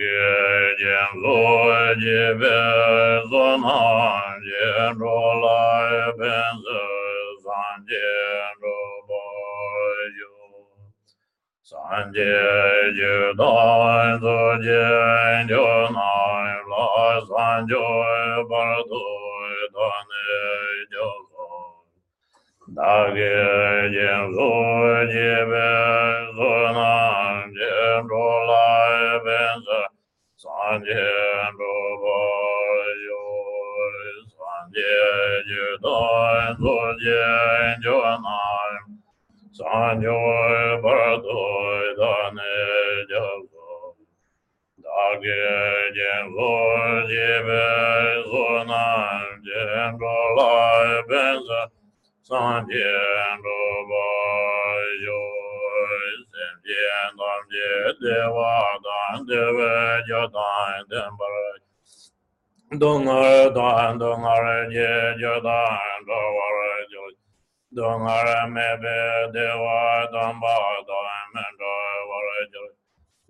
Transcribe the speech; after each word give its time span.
ge 0.00 0.74
jian 0.80 1.12
lo 1.22 1.38
ji 2.00 2.20
ve 2.40 2.56
zon 3.30 3.60
ha 3.62 4.19
je 12.14 12.36
je 12.98 13.14
do 13.38 13.52
do 14.22 14.38
je 14.66 14.84
jo 15.50 15.66
na 15.96 16.12
la 16.70 16.86
san 17.28 17.66
jo 17.70 17.86
ba 18.50 18.64
do 18.90 19.04
e 19.52 19.60
do 19.74 19.88
ne 20.08 20.26
jo 20.94 21.08
so 21.30 21.48
da 22.76 22.94
ge 23.14 23.34
je 23.94 24.10
zo 24.36 24.50
je 25.14 25.34
be 25.50 25.68
zo 26.36 26.52
na 26.76 26.92
je 27.58 27.76
do 28.10 28.24
la 28.48 28.68
be 29.24 29.40
za. 29.66 29.80
San 30.42 30.82
je 30.88 31.08
do 31.58 31.74
bo 32.02 32.20
yo 33.06 33.24
san 34.34 34.66
je 34.76 34.98
je 35.50 35.66
do 35.84 35.98
do 36.62 36.76
je 37.04 37.24
jo 37.84 38.00
na 38.24 38.40
san 39.58 40.02
jo 40.02 40.18
e 40.62 40.80
ba 40.82 40.98
do 41.24 41.49
glädjen 45.22 46.32
vår 46.36 47.10
giver, 47.10 48.24
vår 48.32 48.64
namn, 48.64 49.10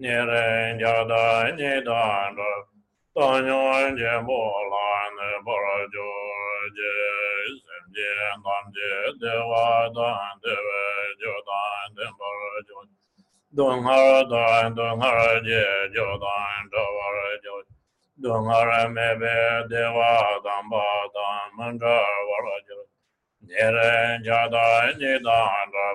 nye 0.00 0.20
ren 0.28 0.78
jia 0.80 1.04
da 1.08 1.52
nye 1.56 1.80
dan 1.84 2.36
da, 2.36 2.50
dan 3.14 3.44
yon 3.44 3.96
je 4.00 4.12
bo 4.28 4.40
lan 4.72 5.16
bo 5.44 5.54
ra 5.64 5.78
jo 5.94 6.08
je, 6.76 6.94
sem 7.60 7.84
je 7.96 8.12
dan 8.44 8.64
je 8.76 8.92
de 9.20 9.34
wa 9.50 9.88
dan 9.96 10.40
de 10.42 10.56
we 10.66 10.84
jo 11.20 11.34
dan 11.48 11.88
de 11.96 12.06
bo 12.18 12.28
ra 12.40 12.54
jo, 12.68 12.78
dong 13.56 13.84
ha 13.84 13.96
ra 14.04 14.22
dan 14.32 14.74
dong 14.74 15.00
ha 15.02 15.10
ra 15.18 15.32
je 15.48 15.64
jo 15.92 16.08
dan 16.24 16.62
do 16.72 16.84
wa 16.96 17.08
ra 17.16 17.28
jo, 17.44 17.54
dong 18.24 18.48
ha 18.48 18.60
ra 18.64 18.88
me 18.88 19.08
be 19.20 19.36
de 19.68 19.84
wa 19.96 20.14
dan 20.44 20.64
ba 20.70 20.86
dan 21.16 21.48
man 21.58 21.78
ra 21.78 22.00
wa 22.28 22.38
ra 22.46 22.56
jo, 22.68 22.80
nye 23.48 23.68
ren 23.76 24.24
jia 24.24 24.48
da 24.48 24.64
nye 24.96 25.12
dan 25.28 25.66
da, 25.76 25.88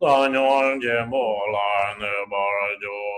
dan 0.00 0.34
yon 0.34 0.80
je 0.84 0.98
bo 1.08 1.24
lan 1.54 2.04
bo 2.28 2.44
ra 2.58 2.70
jo, 2.84 3.17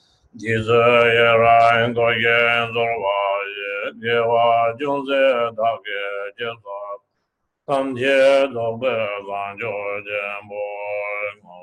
Jizaya 0.33 1.35
rain 1.43 1.93
dogen 1.93 2.71
zorwaye, 2.73 3.91
Gewa 3.99 4.73
junze 4.79 5.51
dage 5.57 6.03
jizab, 6.39 6.99
Tamje 7.67 8.47
dobe 8.53 8.95
zanjo 9.27 9.75
jemboy 10.07 11.27
mo, 11.43 11.59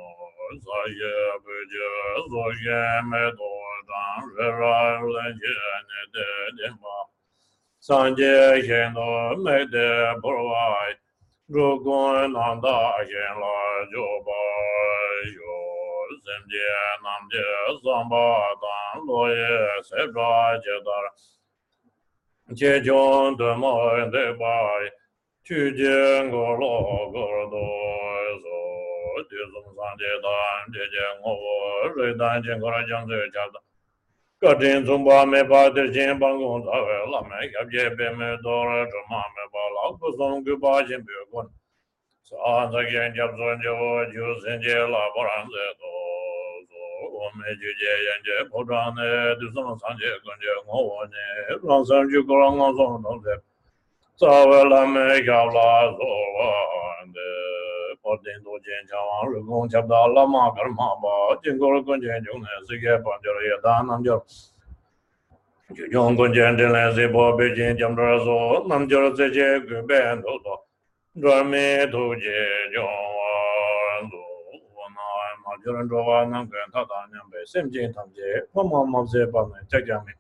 Zaye 0.61 1.17
buje 1.43 1.89
zogen 2.29 3.09
me 3.09 3.25
dodan, 3.39 4.21
Reray 4.37 5.01
ulenje 5.01 5.57
ne 5.89 6.03
de 6.13 6.29
dima, 6.59 6.99
Sanje 7.81 8.37
jeno 8.69 9.35
me 9.43 9.65
de 9.65 9.89
burway, 10.21 10.93
Rugun 11.51 12.33
nanda 12.35 13.01
jen 13.09 13.35
la 13.41 13.57
jubay 13.91 15.25
yo, 15.37 15.68
semje 16.29 16.71
namje 17.05 17.45
zamba 17.85 18.29
dan 18.63 19.07
loye 19.09 19.57
sebra 19.89 20.61
jedar. 20.65 21.05
Je 22.59 22.73
jon 22.87 23.37
de 23.37 23.51
moy 23.57 24.01
de 24.13 24.27
bay 24.41 24.85
tu 25.47 25.59
je 25.79 26.01
ngolo 26.29 26.75
gordo 27.13 27.67
zo. 28.43 28.59
De 29.31 29.41
zong 29.53 29.71
san 29.77 29.97
de 30.01 30.13
dan 30.25 30.65
de 30.73 30.85
je 30.95 31.07
ngo 31.21 31.35
re 31.97 32.15
dan 32.21 32.43
je 32.45 32.53
ngora 32.57 32.81
jang 32.89 33.09
de 33.09 33.19
ja 33.35 33.45
da. 33.53 33.61
Ka 34.41 34.55
den 34.61 34.85
zong 34.87 35.05
ba 35.05 35.25
me 35.27 35.43
ba 35.51 35.71
de 35.71 35.85
jin 35.95 36.19
bang 36.19 36.39
gong 36.39 36.65
da 36.65 36.77
la 37.13 37.21
me 37.29 37.39
ya 37.55 37.63
je 37.73 37.85
be 37.97 38.07
me 38.19 38.37
do 38.45 38.57
ra 38.69 38.85
ma 39.11 39.23
me 39.35 39.45
ba 39.53 39.63
la 39.77 39.83
ko 39.99 40.07
zong 40.19 40.45
ge 40.45 40.55
ba 40.63 40.83
jin 40.89 41.01
be 41.07 41.13
gon 41.33 41.49
sānta 42.29 42.81
kiñ 42.85 43.13
kyab 43.17 43.33
sōn 43.41 43.57
chabo 43.65 43.89
chū 44.13 44.25
sēn 44.45 44.61
chē 44.61 44.77
lā 44.93 45.03
parāṅ 45.17 45.47
sē 45.53 45.65
tō 45.81 45.93
sō 46.69 46.83
om 47.25 47.35
hē 47.45 47.53
chū 47.61 47.71
chē 47.81 47.93
yañ 48.07 48.21
chē 48.27 48.37
pō 48.53 48.59
chāng 48.69 48.91
nē 48.99 49.09
tū 49.41 49.47
sāma 49.55 49.73
sāng 49.81 49.97
chē 50.01 50.11
kuñ 50.25 50.37
chē 50.43 50.53
ngō 50.69 50.79
wā 50.89 51.01
nē 51.15 51.25
rāng 51.65 51.85
sāng 51.89 52.05
chū 52.13 52.21
kō 52.29 52.35
rāng 52.43 52.61
ngā 52.61 52.69
sōng 52.81 52.99
tō 53.07 53.15
sē 53.25 53.35
sā 54.21 54.33
wē 54.51 54.61
lā 54.73 54.81
mē 54.93 55.07
kyab 55.25 55.49
lā 55.57 55.71
sō 55.97 56.11
wā 56.37 56.53
nē 57.15 57.31
pō 58.03 58.21
tēn 58.25 58.39
tō 58.45 58.61
chēn 58.69 58.85
chā 58.93 59.01
wā 59.09 59.19
rū 59.33 59.43
kōng 59.49 59.73
chab 59.73 59.89
dā 59.89 60.05
lā 60.13 60.29
mā 60.37 60.45
kar 60.61 60.69
mā 60.77 60.93
bā 61.01 61.17
chēn 61.41 61.57
kō 61.65 61.75
rū 61.75 61.83
kuñ 61.89 62.07
chēn 62.07 62.29
chūng 62.29 62.45
nē 62.45 62.63
sī 62.69 62.83
kē 62.85 63.01
pā 63.09 63.19
chā 63.25 63.37
rā 63.41 63.43
yā 63.49 63.61
dā 63.65 63.81
nām 63.89 64.05
chā 64.05 64.21
yōng 65.97 66.21
kuñ 66.21 66.37
chēn 66.37 66.61
tēn 66.61 66.77
lē 66.77 66.87
sī 66.93 67.09
pō 67.17 67.29
pē 67.41 67.53
chēn 67.57 67.81
cham 67.81 67.97
rā 67.97 68.15
sō 68.29 68.41
nām 68.69 68.89
chā 68.93 69.05
rā 69.05 69.11
sē 69.17 69.35
chē 69.37 69.53
kū 69.69 69.87
bē 69.89 70.07
tō 70.25 70.41
tō 70.45 70.65
dharme 71.23 71.87
dhuje 71.93 72.39
jyawaan 72.73 74.03
dhu 74.11 74.23
wanaay 74.79 75.35
madhyaran 75.47 75.89
dhawaa 75.91 76.25
namgayaan 76.33 76.71
tatanyambe 76.77 77.39
semjeen 77.53 77.93
tamje 77.93 78.29
pama 78.55 78.85
mamze 78.87 79.27
panay 79.33 79.63
chakyame 79.71 80.13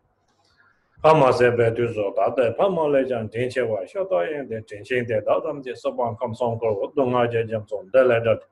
pama 1.03 1.33
sebe 1.33 1.71
dhuzo 1.77 2.11
tate 2.17 2.45
pama 2.59 2.89
lejan 2.89 3.29
tenche 3.31 3.63
waa 3.63 3.87
shatayen 3.87 4.49
de 4.49 4.61
tenchen 4.63 5.07
de 5.07 5.21
dhatamje 5.21 5.75
sapan 5.77 6.17
kamsang 6.17 6.59
korwa 6.61 6.91
dunga 6.97 7.23
je 7.33 7.45
jamson 7.51 7.91
dele 7.93 8.19
dhati 8.25 8.47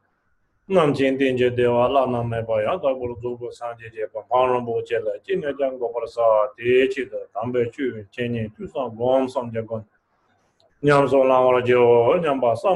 namchen 0.69 1.19
tenche 1.19 1.51
dewa 1.57 1.89
la 1.89 2.07
namme 2.07 2.47
paya 2.47 2.79
dhagul 2.79 3.15
dhugu 3.23 3.51
sanje 3.53 3.91
je 3.95 4.07
pa 4.13 4.21
marambu 4.31 4.83
chele 4.87 5.13
jinya 5.27 5.53
jango 5.59 5.89
parasa 5.95 6.23
techi 6.57 7.05
dhe 7.11 7.21
tambe 7.35 7.67
chuyun 7.75 8.07
chenye 8.15 8.49
tusan 8.57 8.95
gom 8.97 9.27
samje 9.29 9.63
gondi 9.67 9.91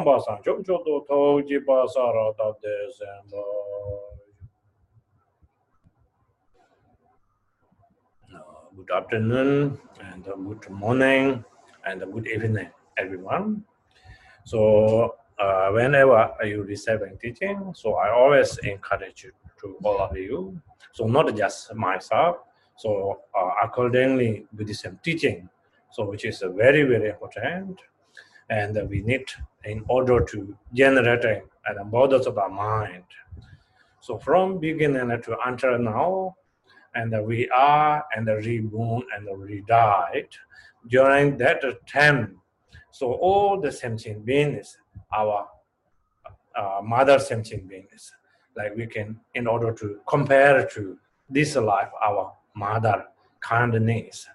ba 0.05 0.21
san 0.21 0.39
chok 0.43 0.65
chok 0.67 0.85
do 0.85 1.05
tho 1.09 1.43
ji 1.43 1.59
ba 1.67 1.85
sa 1.89 2.11
ra 2.11 2.33
da 2.39 2.53
de 2.63 2.75
sen 2.97 3.21
ba 3.31 3.43
good 8.77 8.91
afternoon 8.91 9.79
and 10.01 10.25
good 10.25 10.71
morning 10.71 11.45
and 11.85 12.01
good 12.13 12.27
evening 12.29 12.71
everyone. 12.97 13.65
So 14.45 15.17
uh, 15.41 15.71
whenever 15.71 16.35
you 16.45 16.63
receiving 16.63 17.17
teaching 17.19 17.73
so 17.75 17.95
i 17.95 18.11
always 18.11 18.59
encourage 18.59 19.25
you 19.25 19.33
to 19.61 19.77
all 19.83 20.01
of 20.01 20.17
you 20.17 20.61
so 20.93 21.07
not 21.07 21.35
just 21.35 21.75
myself 21.75 22.37
so 22.77 23.21
uh, 23.39 23.51
accordingly 23.65 24.45
buddhism 24.53 24.99
teaching 25.03 25.49
so 25.93 26.05
which 26.05 26.25
is 26.25 26.43
very 26.57 26.83
very 26.83 27.09
important 27.11 27.79
and 28.49 28.89
we 28.89 29.03
need 29.03 29.25
in 29.65 29.85
order 29.89 30.21
to 30.21 30.57
generating 30.73 31.43
and 31.67 31.91
borders 31.91 32.27
of 32.27 32.39
our 32.39 32.49
mind 32.49 33.05
so 34.01 34.19
from 34.19 34.59
beginning 34.59 35.23
to 35.23 35.37
until 35.47 35.79
now 35.79 36.35
and 36.95 37.15
we 37.27 37.49
are 37.51 38.05
and 38.17 38.27
reborn 38.27 39.03
and 39.15 39.29
re-died. 39.39 40.29
During 40.89 41.37
that 41.39 41.63
time, 41.87 42.37
So 42.93 43.13
all 43.13 43.61
the 43.61 43.71
sentient 43.71 44.25
beings, 44.25 44.77
our 45.13 45.47
uh, 46.57 46.81
mother 46.83 47.19
sentient 47.21 47.69
beings, 47.69 48.13
like 48.57 48.75
we 48.75 48.87
can, 48.87 49.21
in 49.35 49.47
order 49.47 49.73
to 49.75 50.01
compare 50.09 50.67
to 50.75 50.99
this 51.29 51.55
life, 51.55 51.91
our 52.03 52.33
mother 52.57 53.05
kindness, 53.41 54.27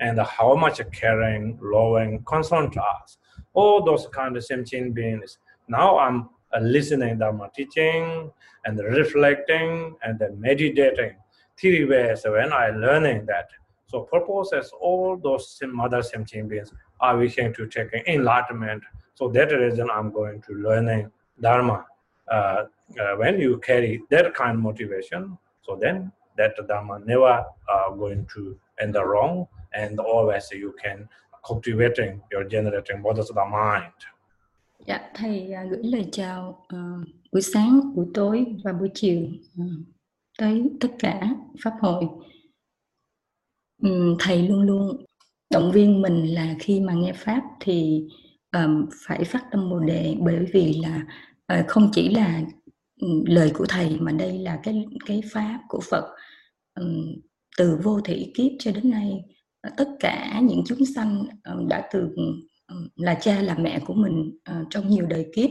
and 0.00 0.20
how 0.20 0.54
much 0.54 0.80
caring, 0.92 1.58
loving, 1.62 2.22
concern 2.24 2.70
to 2.70 2.80
us, 2.80 3.18
all 3.54 3.82
those 3.82 4.06
kind 4.12 4.36
of 4.36 4.44
sentient 4.44 4.94
beings. 4.94 5.38
Now 5.68 5.98
I'm 5.98 6.28
listening 6.60 6.72
listening 6.72 7.18
Dharma 7.18 7.50
teaching 7.54 8.30
and 8.64 8.78
reflecting 8.78 9.96
and 10.02 10.20
meditating. 10.38 11.16
Three 11.58 11.84
ways 11.84 12.22
when 12.24 12.52
I 12.52 12.68
learning 12.70 13.26
that. 13.26 13.48
So 13.86 14.02
purpose 14.02 14.52
as 14.52 14.70
all 14.80 15.16
those 15.16 15.58
mother 15.66 16.02
sentient 16.02 16.48
beings 16.48 16.72
are 17.00 17.16
wishing 17.16 17.54
to 17.54 17.66
take 17.66 17.94
enlightenment. 18.06 18.82
So 19.14 19.28
that 19.28 19.52
reason 19.52 19.88
I'm 19.90 20.12
going 20.12 20.42
to 20.42 20.54
learning 20.54 21.10
Dharma. 21.40 21.86
Uh, 22.30 22.64
uh, 23.00 23.16
when 23.16 23.40
you 23.40 23.58
carry 23.58 24.02
that 24.10 24.34
kind 24.34 24.56
of 24.56 24.62
motivation, 24.62 25.38
so 25.62 25.76
then 25.80 26.12
that 26.36 26.54
Dharma 26.68 27.00
never 27.04 27.44
uh, 27.68 27.90
going 27.90 28.26
to 28.34 28.58
end 28.80 28.94
the 28.94 29.04
wrong, 29.04 29.46
and 29.82 29.98
always 29.98 30.62
you 30.62 30.72
can 30.82 31.06
cultivating 31.48 32.20
your 32.30 32.44
generating 32.50 33.02
Bodhisattva 33.02 33.44
mind. 33.44 33.92
Dạ, 34.86 35.10
thầy 35.14 35.52
à, 35.52 35.64
gửi 35.64 35.82
lời 35.82 36.08
chào 36.12 36.66
uh, 36.74 37.08
buổi 37.32 37.42
sáng, 37.42 37.94
buổi 37.94 38.06
tối 38.14 38.46
và 38.64 38.72
buổi 38.72 38.90
chiều 38.94 39.20
uh, 39.62 39.70
tới 40.38 40.70
tất 40.80 40.88
cả 40.98 41.20
pháp 41.64 41.72
hội. 41.80 42.04
Um, 43.82 44.16
thầy 44.18 44.48
luôn 44.48 44.62
luôn 44.62 45.04
động 45.50 45.70
viên 45.72 46.02
mình 46.02 46.34
là 46.34 46.54
khi 46.60 46.80
mà 46.80 46.92
nghe 46.92 47.12
pháp 47.12 47.42
thì 47.60 48.08
um, 48.52 48.86
phải 49.06 49.24
phát 49.24 49.44
tâm 49.50 49.70
bồ 49.70 49.78
đề 49.78 50.16
bởi 50.20 50.46
vì 50.52 50.80
là 50.82 51.06
uh, 51.60 51.66
không 51.68 51.90
chỉ 51.92 52.14
là 52.14 52.42
um, 53.00 53.24
lời 53.26 53.50
của 53.54 53.66
thầy 53.68 53.96
mà 54.00 54.12
đây 54.12 54.38
là 54.38 54.60
cái 54.62 54.84
cái 55.06 55.22
pháp 55.32 55.60
của 55.68 55.80
Phật 55.90 56.14
um, 56.80 57.16
từ 57.56 57.78
vô 57.82 58.00
thủy 58.00 58.32
kiếp 58.34 58.52
cho 58.58 58.72
đến 58.72 58.90
nay 58.90 59.24
tất 59.76 59.88
cả 60.00 60.40
những 60.42 60.62
chúng 60.66 60.84
sanh 60.94 61.24
ờ, 61.42 61.56
đã 61.68 61.88
từ 61.92 62.08
ừ, 62.66 62.88
là 62.96 63.14
cha 63.14 63.40
là 63.40 63.54
mẹ 63.58 63.80
của 63.86 63.94
mình 63.94 64.38
ờ, 64.44 64.64
trong 64.70 64.88
nhiều 64.88 65.06
đời 65.06 65.26
kiếp. 65.34 65.50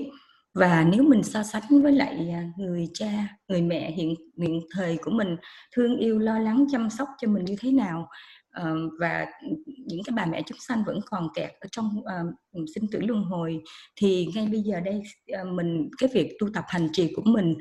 Và 0.56 0.86
nếu 0.92 1.04
mình 1.04 1.24
so 1.24 1.44
sánh 1.44 1.82
với 1.84 1.92
lại 1.92 2.30
à, 2.30 2.44
người 2.58 2.90
cha 2.94 3.38
người 3.48 3.62
mẹ 3.62 3.92
hiện 3.92 4.16
hiện 4.38 4.62
thời 4.72 4.98
của 4.98 5.12
mình 5.12 5.36
thương 5.76 5.98
yêu 5.98 6.20
lo 6.20 6.40
lắng 6.40 6.66
chăm 6.72 6.90
sóc 6.90 7.08
cho 7.22 7.28
mình 7.28 7.46
như 7.46 7.56
thế 7.60 7.72
nào 7.72 8.08
ờ, 8.52 8.76
và 9.00 9.26
những 9.66 10.04
cái 10.06 10.14
bà 10.16 10.26
mẹ 10.26 10.42
chúng 10.46 10.58
sanh 10.68 10.84
vẫn 10.86 11.00
còn 11.06 11.28
kẹt 11.36 11.52
ở 11.60 11.68
trong 11.72 11.90
uh, 11.98 12.70
sinh 12.76 12.88
tử 12.92 13.00
luân 13.00 13.24
hồi 13.24 13.64
thì 13.96 14.28
ngay 14.36 14.48
bây 14.52 14.62
giờ 14.62 14.80
đây 14.80 15.02
uh, 15.42 15.48
mình 15.48 15.90
cái 15.98 16.10
việc 16.14 16.38
tu 16.40 16.48
tập 16.54 16.64
hành 16.68 16.88
trì 16.94 17.14
của 17.16 17.24
mình 17.26 17.56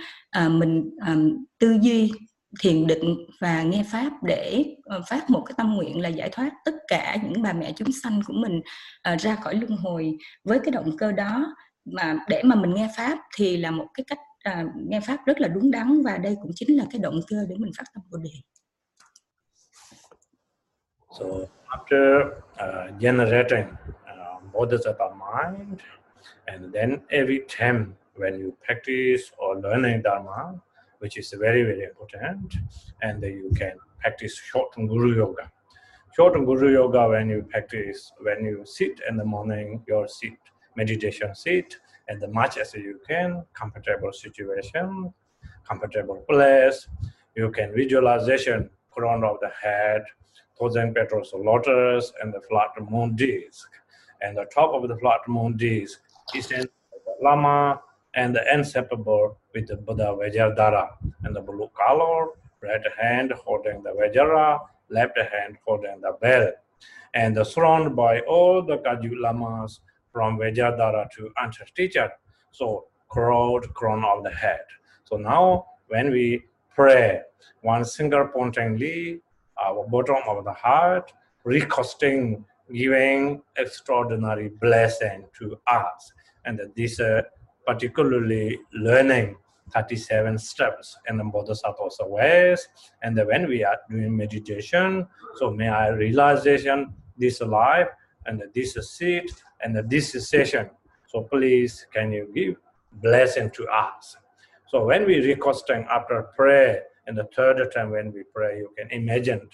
uh, 0.47 0.53
mình 0.53 0.91
um, 1.07 1.45
tư 1.59 1.77
duy 1.83 2.11
thiền 2.61 2.87
định 2.87 3.27
và 3.41 3.63
nghe 3.63 3.85
pháp 3.93 4.11
để 4.23 4.65
ờ, 4.85 5.03
phát 5.09 5.31
một 5.31 5.43
cái 5.47 5.55
tâm 5.57 5.75
nguyện 5.75 6.01
là 6.01 6.09
giải 6.09 6.29
thoát 6.33 6.51
tất 6.65 6.75
cả 6.89 7.17
những 7.23 7.43
bà 7.43 7.53
mẹ 7.53 7.73
chúng 7.77 7.93
sanh 8.03 8.21
của 8.27 8.33
mình 8.33 8.61
ờ, 9.03 9.17
ra 9.17 9.37
khỏi 9.37 9.55
luân 9.55 9.77
hồi 9.77 10.19
với 10.45 10.59
cái 10.59 10.71
động 10.71 10.97
cơ 10.99 11.13
đó 11.13 11.55
mà 11.85 12.17
để 12.29 12.43
mà 12.43 12.55
mình 12.55 12.75
nghe 12.75 12.89
pháp 12.97 13.19
thì 13.37 13.57
là 13.57 13.71
một 13.71 13.87
cái 13.95 14.05
cách 14.09 14.19
ờ, 14.45 14.53
nghe 14.89 15.01
pháp 15.01 15.17
rất 15.27 15.41
là 15.41 15.49
đúng 15.49 15.71
đắn 15.71 16.03
và 16.05 16.19
đây 16.19 16.37
cũng 16.43 16.51
chính 16.55 16.77
là 16.77 16.85
cái 16.91 16.99
động 16.99 17.21
cơ 17.29 17.37
để 17.49 17.57
mình 17.59 17.73
phát 17.79 17.85
tâm 17.95 18.03
bồ 18.11 18.19
đề. 18.19 18.31
So 21.19 21.25
after 21.69 22.31
uh, 22.59 23.01
generating 23.01 23.67
uh, 24.11 24.43
bodhisattva 24.53 25.15
mind, 25.15 25.81
and 26.47 26.75
then 26.75 26.99
every 27.09 27.41
time 27.49 27.95
when 28.17 28.43
you 28.43 28.51
practice 28.67 29.31
or 29.39 29.65
learning 29.65 30.03
dharma, 30.05 30.59
which 31.05 31.19
is 31.19 31.31
very 31.47 31.63
very 31.71 31.85
important, 31.85 32.57
and 33.03 33.23
you 33.23 33.51
can 33.61 33.75
practice 34.01 34.35
short 34.51 34.73
guru 34.75 35.11
yoga. 35.17 35.53
Short 36.17 36.35
guru 36.49 36.73
yoga 36.73 37.03
when 37.11 37.29
you 37.29 37.43
practice 37.55 38.11
when 38.27 38.43
you 38.45 38.63
sit 38.65 39.01
in 39.09 39.19
the 39.19 39.25
morning, 39.35 39.83
your 39.87 40.09
seat 40.09 40.39
meditation 40.77 41.35
seat, 41.35 41.79
and 42.09 42.21
the 42.23 42.29
much 42.29 42.57
as 42.57 42.73
you 42.73 42.99
can 43.07 43.45
comfortable 43.53 44.13
situation, 44.13 45.13
comfortable 45.69 46.25
place. 46.31 46.89
You 47.37 47.51
can 47.51 47.75
visualization 47.75 48.71
crown 48.91 49.25
of 49.25 49.37
the 49.41 49.51
head 49.63 50.05
thousand 50.59 50.95
petals 50.95 51.35
lotus 51.35 52.13
and 52.23 52.33
the 52.33 52.41
flat 52.49 52.71
moon 52.91 53.15
disc. 53.15 53.69
And 54.23 54.39
the 54.39 54.47
top 54.55 54.73
of 54.73 54.89
the 54.89 54.97
flat 54.97 55.21
moon 55.29 55.57
disc 55.57 56.01
is 56.35 56.49
the 56.49 56.69
Lama 57.21 57.81
and 58.15 58.35
the 58.35 58.43
inseparable 58.55 59.39
with 59.55 59.69
the 59.69 59.77
Buddha 59.77 60.17
Vajradhara 60.19 60.89
and 61.23 61.35
the 61.35 61.41
blue 61.41 61.71
color, 61.75 62.29
right 62.61 62.83
hand 63.01 63.33
holding 63.45 63.83
the 63.83 63.91
Vajra, 63.91 64.59
left 64.91 65.17
hand 65.19 65.57
holding 65.65 66.01
the 66.01 66.17
bell. 66.21 66.51
And 67.15 67.47
surrounded 67.47 67.95
by 67.95 68.21
all 68.21 68.63
the 68.63 68.79
Kaju 68.79 69.21
Lamas 69.21 69.81
from 70.13 70.39
Vajradhara 70.39 71.11
to 71.13 71.31
Antar 71.41 71.67
teacher. 71.75 72.11
So 72.51 72.87
crowd 73.09 73.73
crown 73.75 74.05
of 74.05 74.25
the 74.25 74.31
head. 74.31 74.65
So 75.05 75.17
now 75.17 75.67
when 75.89 76.11
we 76.11 76.45
pray, 76.75 77.23
one 77.63 77.85
single 77.85 78.27
pointingly 78.27 79.21
our 79.63 79.87
bottom 79.87 80.17
of 80.27 80.45
the 80.45 80.53
heart, 80.53 81.13
requesting, 81.45 82.45
giving 82.73 83.43
extraordinary 83.57 84.49
blessing 84.49 85.25
to 85.39 85.59
us. 85.67 86.13
And 86.45 86.61
this 86.77 86.99
uh, 87.01 87.23
particularly 87.67 88.59
learning 88.73 89.37
37 89.73 90.39
steps 90.39 90.97
in 91.09 91.17
the 91.17 91.25
Bodhisattva's 91.25 91.99
ways. 92.03 92.69
And 93.03 93.17
when 93.27 93.49
we 93.49 93.65
are 93.65 93.79
doing 93.91 94.17
meditation, 94.17 95.07
so 95.37 95.51
may 95.51 95.69
I 95.69 95.89
realization 95.89 96.95
this 97.17 97.41
life 97.41 97.89
and 98.27 98.43
this 98.55 98.77
is 98.77 98.91
seat 98.91 99.33
and 99.63 99.77
this 99.91 100.13
session. 100.29 100.71
So 101.07 101.23
please, 101.23 101.87
can 101.93 102.13
you 102.13 102.31
give 102.35 102.57
blessing 103.01 103.51
to 103.53 103.67
us? 103.67 104.17
So 104.69 104.85
when 104.85 105.07
we 105.07 105.25
requesting 105.25 105.87
after 105.91 106.23
prayer, 106.37 106.85
and 107.07 107.17
the 107.17 107.29
third 107.37 107.61
time 107.73 107.91
when 107.91 108.13
we 108.13 108.23
pray, 108.35 108.59
you 108.59 108.71
can 108.77 108.91
imagine 108.91 109.49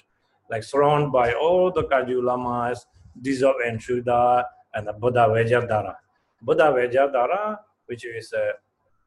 like 0.51 0.63
surrounded 0.65 1.13
by 1.13 1.33
all 1.33 1.71
the 1.71 1.85
Kaju 1.85 2.23
Lamas, 2.23 2.87
Dissolve 3.21 3.57
and 3.67 3.79
Shuddha, 3.81 4.45
and 4.75 4.87
the 4.87 4.93
Buddha 4.93 5.27
Vajradhara. 5.29 5.95
Buddha 6.43 6.65
Vajradhara, 6.65 7.59
which 7.87 8.05
is 8.05 8.33
uh, 8.33 8.53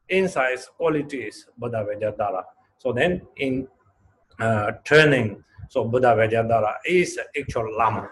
insights, 0.08 0.68
qualities, 0.76 1.46
Buddha 1.58 1.84
Vajradhara. 1.88 2.44
So 2.78 2.92
then 2.92 3.22
in 3.36 3.68
uh, 4.38 4.72
turning, 4.84 5.42
so 5.68 5.84
Buddha 5.84 6.14
Vajradhara 6.16 6.74
is 6.86 7.18
actual 7.38 7.76
Lama. 7.76 8.10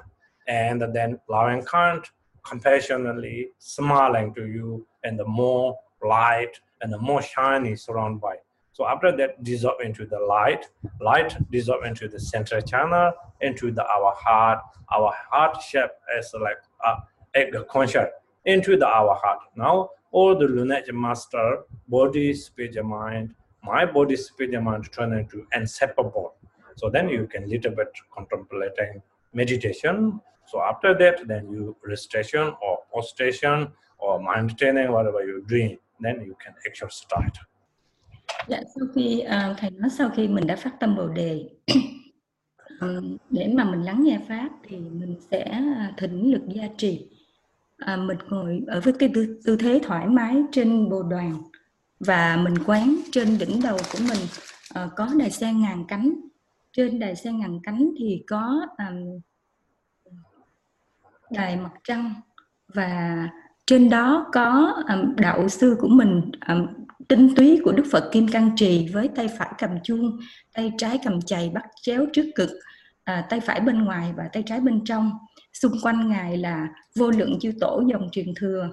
And 0.48 0.82
then 0.94 1.20
loving 1.28 1.64
kind, 1.64 2.02
compassionately 2.44 3.50
smiling 3.58 4.34
to 4.34 4.46
you, 4.46 4.86
and 5.04 5.18
the 5.18 5.24
more 5.24 5.78
light 6.04 6.58
and 6.80 6.92
the 6.92 6.98
more 6.98 7.22
shiny 7.22 7.76
surrounded 7.76 8.20
by 8.20 8.36
so 8.72 8.86
after 8.86 9.14
that, 9.16 9.42
dissolve 9.44 9.80
into 9.82 10.06
the 10.06 10.18
light, 10.18 10.66
light 11.00 11.36
dissolve 11.50 11.84
into 11.84 12.08
the 12.08 12.18
center 12.18 12.60
channel, 12.62 13.12
into 13.42 13.70
the 13.70 13.84
our 13.84 14.14
heart, 14.16 14.60
our 14.94 15.12
heart 15.30 15.62
shape 15.62 15.90
as 16.16 16.32
like 16.40 16.56
a 16.84 16.96
egg 17.34 17.54
concha 17.68 18.08
into 18.46 18.76
the 18.76 18.86
our 18.86 19.14
heart. 19.14 19.40
Now 19.56 19.90
all 20.12 20.38
the 20.38 20.46
lunar 20.46 20.82
master, 20.92 21.64
body, 21.88 22.34
spirit, 22.34 22.82
mind, 22.84 23.34
my 23.64 23.84
body, 23.84 24.16
spirit, 24.16 24.62
mind 24.62 24.90
turn 24.92 25.12
into 25.12 25.46
inseparable. 25.54 26.34
So 26.76 26.90
then 26.90 27.08
you 27.08 27.26
can 27.26 27.48
little 27.48 27.72
bit 27.72 27.88
contemplating 28.14 29.02
meditation. 29.32 30.20
So 30.46 30.60
after 30.60 30.94
that, 30.98 31.26
then 31.26 31.50
you 31.50 31.76
restoration 31.84 32.54
or 32.62 32.78
prostration 32.92 33.72
or 33.98 34.20
mind 34.20 34.58
training, 34.58 34.92
whatever 34.92 35.24
you're 35.24 35.40
doing, 35.40 35.78
then 36.00 36.22
you 36.26 36.36
can 36.44 36.54
actually 36.66 36.90
start. 36.90 37.38
Dạ, 38.48 38.60
sau 38.74 38.86
khi 38.94 39.24
uh, 39.26 39.56
thầy 39.58 39.70
nói 39.70 39.90
sau 39.90 40.10
khi 40.16 40.28
mình 40.28 40.46
đã 40.46 40.56
phát 40.56 40.80
tâm 40.80 40.96
bồ 40.96 41.08
đề 41.08 41.48
um, 42.80 43.16
để 43.30 43.48
mà 43.54 43.64
mình 43.64 43.82
lắng 43.82 44.02
nghe 44.04 44.18
pháp 44.28 44.48
thì 44.68 44.76
mình 44.76 45.16
sẽ 45.30 45.60
thỉnh 45.96 46.32
lực 46.32 46.42
gia 46.48 46.68
trì 46.76 47.06
à, 47.86 47.96
mình 47.96 48.18
ngồi 48.28 48.62
ở 48.66 48.80
với 48.80 48.92
cái 48.98 49.10
tư, 49.14 49.40
tư 49.44 49.56
thế 49.56 49.80
thoải 49.82 50.06
mái 50.06 50.36
trên 50.52 50.88
bồ 50.88 51.02
đoàn 51.02 51.42
và 52.00 52.36
mình 52.36 52.54
quán 52.66 52.96
trên 53.12 53.38
đỉnh 53.38 53.60
đầu 53.62 53.76
của 53.92 53.98
mình. 54.08 54.20
À, 54.74 54.88
có 54.96 55.08
đài 55.18 55.30
sen 55.30 55.60
ngàn 55.60 55.84
cánh. 55.88 56.14
Trên 56.72 56.98
đài 56.98 57.16
sen 57.16 57.38
ngàn 57.38 57.60
cánh 57.62 57.90
thì 57.98 58.22
có 58.26 58.66
à, 58.76 58.92
đài 61.30 61.56
mặt 61.56 61.72
trăng 61.84 62.14
và 62.74 63.28
trên 63.66 63.90
đó 63.90 64.26
có 64.32 64.74
um, 64.88 65.16
đạo 65.16 65.48
sư 65.48 65.76
của 65.80 65.88
mình 65.88 66.30
um, 66.48 66.66
tinh 67.08 67.34
túy 67.36 67.60
của 67.64 67.72
Đức 67.72 67.84
Phật 67.92 68.08
Kim 68.12 68.28
Cang 68.28 68.50
Trì 68.56 68.88
với 68.92 69.08
tay 69.08 69.28
phải 69.38 69.48
cầm 69.58 69.70
chuông, 69.82 70.18
tay 70.54 70.72
trái 70.78 70.98
cầm 71.04 71.20
chày 71.20 71.50
bắt 71.54 71.64
chéo 71.82 72.06
trước 72.12 72.30
cực, 72.34 72.50
à, 73.04 73.26
tay 73.30 73.40
phải 73.40 73.60
bên 73.60 73.84
ngoài 73.84 74.12
và 74.16 74.24
tay 74.32 74.42
trái 74.46 74.60
bên 74.60 74.84
trong 74.84 75.12
xung 75.52 75.72
quanh 75.82 76.08
ngài 76.08 76.36
là 76.38 76.68
vô 76.96 77.10
lượng 77.10 77.38
chư 77.40 77.52
tổ 77.60 77.82
dòng 77.90 78.08
truyền 78.12 78.34
thừa. 78.36 78.70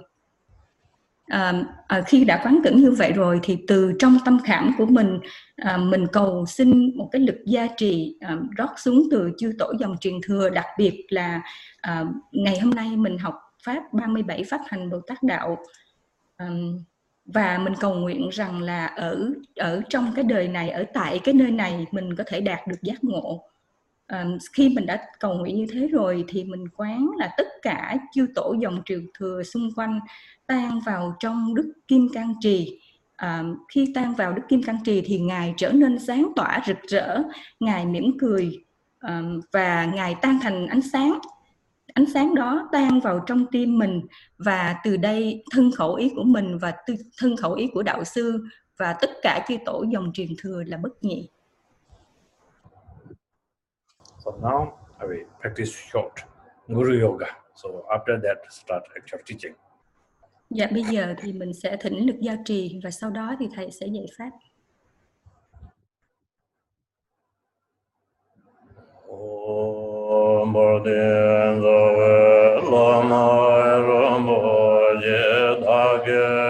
À, 1.26 1.64
à, 1.86 2.02
khi 2.06 2.24
đã 2.24 2.40
quán 2.44 2.60
tưởng 2.64 2.76
như 2.76 2.90
vậy 2.90 3.12
rồi 3.12 3.40
thì 3.42 3.58
từ 3.68 3.92
trong 3.98 4.18
tâm 4.24 4.38
khảm 4.44 4.74
của 4.78 4.86
mình 4.86 5.18
à, 5.56 5.76
mình 5.76 6.06
cầu 6.12 6.46
xin 6.46 6.96
một 6.96 7.08
cái 7.12 7.20
lực 7.20 7.36
gia 7.46 7.66
trì 7.76 8.16
à, 8.20 8.36
rót 8.56 8.70
xuống 8.76 9.02
từ 9.10 9.30
chư 9.38 9.52
tổ 9.58 9.72
dòng 9.80 9.96
truyền 10.00 10.14
thừa 10.22 10.50
đặc 10.50 10.66
biệt 10.78 11.06
là 11.08 11.42
à, 11.80 12.04
ngày 12.32 12.58
hôm 12.60 12.70
nay 12.70 12.96
mình 12.96 13.18
học 13.18 13.34
pháp 13.64 13.82
37 13.92 14.44
pháp 14.44 14.60
hành 14.66 14.90
Bồ 14.90 15.00
Tát 15.00 15.22
đạo. 15.22 15.58
À, 16.36 16.48
và 17.24 17.58
mình 17.58 17.72
cầu 17.80 17.94
nguyện 17.94 18.28
rằng 18.32 18.62
là 18.62 18.86
ở 18.86 19.30
ở 19.56 19.82
trong 19.88 20.12
cái 20.14 20.24
đời 20.24 20.48
này 20.48 20.70
ở 20.70 20.84
tại 20.94 21.20
cái 21.24 21.34
nơi 21.34 21.50
này 21.50 21.86
mình 21.90 22.16
có 22.16 22.24
thể 22.26 22.40
đạt 22.40 22.66
được 22.66 22.82
giác 22.82 23.04
ngộ 23.04 23.49
khi 24.52 24.68
mình 24.68 24.86
đã 24.86 25.06
cầu 25.20 25.34
nguyện 25.34 25.56
như 25.56 25.66
thế 25.72 25.88
rồi 25.88 26.24
thì 26.28 26.44
mình 26.44 26.64
quán 26.76 27.10
là 27.18 27.34
tất 27.36 27.46
cả 27.62 27.96
chư 28.14 28.26
tổ 28.34 28.54
dòng 28.60 28.82
triều 28.84 29.00
thừa 29.18 29.42
xung 29.42 29.70
quanh 29.76 30.00
tan 30.46 30.80
vào 30.86 31.16
trong 31.20 31.54
đức 31.54 31.72
kim 31.88 32.08
cang 32.12 32.34
trì 32.40 32.80
à, 33.16 33.44
khi 33.68 33.92
tan 33.94 34.14
vào 34.14 34.32
đức 34.32 34.42
kim 34.48 34.62
cang 34.62 34.78
trì 34.84 35.00
thì 35.00 35.18
ngài 35.18 35.54
trở 35.56 35.72
nên 35.72 35.98
sáng 35.98 36.32
tỏa 36.36 36.62
rực 36.66 36.78
rỡ 36.88 37.22
ngài 37.60 37.86
mỉm 37.86 38.18
cười 38.20 38.58
à, 38.98 39.22
và 39.52 39.84
ngài 39.84 40.14
tan 40.22 40.38
thành 40.42 40.66
ánh 40.66 40.82
sáng 40.82 41.18
ánh 41.94 42.06
sáng 42.14 42.34
đó 42.34 42.68
tan 42.72 43.00
vào 43.00 43.20
trong 43.26 43.46
tim 43.46 43.78
mình 43.78 44.00
và 44.38 44.76
từ 44.84 44.96
đây 44.96 45.44
thân 45.50 45.70
khẩu 45.72 45.94
ý 45.94 46.10
của 46.16 46.24
mình 46.24 46.58
và 46.58 46.74
thân 47.18 47.36
khẩu 47.36 47.52
ý 47.52 47.66
của 47.74 47.82
đạo 47.82 48.04
sư 48.04 48.44
và 48.76 48.92
tất 49.00 49.10
cả 49.22 49.44
chư 49.48 49.56
tổ 49.64 49.84
dòng 49.92 50.10
truyền 50.14 50.28
thừa 50.38 50.62
là 50.66 50.76
bất 50.76 51.04
nhị. 51.04 51.28
So 54.24 54.30
now 54.42 54.74
I 55.00 55.06
will 55.06 55.24
practice 55.40 55.72
short 55.92 56.12
Guru 56.68 57.00
Yoga. 57.00 57.26
So 57.54 57.84
after 57.90 58.20
that 58.22 58.38
start 58.50 58.82
actual 58.96 59.22
teaching. 59.26 59.54
Dạ 60.50 60.66
bây 60.72 60.82
giờ 60.82 61.14
thì 61.18 61.32
mình 61.32 61.54
sẽ 61.54 61.76
thỉnh 61.80 62.06
lực 62.06 62.20
gia 62.20 62.36
trì 62.44 62.80
và 62.84 62.90
sau 62.90 63.10
đó 63.10 63.34
thì 63.38 63.48
thầy 63.56 63.70
sẽ 63.70 63.86
dạy 63.86 64.06
pháp. 64.18 64.30
Om 69.08 70.52
Bồ 70.52 70.78
Đề 70.84 71.54
Giê 71.62 71.90
La 72.70 73.02
Ma 73.02 73.26
Ram 73.88 74.26
Bồ 74.26 74.80
Đề 75.00 75.60
Đa 75.62 76.04
Ge 76.06 76.49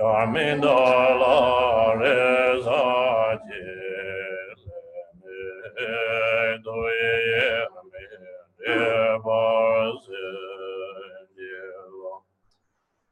Yamin 0.00 0.62
dala 0.62 1.92
re 2.00 2.62
sa 2.64 3.36
je 3.44 3.64
le 5.20 5.52
me 5.76 5.92
do 6.64 6.76
ye 7.00 7.68
me 7.92 8.04
re 8.64 9.20
ba 9.24 9.44
se 10.00 10.24
je 11.36 11.60
la. 12.00 12.14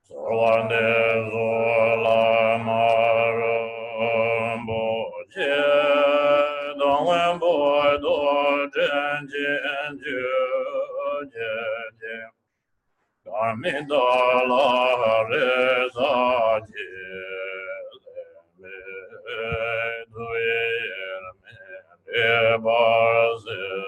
Sarva 0.08 0.54
ne 0.70 0.88
zo 1.28 1.50
la 2.04 2.24
ma 2.66 2.88
ro 3.36 3.58
bo 4.66 4.84
je 5.34 5.60
dong 6.80 7.04
wen 7.08 7.32
bo 7.42 7.52
do 8.00 8.16
zhen 8.72 9.28
je 9.28 9.77
amidala 13.46 14.66
reza 15.30 16.12
jile 16.66 18.76
duye 20.10 20.64
me 22.06 22.26
bazin 22.64 23.78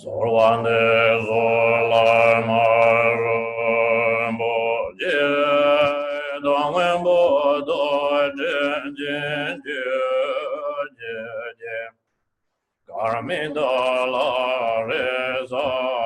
zorvane 0.00 0.82
zorlar 1.26 2.36
marum 2.48 4.32
bo 4.38 4.54
je 5.00 5.20
dongen 6.44 6.96
bo 7.04 7.20
do 7.68 7.82
je 8.38 8.58
je 8.98 9.20
je 9.64 9.82
je 11.00 11.16
reza 14.88 16.05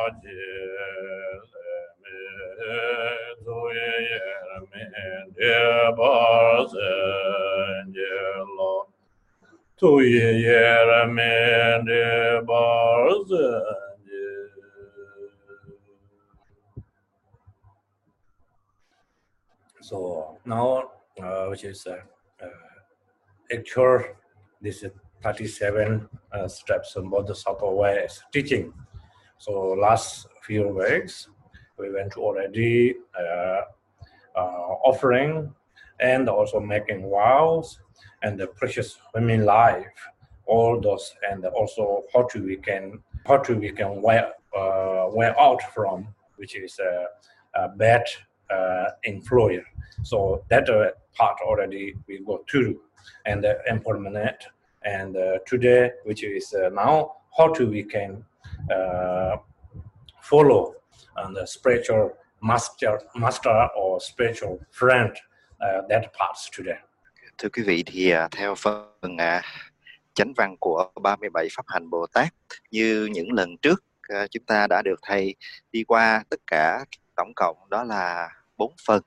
tu 9.81 9.97
So 19.81 20.39
now, 20.45 20.91
uh, 21.23 21.47
which 21.47 21.65
is 21.65 21.87
a 21.87 21.95
uh, 21.95 21.97
uh 22.45 22.49
actual, 23.53 24.05
this 24.61 24.83
is 24.83 24.93
37 25.23 26.09
uh, 26.33 26.49
steps 26.49 26.97
about 26.97 27.27
the 27.27 27.33
Sakowai 27.33 28.07
teaching. 28.33 28.73
So 29.39 29.53
last 29.73 30.29
few 30.43 30.69
weeks, 30.69 31.29
we 31.79 31.91
went 31.91 32.17
already 32.17 32.95
uh, 33.19 33.63
offering 34.35 35.53
and 36.01 36.29
also 36.29 36.61
making 36.61 37.11
vows 37.11 37.79
and 38.23 38.39
the 38.39 38.47
precious 38.47 38.99
women 39.15 39.45
life, 39.45 39.87
all 40.47 40.81
those, 40.81 41.15
and 41.31 41.45
also 41.47 42.05
how 42.13 42.23
to 42.25 42.43
we 42.43 42.57
can 42.57 43.03
how 43.27 43.37
to 43.37 43.55
we 43.55 43.71
can 43.71 44.03
wear 44.03 44.33
uh, 44.57 45.07
wear 45.13 45.39
out 45.41 45.61
from, 45.75 46.09
which 46.37 46.57
is 46.57 46.79
a, 46.79 47.07
a 47.55 47.69
bad 47.69 48.05
uh, 48.51 48.91
influence. 49.05 49.65
So 50.03 50.45
that 50.49 50.69
uh, 50.69 50.91
part 51.15 51.39
already 51.45 51.95
we 52.09 52.21
go 52.27 52.45
through 52.51 52.81
and 53.27 53.45
the 53.45 53.59
implement 53.69 54.45
and 54.83 55.17
uh, 55.17 55.39
today, 55.47 55.93
which 56.05 56.25
is 56.25 56.55
uh, 56.55 56.71
now, 56.71 57.17
how 57.37 57.49
to 57.53 57.67
we 57.67 57.83
can 57.83 58.25
uh, 58.75 59.37
follow 60.23 60.75
and 61.17 61.37
the 61.37 61.47
spiritual 61.47 62.13
master, 62.41 62.91
master 63.15 63.53
or 63.81 64.03
spiritual 64.03 64.59
friend 64.73 65.11
uh, 65.11 65.89
that 65.91 66.03
parts 66.19 66.49
today. 66.59 66.79
Thưa 67.39 67.49
quý 67.49 67.63
vị 67.63 67.83
thì 67.87 68.11
à, 68.11 68.29
theo 68.31 68.55
phần 68.55 69.17
à, 69.19 69.43
chánh 70.15 70.33
văn 70.37 70.57
của 70.61 70.91
37 71.03 71.49
pháp 71.57 71.65
hành 71.67 71.91
Bồ 71.91 72.07
Tát 72.13 72.29
như 72.71 73.09
những 73.13 73.33
lần 73.33 73.57
trước 73.57 73.85
à, 74.03 74.27
chúng 74.31 74.45
ta 74.45 74.67
đã 74.67 74.83
được 74.83 75.01
thầy 75.03 75.35
đi 75.73 75.85
qua 75.85 76.25
tất 76.31 76.41
cả 76.47 76.85
tổng 77.17 77.33
cộng 77.37 77.57
đó 77.71 77.85
là 77.85 78.29
bốn 78.57 78.73
phần 78.87 79.03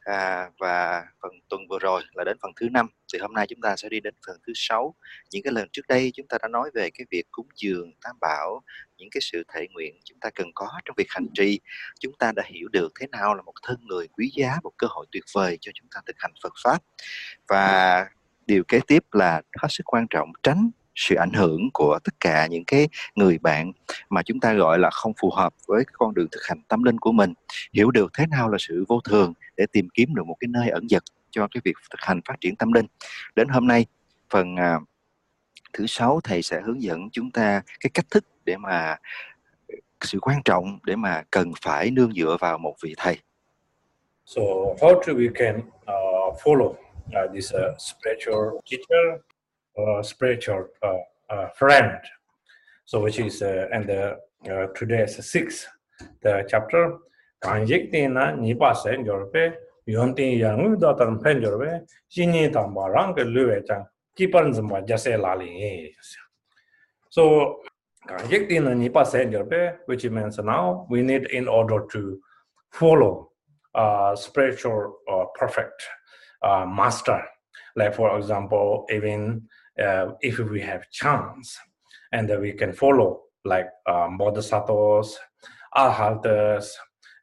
à, 0.00 0.50
và 0.58 1.04
phần 1.22 1.32
tuần 1.48 1.60
vừa 1.68 1.78
rồi 1.78 2.02
là 2.12 2.24
đến 2.24 2.36
phần 2.42 2.52
thứ 2.60 2.68
năm 2.68 2.88
thì 3.12 3.18
hôm 3.18 3.32
nay 3.32 3.46
chúng 3.46 3.60
ta 3.60 3.76
sẽ 3.76 3.88
đi 3.88 4.00
đến 4.00 4.14
phần 4.26 4.36
thứ 4.46 4.52
sáu. 4.56 4.94
Những 5.30 5.42
cái 5.42 5.52
lần 5.52 5.68
trước 5.72 5.86
đây 5.88 6.12
chúng 6.14 6.26
ta 6.26 6.38
đã 6.42 6.48
nói 6.48 6.70
về 6.74 6.90
cái 6.90 7.06
việc 7.10 7.22
cúng 7.30 7.46
dường 7.56 7.92
tam 8.04 8.16
bảo 8.20 8.62
những 8.98 9.08
cái 9.10 9.20
sự 9.20 9.44
thể 9.54 9.66
nguyện 9.72 9.94
chúng 10.04 10.18
ta 10.20 10.30
cần 10.34 10.50
có 10.54 10.68
trong 10.84 10.94
việc 10.98 11.06
hành 11.10 11.26
trì. 11.34 11.60
Chúng 12.00 12.12
ta 12.18 12.32
đã 12.32 12.42
hiểu 12.46 12.68
được 12.72 12.92
thế 13.00 13.06
nào 13.06 13.34
là 13.34 13.42
một 13.42 13.54
thân 13.62 13.76
người 13.86 14.08
quý 14.08 14.30
giá, 14.36 14.56
một 14.62 14.72
cơ 14.76 14.86
hội 14.90 15.06
tuyệt 15.12 15.24
vời 15.34 15.58
cho 15.60 15.72
chúng 15.74 15.88
ta 15.94 16.00
thực 16.06 16.16
hành 16.18 16.32
Phật 16.42 16.52
pháp. 16.64 16.78
Và 17.48 18.06
điều 18.46 18.64
kế 18.68 18.80
tiếp 18.86 19.04
là 19.12 19.42
hết 19.62 19.68
sức 19.70 19.84
quan 19.86 20.06
trọng, 20.10 20.32
tránh 20.42 20.70
sự 20.94 21.14
ảnh 21.14 21.32
hưởng 21.32 21.70
của 21.72 21.98
tất 22.04 22.14
cả 22.20 22.46
những 22.46 22.64
cái 22.66 22.88
người 23.14 23.38
bạn 23.38 23.72
mà 24.10 24.22
chúng 24.22 24.40
ta 24.40 24.52
gọi 24.52 24.78
là 24.78 24.90
không 24.90 25.12
phù 25.20 25.30
hợp 25.30 25.54
với 25.66 25.84
con 25.92 26.14
đường 26.14 26.28
thực 26.32 26.40
hành 26.48 26.62
tâm 26.68 26.82
linh 26.82 26.98
của 26.98 27.12
mình. 27.12 27.32
Hiểu 27.72 27.90
được 27.90 28.10
thế 28.18 28.26
nào 28.26 28.50
là 28.50 28.56
sự 28.60 28.84
vô 28.88 29.00
thường 29.00 29.32
để 29.56 29.66
tìm 29.72 29.88
kiếm 29.94 30.14
được 30.14 30.26
một 30.26 30.36
cái 30.40 30.48
nơi 30.48 30.68
ẩn 30.68 30.88
dật 30.88 31.02
cho 31.32 31.48
cái 31.50 31.60
việc 31.64 31.74
thực 31.90 32.00
hành 32.00 32.20
phát 32.24 32.40
triển 32.40 32.56
tâm 32.56 32.72
linh 32.72 32.86
đến 33.36 33.48
hôm 33.48 33.66
nay 33.66 33.86
phần 34.30 34.56
à, 34.56 34.80
thứ 35.72 35.86
sáu 35.86 36.20
thầy 36.24 36.42
sẽ 36.42 36.60
hướng 36.60 36.82
dẫn 36.82 37.10
chúng 37.12 37.30
ta 37.30 37.62
cái 37.80 37.90
cách 37.94 38.06
thức 38.10 38.24
để 38.44 38.56
mà 38.56 38.96
ờ, 39.68 39.76
sự 40.00 40.18
quan 40.20 40.42
trọng 40.44 40.78
để 40.84 40.96
mà 40.96 41.22
cần 41.30 41.52
phải 41.62 41.90
nương 41.90 42.12
dựa 42.12 42.36
vào 42.40 42.58
một 42.58 42.74
vị 42.82 42.94
thầy 42.96 43.18
So 44.26 44.42
how 44.80 45.02
do 45.06 45.12
we 45.14 45.28
can 45.34 45.60
uh, 45.86 46.42
follow 46.42 46.70
uh, 46.70 47.32
this 47.34 47.52
uh, 47.52 47.76
spiritual 47.78 48.60
teacher 48.70 49.20
or 49.74 50.02
spiritual 50.02 50.62
uh, 50.82 51.00
uh, 51.28 51.48
friend. 51.58 51.90
So 52.86 53.00
which 53.00 53.18
is 53.18 53.42
uh, 53.42 53.68
and 53.72 53.88
the 53.88 54.16
uh, 54.48 54.66
today 54.74 55.04
is 55.04 55.18
six 55.32 55.66
the 56.22 56.44
chapter. 56.48 56.98
Kanjik 57.40 57.90
tin 57.92 58.14
na 58.14 58.30
sen 58.74 59.04
jor 59.04 59.32
tin 59.86 60.38
ya 60.38 60.56
ngu 60.56 60.80
da 60.80 60.92
tan 60.94 61.18
pen 61.18 61.40
jor 61.42 61.58
pe 61.58 61.80
xin 62.10 62.32
ni 62.32 62.48
tam 62.52 62.74
ba 62.74 62.90
rang 62.90 63.14
ke 63.14 63.24
lu 63.24 63.48
we 63.48 63.62
chang 63.66 63.84
ki 64.16 64.26
pan 64.26 64.52
zam 64.52 64.68
ba 64.68 64.82
ja 64.86 64.96
se 64.96 65.16
la 65.16 65.34
li 65.34 65.94
So 67.10 67.60
kanjik 68.08 68.48
tin 68.48 68.78
ni 68.78 68.88
pa 68.88 69.04
sen 69.04 69.32
jor 69.32 69.44
pe 69.44 69.70
which 69.86 70.04
means 70.04 70.38
now 70.38 70.86
we 70.90 71.02
need 71.02 71.24
in 71.30 71.48
order 71.48 71.86
to 71.92 72.18
follow 72.70 73.30
uh, 73.74 74.14
spiritual 74.16 74.98
uh, 75.10 75.24
perfect 75.34 75.82
uh, 76.42 76.66
master. 76.66 77.22
Like 77.76 77.94
for 77.94 78.18
example, 78.18 78.86
even 78.90 79.48
uh, 79.82 80.12
if 80.20 80.38
we 80.38 80.60
have 80.60 80.90
chance 80.90 81.58
and 82.12 82.28
we 82.40 82.52
can 82.52 82.72
follow 82.72 83.22
like 83.44 83.68
um, 83.86 84.18
bodhisattvas, 84.18 85.18
arhattas, 85.74 86.68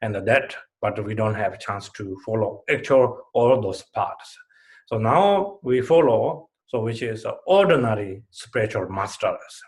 and 0.02 0.14
that, 0.14 0.56
but 0.80 1.04
we 1.04 1.14
don't 1.14 1.34
have 1.34 1.52
a 1.52 1.58
chance 1.58 1.88
to 1.90 2.16
follow 2.24 2.62
actual 2.68 3.20
all 3.34 3.60
those 3.60 3.82
parts. 3.94 4.36
So 4.86 4.98
now 4.98 5.58
we 5.62 5.82
follow, 5.82 6.48
so 6.66 6.80
which 6.80 7.02
is 7.02 7.26
ordinary 7.46 8.22
spiritual 8.30 8.88
masters. 8.88 9.62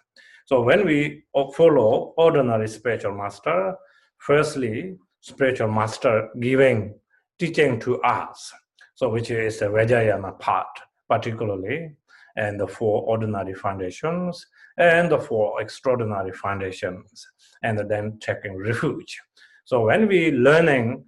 So 0.47 0.63
when 0.63 0.85
we 0.85 1.25
follow 1.55 2.15
ordinary 2.17 2.69
spiritual 2.69 3.15
master, 3.15 3.77
firstly, 4.19 4.97
spiritual 5.21 5.69
master 5.69 6.29
giving 6.41 6.99
teaching 7.39 7.79
to 7.81 8.01
us, 8.03 8.53
so 8.95 9.09
which 9.09 9.31
is 9.31 9.59
the 9.59 9.67
Vajrayana 9.67 10.39
part 10.39 10.69
particularly, 11.09 11.93
and 12.37 12.59
the 12.59 12.67
four 12.67 13.03
ordinary 13.03 13.55
foundations, 13.55 14.47
and 14.79 15.11
the 15.13 15.19
four 15.19 15.61
extraordinary 15.61 16.33
foundations, 16.33 17.27
and 17.63 17.79
then 17.91 18.19
taking 18.21 18.57
refuge. 18.57 19.21
So 19.65 19.85
when 19.87 20.09
we 20.09 20.33
learning 20.33 21.05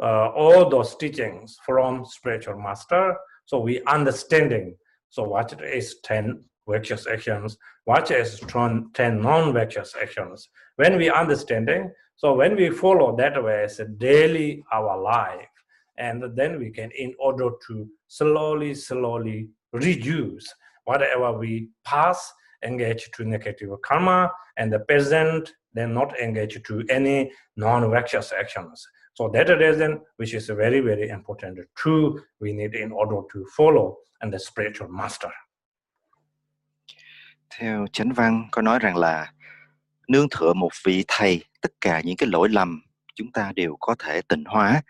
uh, 0.00 0.28
all 0.28 0.68
those 0.68 0.96
teachings 0.96 1.58
from 1.64 2.04
spiritual 2.04 2.58
master, 2.58 3.16
so 3.46 3.58
we 3.58 3.82
understanding. 3.84 4.76
So 5.10 5.22
what 5.24 5.60
is 5.62 5.96
ten 6.04 6.44
virtuous 6.68 7.06
actions? 7.06 7.56
What 7.84 8.10
is 8.10 8.40
ten 8.40 9.22
non-virtuous 9.22 9.94
actions? 10.00 10.48
When 10.76 10.96
we 10.96 11.10
understanding, 11.10 11.90
so 12.16 12.34
when 12.34 12.56
we 12.56 12.70
follow 12.70 13.16
that 13.16 13.42
way 13.42 13.66
a 13.78 13.84
daily 13.84 14.62
our 14.72 15.00
life, 15.00 15.48
and 15.98 16.22
then 16.36 16.58
we 16.58 16.70
can, 16.70 16.90
in 16.92 17.14
order 17.18 17.50
to 17.66 17.88
slowly, 18.06 18.74
slowly 18.74 19.48
reduce 19.72 20.52
whatever 20.84 21.32
we 21.32 21.68
pass, 21.84 22.32
engage 22.64 23.10
to 23.12 23.24
negative 23.24 23.70
karma, 23.82 24.30
and 24.56 24.72
the 24.72 24.80
present, 24.80 25.52
then 25.76 25.94
not 25.94 26.08
engage 26.20 26.60
to 26.68 26.74
any 26.88 27.30
non-virtuous 27.56 28.32
actions. 28.32 28.86
So 29.14 29.24
that 29.34 29.48
reason, 29.48 29.98
which 30.16 30.34
is 30.34 30.50
very, 30.50 30.80
very 30.80 31.08
important 31.08 31.58
true 31.74 32.20
we 32.40 32.52
need 32.52 32.74
in 32.74 32.90
order 32.92 33.20
to 33.32 33.44
follow 33.56 33.96
and 34.20 34.32
the 34.32 34.38
spiritual 34.38 34.88
master. 34.90 35.30
Theo 37.58 37.86
Chánh 37.92 38.12
Văn 38.12 38.48
có 38.52 38.62
nói 38.62 38.78
rằng 38.78 38.96
là 38.96 39.32
nương 40.08 40.26
tựa 40.28 40.52
một 40.52 40.70
vị 40.84 41.04
thầy, 41.08 41.44
tất 41.60 41.72
cả 41.80 42.00
những 42.04 42.16
cái 42.16 42.28
lỗi 42.32 42.48
lầm 42.48 42.82
chúng 43.14 43.32
ta 43.32 43.52
đều 43.56 43.76
có 43.80 43.94
thể 43.98 44.22
tịnh 44.22 44.44
hóa. 44.44 44.82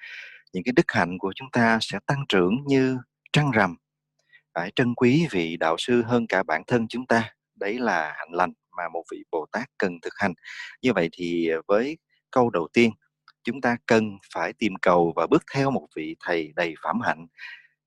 Những 0.52 0.64
cái 0.64 0.72
đức 0.76 0.86
hạnh 0.88 1.18
của 1.18 1.32
chúng 1.36 1.50
ta 1.52 1.78
sẽ 1.80 1.98
tăng 2.06 2.24
trưởng 2.28 2.54
như 2.66 2.98
trăng 3.32 3.50
rằm 3.50 3.76
phải 4.54 4.72
trân 4.76 4.94
quý 4.94 5.26
vị 5.30 5.56
đạo 5.56 5.76
sư 5.78 6.02
hơn 6.02 6.26
cả 6.26 6.42
bản 6.42 6.62
thân 6.66 6.88
chúng 6.88 7.06
ta 7.06 7.34
đấy 7.56 7.78
là 7.78 8.14
hạnh 8.16 8.32
lành 8.32 8.52
mà 8.78 8.88
một 8.92 9.04
vị 9.12 9.24
bồ 9.30 9.46
tát 9.52 9.68
cần 9.78 9.98
thực 10.02 10.12
hành. 10.16 10.32
Như 10.82 10.92
vậy 10.92 11.08
thì 11.12 11.50
à, 11.50 11.58
với 11.68 11.98
câu 12.30 12.50
đầu 12.50 12.68
tiên, 12.72 12.90
chúng 13.44 13.60
ta 13.60 13.76
cần 13.86 14.18
phải 14.34 14.52
tìm 14.52 14.72
cầu 14.82 15.12
và 15.16 15.26
bước 15.26 15.42
theo 15.54 15.70
một 15.70 15.88
vị 15.96 16.16
thầy 16.20 16.52
đầy 16.56 16.74
phẩm 16.82 17.00
hạnh. 17.00 17.26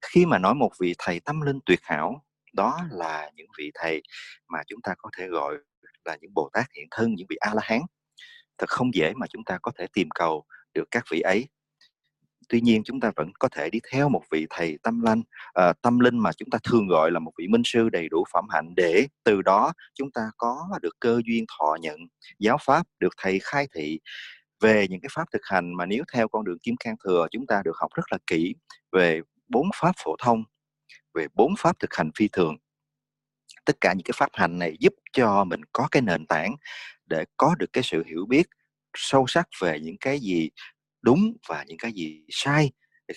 Khi 0.01 0.25
mà 0.25 0.37
nói 0.37 0.55
một 0.55 0.71
vị 0.79 0.95
thầy 0.97 1.19
tâm 1.19 1.41
linh 1.41 1.59
tuyệt 1.65 1.79
hảo, 1.83 2.25
đó 2.53 2.79
là 2.91 3.31
những 3.35 3.47
vị 3.57 3.71
thầy 3.75 4.01
mà 4.49 4.59
chúng 4.67 4.81
ta 4.81 4.95
có 4.97 5.09
thể 5.17 5.27
gọi 5.27 5.55
là 6.05 6.17
những 6.21 6.33
bồ 6.33 6.49
tát 6.53 6.65
hiện 6.77 6.87
thân, 6.91 7.13
những 7.15 7.27
vị 7.29 7.35
a 7.39 7.53
la 7.53 7.61
hán. 7.65 7.81
Thật 8.57 8.69
không 8.69 8.93
dễ 8.93 9.13
mà 9.15 9.27
chúng 9.27 9.43
ta 9.43 9.57
có 9.61 9.71
thể 9.77 9.87
tìm 9.93 10.09
cầu 10.15 10.45
được 10.73 10.85
các 10.91 11.03
vị 11.11 11.21
ấy 11.21 11.47
tuy 12.51 12.61
nhiên 12.61 12.83
chúng 12.83 12.99
ta 12.99 13.11
vẫn 13.15 13.31
có 13.39 13.49
thể 13.49 13.69
đi 13.69 13.79
theo 13.91 14.09
một 14.09 14.23
vị 14.31 14.47
thầy 14.49 14.77
tâm 14.83 15.01
linh 15.01 15.19
uh, 15.19 15.25
ờ, 15.53 15.73
tâm 15.81 15.99
linh 15.99 16.19
mà 16.19 16.31
chúng 16.37 16.49
ta 16.49 16.57
thường 16.63 16.87
gọi 16.87 17.11
là 17.11 17.19
một 17.19 17.31
vị 17.37 17.47
minh 17.47 17.61
sư 17.65 17.89
đầy 17.89 18.09
đủ 18.09 18.23
phẩm 18.33 18.45
hạnh 18.49 18.73
để 18.75 19.07
từ 19.23 19.41
đó 19.41 19.73
chúng 19.95 20.11
ta 20.11 20.21
có 20.37 20.67
được 20.81 20.99
cơ 20.99 21.21
duyên 21.25 21.45
thọ 21.47 21.77
nhận 21.81 21.99
giáo 22.39 22.57
pháp 22.61 22.87
được 22.99 23.13
thầy 23.17 23.39
khai 23.43 23.67
thị 23.75 23.99
về 24.59 24.87
những 24.89 25.01
cái 25.01 25.09
pháp 25.13 25.25
thực 25.33 25.41
hành 25.43 25.73
mà 25.73 25.85
nếu 25.85 26.03
theo 26.13 26.27
con 26.27 26.45
đường 26.45 26.59
kim 26.59 26.75
cang 26.79 26.95
thừa 27.03 27.27
chúng 27.31 27.47
ta 27.47 27.61
được 27.65 27.77
học 27.77 27.91
rất 27.95 28.11
là 28.11 28.17
kỹ 28.27 28.55
về 28.91 29.21
bốn 29.47 29.69
pháp 29.75 29.91
phổ 30.03 30.15
thông 30.19 30.43
về 31.13 31.27
bốn 31.33 31.53
pháp 31.57 31.79
thực 31.79 31.93
hành 31.93 32.11
phi 32.15 32.27
thường. 32.27 32.57
Tất 33.65 33.75
cả 33.81 33.93
những 33.93 34.03
cái 34.03 34.13
pháp 34.17 34.29
hành 34.33 34.59
này 34.59 34.77
giúp 34.79 34.93
cho 35.13 35.43
mình 35.43 35.61
có 35.73 35.87
cái 35.91 36.01
nền 36.01 36.25
tảng 36.25 36.55
để 37.05 37.25
có 37.37 37.55
được 37.59 37.73
cái 37.73 37.83
sự 37.83 38.03
hiểu 38.07 38.25
biết 38.29 38.47
sâu 38.97 39.25
sắc 39.27 39.47
về 39.61 39.79
những 39.79 39.97
cái 39.99 40.19
gì 40.19 40.49
đúng 41.01 41.33
và 41.47 41.63
những 41.67 41.77
cái 41.77 41.91
gì 41.91 42.25
sai. 42.29 42.71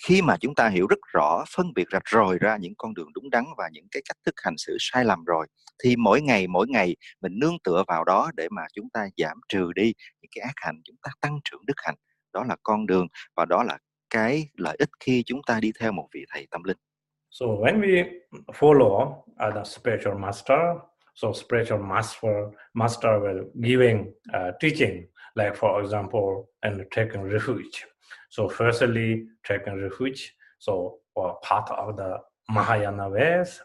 Khi 0.07 0.23
mà 0.23 0.37
chúng 0.40 0.55
ta 0.55 0.68
hiểu 0.68 0.87
rất 0.87 0.99
rõ 1.12 1.44
phân 1.57 1.75
biệt 1.75 1.85
rạch 1.92 2.09
ròi 2.12 2.38
ra 2.38 2.57
những 2.57 2.73
con 2.79 2.94
đường 2.94 3.09
đúng 3.14 3.31
đắn 3.31 3.44
và 3.59 3.68
những 3.73 3.87
cái 3.90 4.03
cách 4.09 4.16
thức 4.27 4.35
hành 4.42 4.55
xử 4.59 4.77
sai 4.81 5.05
lầm 5.05 5.25
rồi 5.25 5.47
thì 5.85 5.97
mỗi 5.97 6.23
ngày 6.23 6.47
mỗi 6.47 6.66
ngày 6.68 6.97
mình 7.20 7.38
nương 7.38 7.59
tựa 7.64 7.85
vào 7.88 8.05
đó 8.05 8.31
để 8.35 8.49
mà 8.51 8.62
chúng 8.75 8.90
ta 8.90 9.09
giảm 9.16 9.40
trừ 9.49 9.73
đi 9.75 9.92
những 10.23 10.31
cái 10.35 10.42
ác 10.42 10.55
hạnh 10.57 10.81
chúng 10.85 10.97
ta 11.03 11.11
tăng 11.20 11.38
trưởng 11.44 11.66
đức 11.66 11.75
hạnh. 11.77 11.94
Đó 12.33 12.44
là 12.49 12.57
con 12.62 12.87
đường 12.87 13.07
và 13.37 13.44
đó 13.44 13.62
là 13.62 13.79
cái 14.11 14.49
lợi 14.55 14.77
ích 14.79 14.90
khi 15.01 15.23
chúng 15.27 15.40
ta 15.47 15.61
đi 15.61 15.73
theo 15.81 15.92
một 15.92 16.09
vị 16.14 16.25
thầy 16.33 16.47
tâm 16.51 16.64
linh. 16.64 16.77
So 17.31 17.47
when 17.47 17.81
we 17.81 18.05
follow 18.53 19.09
uh, 19.49 19.55
the 19.55 19.64
spiritual 19.64 20.18
master, 20.18 20.59
so 21.14 21.33
spiritual 21.33 21.81
master 21.81 22.33
master 22.75 23.11
will 23.11 23.44
giving 23.55 24.12
uh, 24.37 24.55
teaching. 24.61 25.07
Like 25.37 25.57
for 25.57 25.83
example, 25.83 26.49
and 26.62 26.85
taking 26.90 27.23
refuge. 27.23 27.85
So 28.31 28.49
firstly, 28.49 29.27
taking 29.44 29.81
refuge, 29.83 30.33
so 30.59 30.99
part 31.42 31.70
of 31.70 31.97
the 31.97 32.18
Mahayana 32.51 33.09
ways, 33.09 33.61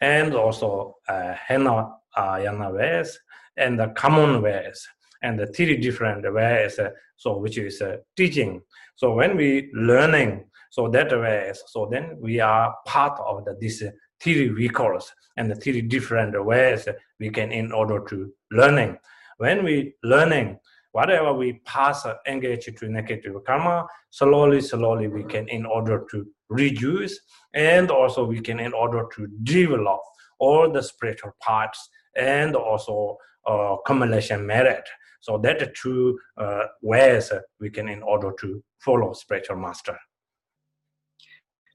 and 0.00 0.34
also 0.34 0.96
uh, 1.08 1.34
Hinayana 1.48 2.72
ways, 2.72 3.18
and 3.56 3.78
the 3.78 3.88
common 3.88 4.42
ways, 4.42 4.86
and 5.22 5.38
the 5.38 5.46
three 5.46 5.76
different 5.76 6.30
ways, 6.32 6.78
uh, 6.78 6.90
so 7.16 7.38
which 7.38 7.58
is 7.58 7.80
uh, 7.80 7.98
teaching. 8.16 8.62
So 8.96 9.14
when 9.14 9.36
we 9.36 9.70
learning, 9.74 10.44
so 10.70 10.88
that 10.88 11.10
ways, 11.18 11.62
so 11.66 11.88
then 11.90 12.16
we 12.20 12.40
are 12.40 12.74
part 12.86 13.18
of 13.20 13.44
the, 13.44 13.56
this 13.60 13.82
three 14.20 14.48
vehicles 14.48 15.12
and 15.36 15.50
the 15.50 15.54
three 15.54 15.80
different 15.82 16.44
ways 16.44 16.86
we 17.18 17.30
can 17.30 17.52
in 17.52 17.72
order 17.72 18.00
to 18.08 18.32
learning. 18.50 18.98
When 19.38 19.64
we 19.64 19.94
learning, 20.02 20.58
whatever 20.92 21.32
we 21.32 21.60
pass 21.64 22.06
uh, 22.06 22.14
engage 22.26 22.68
to 22.78 22.88
negative 22.88 23.34
karma, 23.46 23.86
slowly, 24.10 24.60
slowly 24.60 25.08
we 25.08 25.24
can 25.24 25.48
in 25.48 25.66
order 25.66 26.04
to 26.10 26.26
reduce 26.48 27.18
and 27.54 27.90
also 27.90 28.24
we 28.24 28.40
can 28.40 28.60
in 28.60 28.72
order 28.72 29.06
to 29.16 29.26
develop 29.42 30.00
all 30.38 30.70
the 30.70 30.82
spiritual 30.82 31.32
parts 31.40 31.88
and 32.16 32.54
also 32.56 33.16
uh, 33.48 33.74
accumulation 33.74 34.46
merit. 34.46 34.84
So 35.20 35.38
that 35.38 35.62
are 35.62 35.72
two 35.82 36.18
uh, 36.36 36.64
ways 36.82 37.32
we 37.60 37.70
can 37.70 37.88
in 37.88 38.02
order 38.02 38.32
to 38.40 38.62
follow 38.84 39.12
spiritual 39.12 39.56
master. 39.58 39.96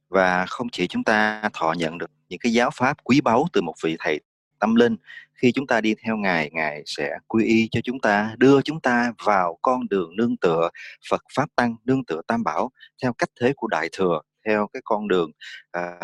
Và 0.10 0.46
không 0.50 0.70
chỉ 0.70 0.88
chúng 0.88 1.04
ta 1.04 1.50
thọ 1.54 1.74
nhận 1.78 1.98
được 1.98 2.12
những 2.30 2.40
cái 2.40 2.54
giáo 2.54 2.70
pháp 2.74 2.98
quý 3.04 3.22
báu 3.22 3.48
từ 3.54 3.62
một 3.62 3.74
vị 3.84 3.98
thầy 4.00 4.20
tâm 4.60 4.76
linh. 4.76 4.96
Khi 5.34 5.52
chúng 5.52 5.68
ta 5.68 5.82
đi 5.82 5.96
theo 6.04 6.18
ngài 6.18 6.50
ngài 6.54 6.84
sẽ 6.86 7.18
quy 7.28 7.46
y 7.46 7.68
cho 7.72 7.80
chúng 7.84 8.00
ta 8.00 8.36
đưa 8.38 8.62
chúng 8.62 8.82
ta 8.82 9.14
vào 9.24 9.58
con 9.62 9.88
đường 9.90 10.16
nương 10.16 10.38
tựa 10.38 10.70
phật 11.10 11.24
pháp 11.34 11.46
tăng 11.56 11.76
nương 11.86 12.06
tựa 12.06 12.22
tam 12.28 12.44
bảo 12.44 12.72
theo 13.04 13.14
cách 13.14 13.30
thế 13.42 13.54
của 13.56 13.68
đại 13.68 13.90
thừa 13.92 14.22
theo 14.46 14.68
cái 14.74 14.82
con 14.86 15.08
đường 15.08 15.32
à, 15.72 16.00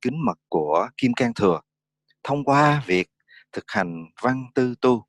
kính 0.00 0.24
mật 0.24 0.38
của 0.48 0.88
kim 0.96 1.14
cang 1.14 1.34
thừa. 1.34 1.60
Thông 2.24 2.44
qua 2.44 2.82
việc 2.86 3.08
thực 3.52 3.64
hành 3.68 4.06
văn 4.22 4.46
tư 4.54 4.74
tu 4.80 5.06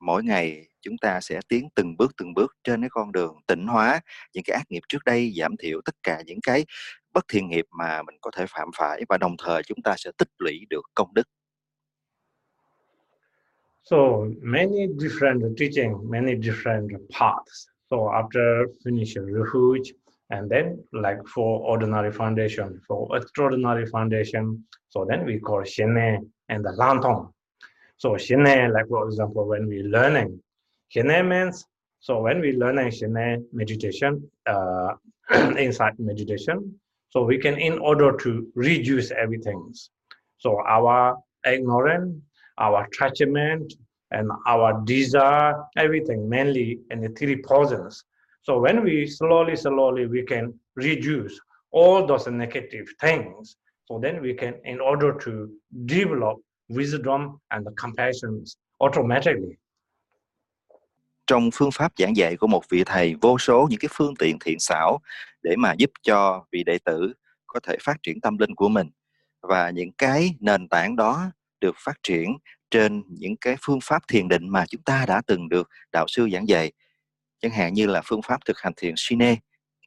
mỗi 0.00 0.24
ngày 0.24 0.66
chúng 0.82 0.98
ta 0.98 1.20
sẽ 1.20 1.40
tiến 1.48 1.68
từng 1.74 1.96
bước 1.96 2.12
từng 2.16 2.34
bước 2.34 2.56
trên 2.64 2.80
cái 2.82 2.90
con 2.90 3.12
đường 3.12 3.40
tịnh 3.46 3.66
hóa 3.66 4.00
những 4.34 4.44
cái 4.44 4.56
ác 4.56 4.70
nghiệp 4.70 4.82
trước 4.88 5.04
đây 5.04 5.32
giảm 5.36 5.56
thiểu 5.56 5.80
tất 5.84 5.94
cả 6.02 6.22
những 6.26 6.40
cái 6.42 6.64
bất 7.12 7.24
thiện 7.28 7.48
nghiệp 7.48 7.64
mà 7.70 8.02
mình 8.02 8.16
có 8.20 8.30
thể 8.36 8.46
phạm 8.48 8.68
phải 8.76 9.02
và 9.08 9.18
đồng 9.18 9.36
thời 9.38 9.62
chúng 9.62 9.82
ta 9.82 9.94
sẽ 9.96 10.10
tích 10.18 10.28
lũy 10.38 10.66
được 10.70 10.82
công 10.94 11.14
đức. 11.14 11.28
So 13.82 14.32
many 14.40 14.88
different 14.88 15.56
teaching, 15.56 15.98
many 16.08 16.36
different 16.36 16.92
paths. 17.10 17.68
So 17.88 18.12
after 18.12 18.68
finishing 18.84 19.32
refuge, 19.32 19.92
and 20.30 20.48
then 20.48 20.84
like 20.92 21.26
for 21.26 21.60
ordinary 21.60 22.12
foundation, 22.12 22.80
for 22.86 23.16
extraordinary 23.16 23.86
foundation, 23.86 24.64
so 24.88 25.04
then 25.08 25.24
we 25.24 25.40
call 25.40 25.62
shene, 25.62 26.30
and 26.48 26.64
the 26.64 26.70
lantong. 26.70 27.32
So 28.00 28.16
Shine, 28.16 28.72
like 28.72 28.88
for 28.88 29.06
example, 29.06 29.46
when 29.46 29.66
we 29.66 29.82
learning, 29.82 30.40
Shine 30.88 31.28
means 31.28 31.66
so 32.00 32.22
when 32.22 32.40
we 32.40 32.52
learning 32.52 32.90
Shine 32.92 33.44
meditation, 33.52 34.30
uh, 34.46 34.94
inside 35.58 35.94
meditation, 35.98 36.80
so 37.10 37.24
we 37.24 37.36
can 37.38 37.58
in 37.58 37.78
order 37.78 38.16
to 38.16 38.48
reduce 38.54 39.10
everything. 39.10 39.74
So 40.38 40.60
our 40.66 41.18
ignorance, 41.44 42.22
our 42.60 42.86
attachment, 42.86 43.72
and 44.10 44.30
our 44.46 44.82
desire, 44.84 45.54
everything 45.76 46.28
mainly 46.28 46.78
in 46.90 47.00
the 47.00 47.08
three 47.08 47.36
poisons. 47.48 48.04
So 48.42 48.58
when 48.58 48.84
we 48.84 49.06
slowly, 49.06 49.56
slowly, 49.56 50.06
we 50.06 50.24
can 50.28 50.52
reduce 50.74 51.32
all 51.70 52.06
those 52.06 52.30
negative 52.30 52.86
things. 53.00 53.56
So 53.86 54.00
then 54.02 54.22
we 54.22 54.34
can, 54.34 54.54
in 54.64 54.80
order 54.80 55.12
to 55.24 55.48
develop 55.86 56.38
wisdom 56.70 57.38
and 57.50 57.66
compassion 57.76 58.44
automatically. 58.78 59.56
Trong 61.26 61.50
phương 61.52 61.70
pháp 61.72 61.92
giảng 61.96 62.16
dạy 62.16 62.36
của 62.36 62.46
một 62.46 62.62
vị 62.68 62.82
thầy, 62.86 63.14
vô 63.20 63.38
số 63.38 63.66
những 63.70 63.78
cái 63.78 63.88
phương 63.92 64.14
tiện 64.18 64.38
thiện 64.38 64.58
xảo 64.58 64.98
để 65.42 65.56
mà 65.56 65.72
giúp 65.78 65.90
cho 66.02 66.44
vị 66.52 66.64
đệ 66.64 66.78
tử 66.84 67.12
có 67.46 67.60
thể 67.60 67.76
phát 67.80 67.96
triển 68.02 68.20
tâm 68.20 68.38
linh 68.38 68.54
của 68.54 68.68
mình 68.68 68.90
và 69.42 69.70
những 69.70 69.92
cái 69.92 70.34
nền 70.40 70.68
tảng 70.68 70.96
đó 70.96 71.30
được 71.60 71.76
phát 71.78 71.96
triển 72.02 72.36
trên 72.70 73.02
những 73.08 73.36
cái 73.40 73.56
phương 73.62 73.78
pháp 73.82 74.02
thiền 74.08 74.28
định 74.28 74.48
mà 74.48 74.64
chúng 74.66 74.82
ta 74.82 75.04
đã 75.06 75.22
từng 75.26 75.48
được 75.48 75.68
đạo 75.92 76.06
sư 76.08 76.28
giảng 76.32 76.48
dạy. 76.48 76.72
Chẳng 77.42 77.52
hạn 77.52 77.74
như 77.74 77.86
là 77.86 78.02
phương 78.04 78.22
pháp 78.22 78.44
thực 78.44 78.58
hành 78.58 78.72
thiền 78.76 78.94
sine, 78.96 79.36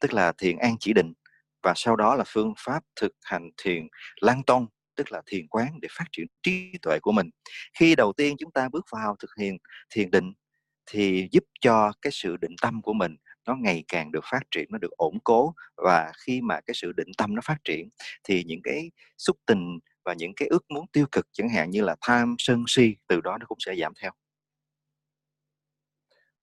tức 0.00 0.12
là 0.12 0.32
thiền 0.38 0.58
an 0.58 0.76
chỉ 0.80 0.92
định 0.92 1.12
và 1.62 1.72
sau 1.76 1.96
đó 1.96 2.14
là 2.14 2.24
phương 2.26 2.54
pháp 2.58 2.80
thực 3.00 3.12
hành 3.22 3.50
thiền 3.56 3.88
lang 4.20 4.42
Tông 4.42 4.66
tức 4.96 5.12
là 5.12 5.22
thiền 5.26 5.48
quán 5.48 5.68
để 5.82 5.88
phát 5.98 6.04
triển 6.12 6.26
trí 6.42 6.72
tuệ 6.82 6.98
của 7.02 7.12
mình. 7.12 7.30
Khi 7.78 7.94
đầu 7.94 8.12
tiên 8.12 8.36
chúng 8.38 8.50
ta 8.50 8.68
bước 8.68 8.84
vào 8.92 9.16
thực 9.20 9.30
hiện 9.38 9.56
thiền 9.90 10.10
định 10.10 10.32
thì 10.86 11.28
giúp 11.32 11.44
cho 11.60 11.92
cái 12.02 12.12
sự 12.12 12.36
định 12.36 12.54
tâm 12.62 12.82
của 12.82 12.92
mình 12.92 13.16
nó 13.46 13.54
ngày 13.56 13.84
càng 13.88 14.12
được 14.12 14.24
phát 14.30 14.40
triển 14.50 14.66
nó 14.70 14.78
được 14.78 14.90
ổn 14.90 15.18
cố. 15.24 15.54
Và 15.76 16.12
khi 16.26 16.40
mà 16.40 16.60
cái 16.66 16.74
sự 16.74 16.92
định 16.92 17.08
tâm 17.18 17.34
nó 17.34 17.40
phát 17.44 17.56
triển 17.64 17.88
thì 18.24 18.44
những 18.44 18.60
cái 18.64 18.90
xúc 19.18 19.36
tình 19.46 19.78
và 20.04 20.14
những 20.18 20.32
cái 20.36 20.48
ước 20.48 20.64
muốn 20.68 20.86
tiêu 20.92 21.06
cực 21.12 21.26
chẳng 21.32 21.48
hạn 21.48 21.70
như 21.70 21.82
là 21.82 21.96
tham 22.00 22.36
sân 22.38 22.64
si 22.68 22.96
từ 23.08 23.20
đó 23.20 23.38
nó 23.40 23.46
cũng 23.46 23.58
sẽ 23.60 23.74
giảm 23.76 23.92
theo 24.02 24.10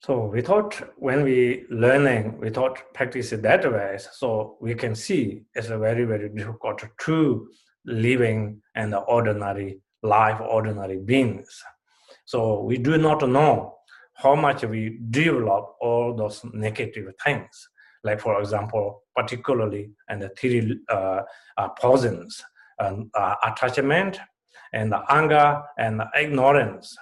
So 0.07 0.13
we 0.13 0.41
thought 0.41 0.73
when 0.97 1.23
we 1.23 1.61
learning, 1.69 2.39
we 2.39 2.49
thought 2.49 2.75
practice 2.95 3.29
that 3.43 3.63
way. 3.65 3.97
So 3.99 4.57
we 4.59 4.73
can 4.73 4.95
see 4.95 5.43
it's 5.53 5.69
a 5.69 5.77
very, 5.77 6.05
very 6.05 6.27
difficult 6.29 6.79
to 7.05 7.47
living 7.85 8.61
the 8.75 8.97
ordinary 8.97 9.79
life, 10.01 10.39
ordinary 10.41 10.97
beings. 10.97 11.63
So 12.25 12.63
we 12.63 12.77
do 12.77 12.97
not 12.97 13.21
know 13.29 13.77
how 14.15 14.33
much 14.33 14.63
we 14.63 14.97
develop 15.11 15.75
all 15.79 16.15
those 16.15 16.41
negative 16.51 17.13
things. 17.23 17.69
Like 18.03 18.19
for 18.19 18.39
example, 18.39 19.03
particularly 19.15 19.91
and 20.09 20.19
the 20.19 20.29
three 20.29 20.79
uh, 20.89 21.21
uh, 21.57 21.67
poisons 21.79 22.43
and 22.81 23.09
uh, 23.13 23.35
attachment 23.45 24.19
and 24.73 24.93
anger 25.09 25.61
and 25.77 26.01
ignorance. 26.19 26.95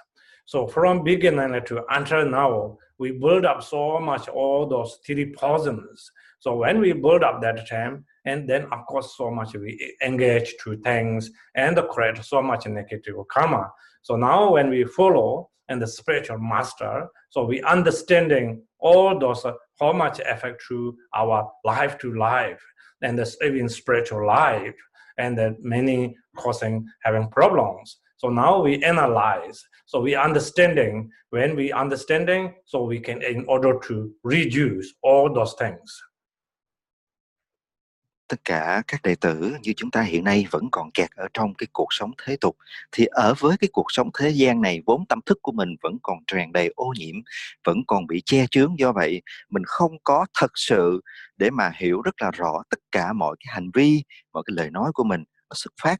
So 0.46 0.66
from 0.66 1.04
beginning 1.04 1.60
to 1.66 1.84
until 1.90 2.28
now, 2.28 2.76
we 2.98 3.12
build 3.12 3.44
up 3.44 3.62
so 3.62 3.98
much 3.98 4.28
all 4.28 4.66
those 4.66 4.98
three 5.06 5.32
poisons. 5.32 6.10
So 6.40 6.56
when 6.56 6.80
we 6.80 6.92
build 6.92 7.22
up 7.22 7.40
that 7.42 7.68
time, 7.68 8.04
and 8.24 8.48
then 8.48 8.64
of 8.72 8.84
course 8.86 9.14
so 9.16 9.30
much 9.30 9.54
we 9.54 9.96
engage 10.02 10.54
to 10.64 10.76
things 10.78 11.30
and 11.54 11.78
create 11.90 12.22
so 12.24 12.42
much 12.42 12.66
negative 12.66 13.14
karma. 13.30 13.70
So 14.02 14.16
now 14.16 14.52
when 14.52 14.70
we 14.70 14.84
follow 14.84 15.50
and 15.68 15.80
the 15.80 15.86
spiritual 15.86 16.38
master, 16.38 17.08
so 17.30 17.44
we 17.44 17.62
understanding 17.62 18.62
all 18.80 19.18
those 19.18 19.44
uh, 19.44 19.52
how 19.78 19.92
much 19.92 20.20
affect 20.20 20.62
to 20.68 20.96
our 21.14 21.50
life 21.64 21.96
to 21.98 22.14
life 22.14 22.62
and 23.02 23.18
the 23.18 23.36
even 23.44 23.68
spiritual 23.68 24.26
life 24.26 24.74
and 25.20 25.38
that 25.38 25.54
many 25.62 26.14
causing 26.36 26.86
having 27.04 27.28
problems. 27.30 27.98
So 28.16 28.28
now 28.28 28.62
we 28.62 28.82
analyze. 28.84 29.58
So 29.86 30.00
we 30.00 30.14
understanding 30.14 31.10
when 31.30 31.56
we 31.56 31.72
understanding, 31.72 32.52
so 32.66 32.84
we 32.84 33.00
can 33.00 33.22
in 33.22 33.44
order 33.46 33.78
to 33.88 34.10
reduce 34.22 34.86
all 35.02 35.32
those 35.32 35.54
things. 35.58 36.02
tất 38.30 38.44
cả 38.44 38.82
các 38.88 39.02
đệ 39.02 39.14
tử 39.14 39.56
như 39.62 39.72
chúng 39.76 39.90
ta 39.90 40.02
hiện 40.02 40.24
nay 40.24 40.46
vẫn 40.50 40.68
còn 40.72 40.90
kẹt 40.90 41.10
ở 41.10 41.28
trong 41.34 41.54
cái 41.54 41.66
cuộc 41.72 41.86
sống 41.90 42.10
thế 42.24 42.36
tục 42.40 42.56
thì 42.92 43.04
ở 43.04 43.34
với 43.38 43.56
cái 43.60 43.68
cuộc 43.72 43.86
sống 43.88 44.10
thế 44.18 44.30
gian 44.30 44.62
này 44.62 44.82
vốn 44.86 45.06
tâm 45.06 45.20
thức 45.26 45.38
của 45.42 45.52
mình 45.52 45.76
vẫn 45.82 45.98
còn 46.02 46.18
tràn 46.26 46.52
đầy 46.52 46.72
ô 46.76 46.92
nhiễm 46.98 47.14
vẫn 47.64 47.82
còn 47.86 48.06
bị 48.06 48.22
che 48.24 48.46
chướng 48.50 48.78
do 48.78 48.92
vậy 48.92 49.22
mình 49.50 49.62
không 49.66 49.92
có 50.04 50.26
thật 50.34 50.50
sự 50.54 51.00
để 51.40 51.50
mà 51.50 51.72
hiểu 51.76 52.02
rất 52.02 52.14
là 52.22 52.30
rõ 52.30 52.62
tất 52.70 52.78
cả 52.92 53.12
mọi 53.12 53.36
cái 53.40 53.54
hành 53.54 53.70
vi 53.74 54.02
mọi 54.32 54.42
cái 54.46 54.54
lời 54.56 54.70
nói 54.70 54.90
của 54.94 55.04
mình 55.04 55.24
nó 55.50 55.54
xuất 55.54 55.72
phát 55.82 55.96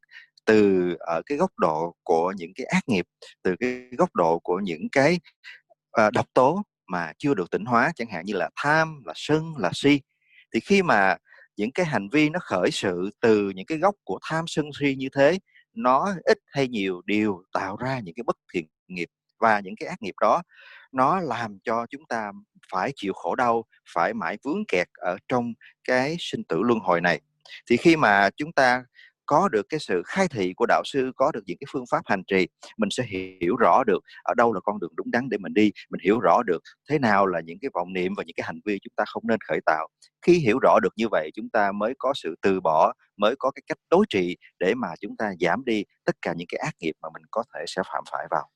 từ 0.47 0.95
ở 0.99 1.23
cái 1.27 1.39
góc 1.39 1.51
độ 1.59 1.95
của 2.03 2.33
những 2.37 2.53
cái 2.55 2.67
ác 2.67 2.89
nghiệp 2.89 3.07
từ 3.43 3.57
cái 3.61 3.83
góc 3.99 4.15
độ 4.15 4.39
của 4.39 4.61
những 4.65 4.89
cái 4.93 5.21
uh, 6.07 6.13
độc 6.13 6.27
tố 6.35 6.63
mà 6.87 7.13
chưa 7.19 7.35
được 7.35 7.51
tỉnh 7.51 7.65
hóa 7.65 7.93
chẳng 7.97 8.09
hạn 8.11 8.25
như 8.25 8.35
là 8.35 8.51
tham 8.57 9.03
là 9.07 9.13
sân 9.17 9.57
là 9.59 9.71
si. 9.75 10.01
Thì 10.55 10.61
khi 10.61 10.83
mà 10.83 11.17
những 11.57 11.73
cái 11.73 11.87
hành 11.87 12.09
vi 12.09 12.29
nó 12.29 12.39
khởi 12.43 12.71
sự 12.73 13.11
từ 13.21 13.51
những 13.51 13.67
cái 13.67 13.79
gốc 13.79 13.95
của 14.05 14.19
tham 14.23 14.45
sân 14.49 14.71
si 14.81 14.95
như 14.95 15.09
thế 15.17 15.39
nó 15.75 16.15
ít 16.25 16.39
hay 16.47 16.69
nhiều 16.69 17.03
đều 17.07 17.43
tạo 17.53 17.77
ra 17.77 18.01
những 18.05 18.15
cái 18.15 18.25
bất 18.27 18.37
thiện 18.55 18.67
nghiệp 18.89 19.09
và 19.41 19.61
những 19.61 19.75
cái 19.81 19.89
ác 19.89 20.03
nghiệp 20.03 20.15
đó 20.21 20.43
nó 20.93 21.21
làm 21.21 21.59
cho 21.65 21.87
chúng 21.91 22.03
ta 22.09 22.33
phải 22.73 22.93
chịu 22.97 23.13
khổ 23.13 23.35
đau, 23.35 23.65
phải 23.95 24.15
mãi 24.15 24.39
vướng 24.45 24.65
kẹt 24.69 24.89
ở 24.95 25.17
trong 25.29 25.53
cái 25.85 26.17
sinh 26.19 26.45
tử 26.45 26.63
luân 26.63 26.79
hồi 26.81 27.01
này. 27.01 27.21
Thì 27.71 27.77
khi 27.77 27.97
mà 27.97 28.31
chúng 28.37 28.53
ta 28.53 28.85
có 29.27 29.49
được 29.49 29.67
cái 29.69 29.81
sự 29.81 30.03
khai 30.07 30.29
thị 30.29 30.53
của 30.57 30.67
đạo 30.69 30.83
sư, 30.85 31.13
có 31.17 31.33
được 31.33 31.41
những 31.47 31.57
cái 31.61 31.67
phương 31.73 31.85
pháp 31.91 32.03
hành 32.07 32.23
trì, 32.27 32.49
mình 32.77 32.89
sẽ 32.91 33.05
hiểu 33.41 33.57
rõ 33.57 33.85
được 33.87 34.01
ở 34.23 34.35
đâu 34.35 34.53
là 34.53 34.61
con 34.65 34.81
đường 34.81 34.93
đúng 34.97 35.11
đắn 35.11 35.29
để 35.29 35.39
mình 35.39 35.55
đi, 35.55 35.73
mình 35.91 36.01
hiểu 36.05 36.21
rõ 36.21 36.43
được 36.47 36.63
thế 36.91 36.99
nào 36.99 37.27
là 37.27 37.41
những 37.41 37.59
cái 37.61 37.71
vọng 37.75 37.93
niệm 37.93 38.15
và 38.17 38.23
những 38.27 38.35
cái 38.37 38.45
hành 38.47 38.61
vi 38.65 38.79
chúng 38.83 38.93
ta 38.97 39.05
không 39.07 39.23
nên 39.27 39.39
khởi 39.49 39.61
tạo. 39.67 39.89
Khi 40.23 40.33
hiểu 40.39 40.59
rõ 40.63 40.79
được 40.83 40.93
như 40.97 41.09
vậy, 41.11 41.31
chúng 41.35 41.49
ta 41.51 41.73
mới 41.73 41.95
có 41.99 42.13
sự 42.17 42.35
từ 42.43 42.61
bỏ, 42.61 42.93
mới 43.17 43.35
có 43.39 43.51
cái 43.51 43.63
cách 43.67 43.79
đối 43.91 44.07
trị 44.11 44.37
để 44.59 44.75
mà 44.75 44.89
chúng 45.01 45.17
ta 45.17 45.33
giảm 45.41 45.65
đi 45.65 45.85
tất 46.05 46.17
cả 46.23 46.33
những 46.37 46.49
cái 46.51 46.59
ác 46.59 46.75
nghiệp 46.81 46.93
mà 47.03 47.09
mình 47.15 47.23
có 47.31 47.45
thể 47.55 47.65
sẽ 47.67 47.83
phạm 47.93 48.05
phải 48.13 48.27
vào. 48.31 48.49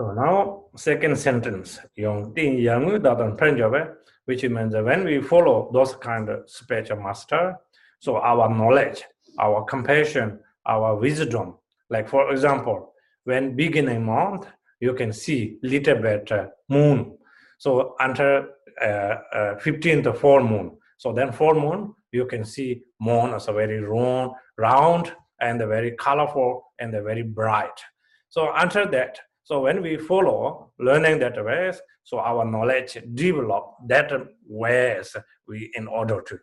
So 0.00 0.16
now, 0.16 0.64
second 0.80 1.20
sentence, 1.20 1.76
yung 1.92 2.32
tin 2.32 2.56
yang 2.56 2.88
datan 3.04 3.36
Punjabi, 3.36 3.84
which 4.24 4.48
means 4.48 4.72
that 4.72 4.88
when 4.88 5.04
we 5.04 5.20
follow 5.20 5.68
those 5.76 5.92
kind 6.00 6.32
of 6.32 6.48
spiritual 6.48 7.04
master, 7.04 7.60
So 8.00 8.16
our 8.16 8.48
knowledge, 8.48 9.04
our 9.38 9.64
compassion, 9.64 10.40
our 10.66 10.96
wisdom. 10.96 11.58
Like 11.90 12.08
for 12.08 12.32
example, 12.32 12.94
when 13.24 13.54
beginning 13.54 14.04
month, 14.04 14.46
you 14.80 14.94
can 14.94 15.12
see 15.12 15.58
little 15.62 15.96
bit 15.96 16.32
uh, 16.32 16.46
moon. 16.68 17.18
So 17.58 17.94
until 18.00 18.46
uh, 18.80 18.84
uh, 18.84 19.54
15th 19.60 20.16
full 20.16 20.42
moon. 20.42 20.78
So 20.96 21.12
then 21.12 21.32
full 21.32 21.54
moon, 21.54 21.94
you 22.12 22.24
can 22.24 22.44
see 22.44 22.82
moon 23.00 23.34
as 23.34 23.48
a 23.48 23.52
very 23.52 23.80
round, 23.80 24.32
round 24.56 25.12
and 25.40 25.58
very 25.58 25.92
colorful 25.92 26.72
and 26.78 26.92
very 26.92 27.22
bright. 27.22 27.78
So 28.30 28.50
until 28.56 28.88
that, 28.90 29.18
so 29.50 29.56
when 29.56 29.82
we 29.82 29.96
follow 30.08 30.70
learning 30.78 31.18
that 31.18 31.32
ways, 31.44 31.76
so 32.04 32.18
our 32.18 32.44
knowledge 32.44 32.98
develop 33.16 33.64
that 33.88 34.10
ways 34.48 35.16
we 35.48 35.68
in 35.72 35.86
order 36.00 36.18
to. 36.30 36.36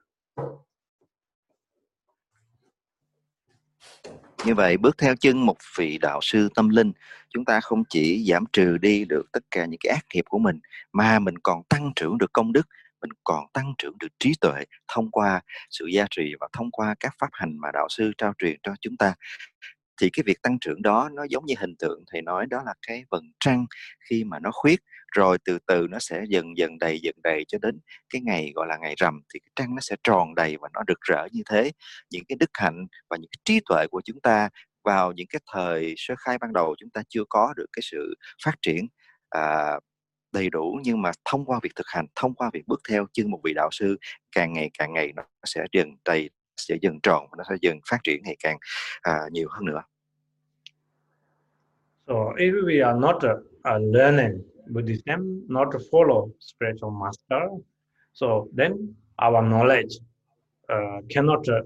Như 4.46 4.56
vậy, 4.56 4.78
bước 4.78 4.98
theo 4.98 5.16
chân 5.16 5.46
một 5.46 5.58
vị 5.78 5.98
đạo 5.98 6.20
sư 6.22 6.50
tâm 6.56 6.70
linh, 6.70 6.92
chúng 7.30 7.46
ta 7.46 7.60
không 7.60 7.84
chỉ 7.90 8.26
giảm 8.30 8.44
trừ 8.54 8.78
đi 8.78 9.06
được 9.06 9.32
tất 9.32 9.44
cả 9.52 9.66
những 9.66 9.80
cái 9.84 9.94
ác 9.94 10.06
nghiệp 10.14 10.26
của 10.30 10.40
mình, 10.40 10.60
mà 10.94 11.20
mình 11.20 11.38
còn 11.44 11.64
tăng 11.64 11.92
trưởng 11.96 12.18
được 12.18 12.34
công 12.34 12.54
đức, 12.54 12.68
mình 13.02 13.10
còn 13.24 13.46
tăng 13.54 13.74
trưởng 13.78 13.98
được 14.00 14.08
trí 14.20 14.34
tuệ 14.42 14.64
thông 14.88 15.12
qua 15.12 15.42
sự 15.70 15.86
gia 15.86 16.06
trì 16.10 16.34
và 16.40 16.48
thông 16.54 16.72
qua 16.72 16.96
các 17.00 17.16
pháp 17.20 17.30
hành 17.32 17.58
mà 17.58 17.72
đạo 17.74 17.88
sư 17.90 18.12
trao 18.18 18.34
truyền 18.38 18.58
cho 18.64 18.74
chúng 18.82 18.98
ta 18.98 19.14
thì 20.02 20.10
cái 20.14 20.24
việc 20.26 20.42
tăng 20.42 20.58
trưởng 20.62 20.82
đó 20.82 21.10
nó 21.14 21.24
giống 21.30 21.46
như 21.46 21.54
hình 21.60 21.76
tượng 21.80 22.04
thầy 22.12 22.22
nói 22.22 22.46
đó 22.46 22.64
là 22.66 22.74
cái 22.88 23.04
vầng 23.12 23.32
trăng 23.40 23.66
khi 24.10 24.24
mà 24.24 24.40
nó 24.40 24.50
khuyết. 24.54 24.80
Rồi 25.16 25.38
từ 25.46 25.60
từ 25.68 25.88
nó 25.90 26.00
sẽ 26.00 26.24
dần 26.30 26.58
dần 26.58 26.80
đầy 26.80 27.00
dần 27.00 27.16
đầy 27.24 27.46
cho 27.48 27.58
đến 27.62 27.80
cái 28.10 28.22
ngày 28.22 28.52
gọi 28.56 28.68
là 28.68 28.78
ngày 28.78 28.94
rằm 28.98 29.22
thì 29.34 29.40
cái 29.40 29.52
trăng 29.56 29.76
nó 29.76 29.82
sẽ 29.82 29.96
tròn 30.04 30.36
đầy 30.36 30.58
và 30.62 30.70
nó 30.74 30.82
rực 30.88 31.02
rỡ 31.02 31.28
như 31.32 31.42
thế. 31.50 31.72
Những 32.12 32.24
cái 32.28 32.36
đức 32.40 32.50
hạnh 32.54 32.88
và 33.10 33.18
những 33.18 33.30
cái 33.32 33.42
trí 33.46 33.60
tuệ 33.70 33.88
của 33.92 34.02
chúng 34.06 34.20
ta 34.22 34.50
vào 34.84 35.12
những 35.12 35.28
cái 35.28 35.40
thời 35.54 35.94
sơ 35.98 36.16
khai 36.20 36.38
ban 36.38 36.54
đầu 36.54 36.76
chúng 36.80 36.90
ta 36.90 37.02
chưa 37.10 37.24
có 37.30 37.54
được 37.58 37.66
cái 37.74 37.82
sự 37.92 38.16
phát 38.46 38.56
triển 38.62 38.88
à, 39.30 39.80
đầy 40.34 40.50
đủ. 40.50 40.80
Nhưng 40.84 41.02
mà 41.02 41.12
thông 41.26 41.46
qua 41.46 41.60
việc 41.64 41.76
thực 41.76 41.88
hành 41.88 42.06
thông 42.16 42.34
qua 42.36 42.50
việc 42.54 42.68
bước 42.68 42.82
theo 42.90 43.06
chân 43.14 43.32
một 43.32 43.40
vị 43.44 43.54
đạo 43.56 43.70
sư 43.72 43.98
càng 44.36 44.54
ngày 44.54 44.70
càng 44.80 44.94
ngày 44.94 45.14
nó 45.16 45.24
sẽ 45.46 45.66
dần 45.72 45.90
đầy 46.06 46.30
sẽ 46.58 46.76
dần 46.82 47.00
tròn 47.04 47.26
nó 47.38 47.44
sẽ 47.50 47.56
dần 47.62 47.78
phát 47.90 47.98
triển 48.04 48.24
ngày 48.24 48.38
càng 48.40 48.58
nhiều 49.32 49.48
hơn 49.52 49.66
nữa 49.66 49.82
So 52.08 52.14
if 52.38 52.54
we 52.66 52.82
are 52.82 53.00
not 53.00 53.24
learning 53.80 54.42
Buddhism, 54.70 55.46
not 55.48 55.72
to 55.72 55.80
follow 55.92 56.32
spiritual 56.40 56.92
master, 56.92 57.50
so 58.14 58.48
then 58.56 58.96
our 59.20 59.42
knowledge 59.42 59.94
uh, 60.70 61.02
cannot 61.10 61.48
uh, 61.50 61.62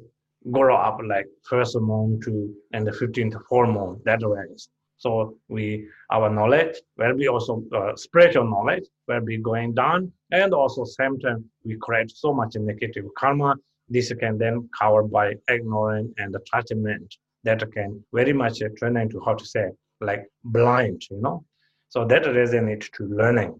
grow 0.51 0.75
up 0.75 0.99
like 1.07 1.27
first 1.43 1.79
month 1.79 2.25
to 2.25 2.53
and 2.73 2.85
the 2.85 2.91
15th 2.91 3.39
full 3.47 3.67
moon 3.67 4.01
that 4.05 4.19
range. 4.23 4.67
So 4.97 5.37
we 5.49 5.87
our 6.11 6.29
knowledge 6.29 6.75
will 6.97 7.15
be 7.17 7.27
also 7.27 7.63
uh, 7.75 7.95
spiritual 7.95 8.49
knowledge 8.49 8.83
will 9.07 9.21
be 9.21 9.37
going 9.37 9.73
down, 9.73 10.11
and 10.31 10.53
also 10.53 10.83
same 10.83 11.19
time 11.19 11.45
we 11.63 11.77
create 11.81 12.11
so 12.11 12.33
much 12.33 12.55
negative 12.55 13.05
karma. 13.17 13.55
This 13.93 14.13
can 14.19 14.37
then 14.39 14.69
covered 14.79 15.11
by 15.11 15.33
ignorance 15.53 16.13
and 16.17 16.35
attachment 16.35 17.07
that 17.43 17.59
can 17.75 18.01
very 18.11 18.33
much 18.33 18.59
turn 18.79 18.97
into 18.97 19.19
how 19.25 19.33
to 19.33 19.45
say 19.45 19.65
like 19.99 20.23
blind, 20.43 21.01
you 21.11 21.17
know. 21.21 21.43
So 21.89 22.05
that 22.07 22.23
resonates 22.23 22.89
to 22.97 23.03
learning. 23.03 23.59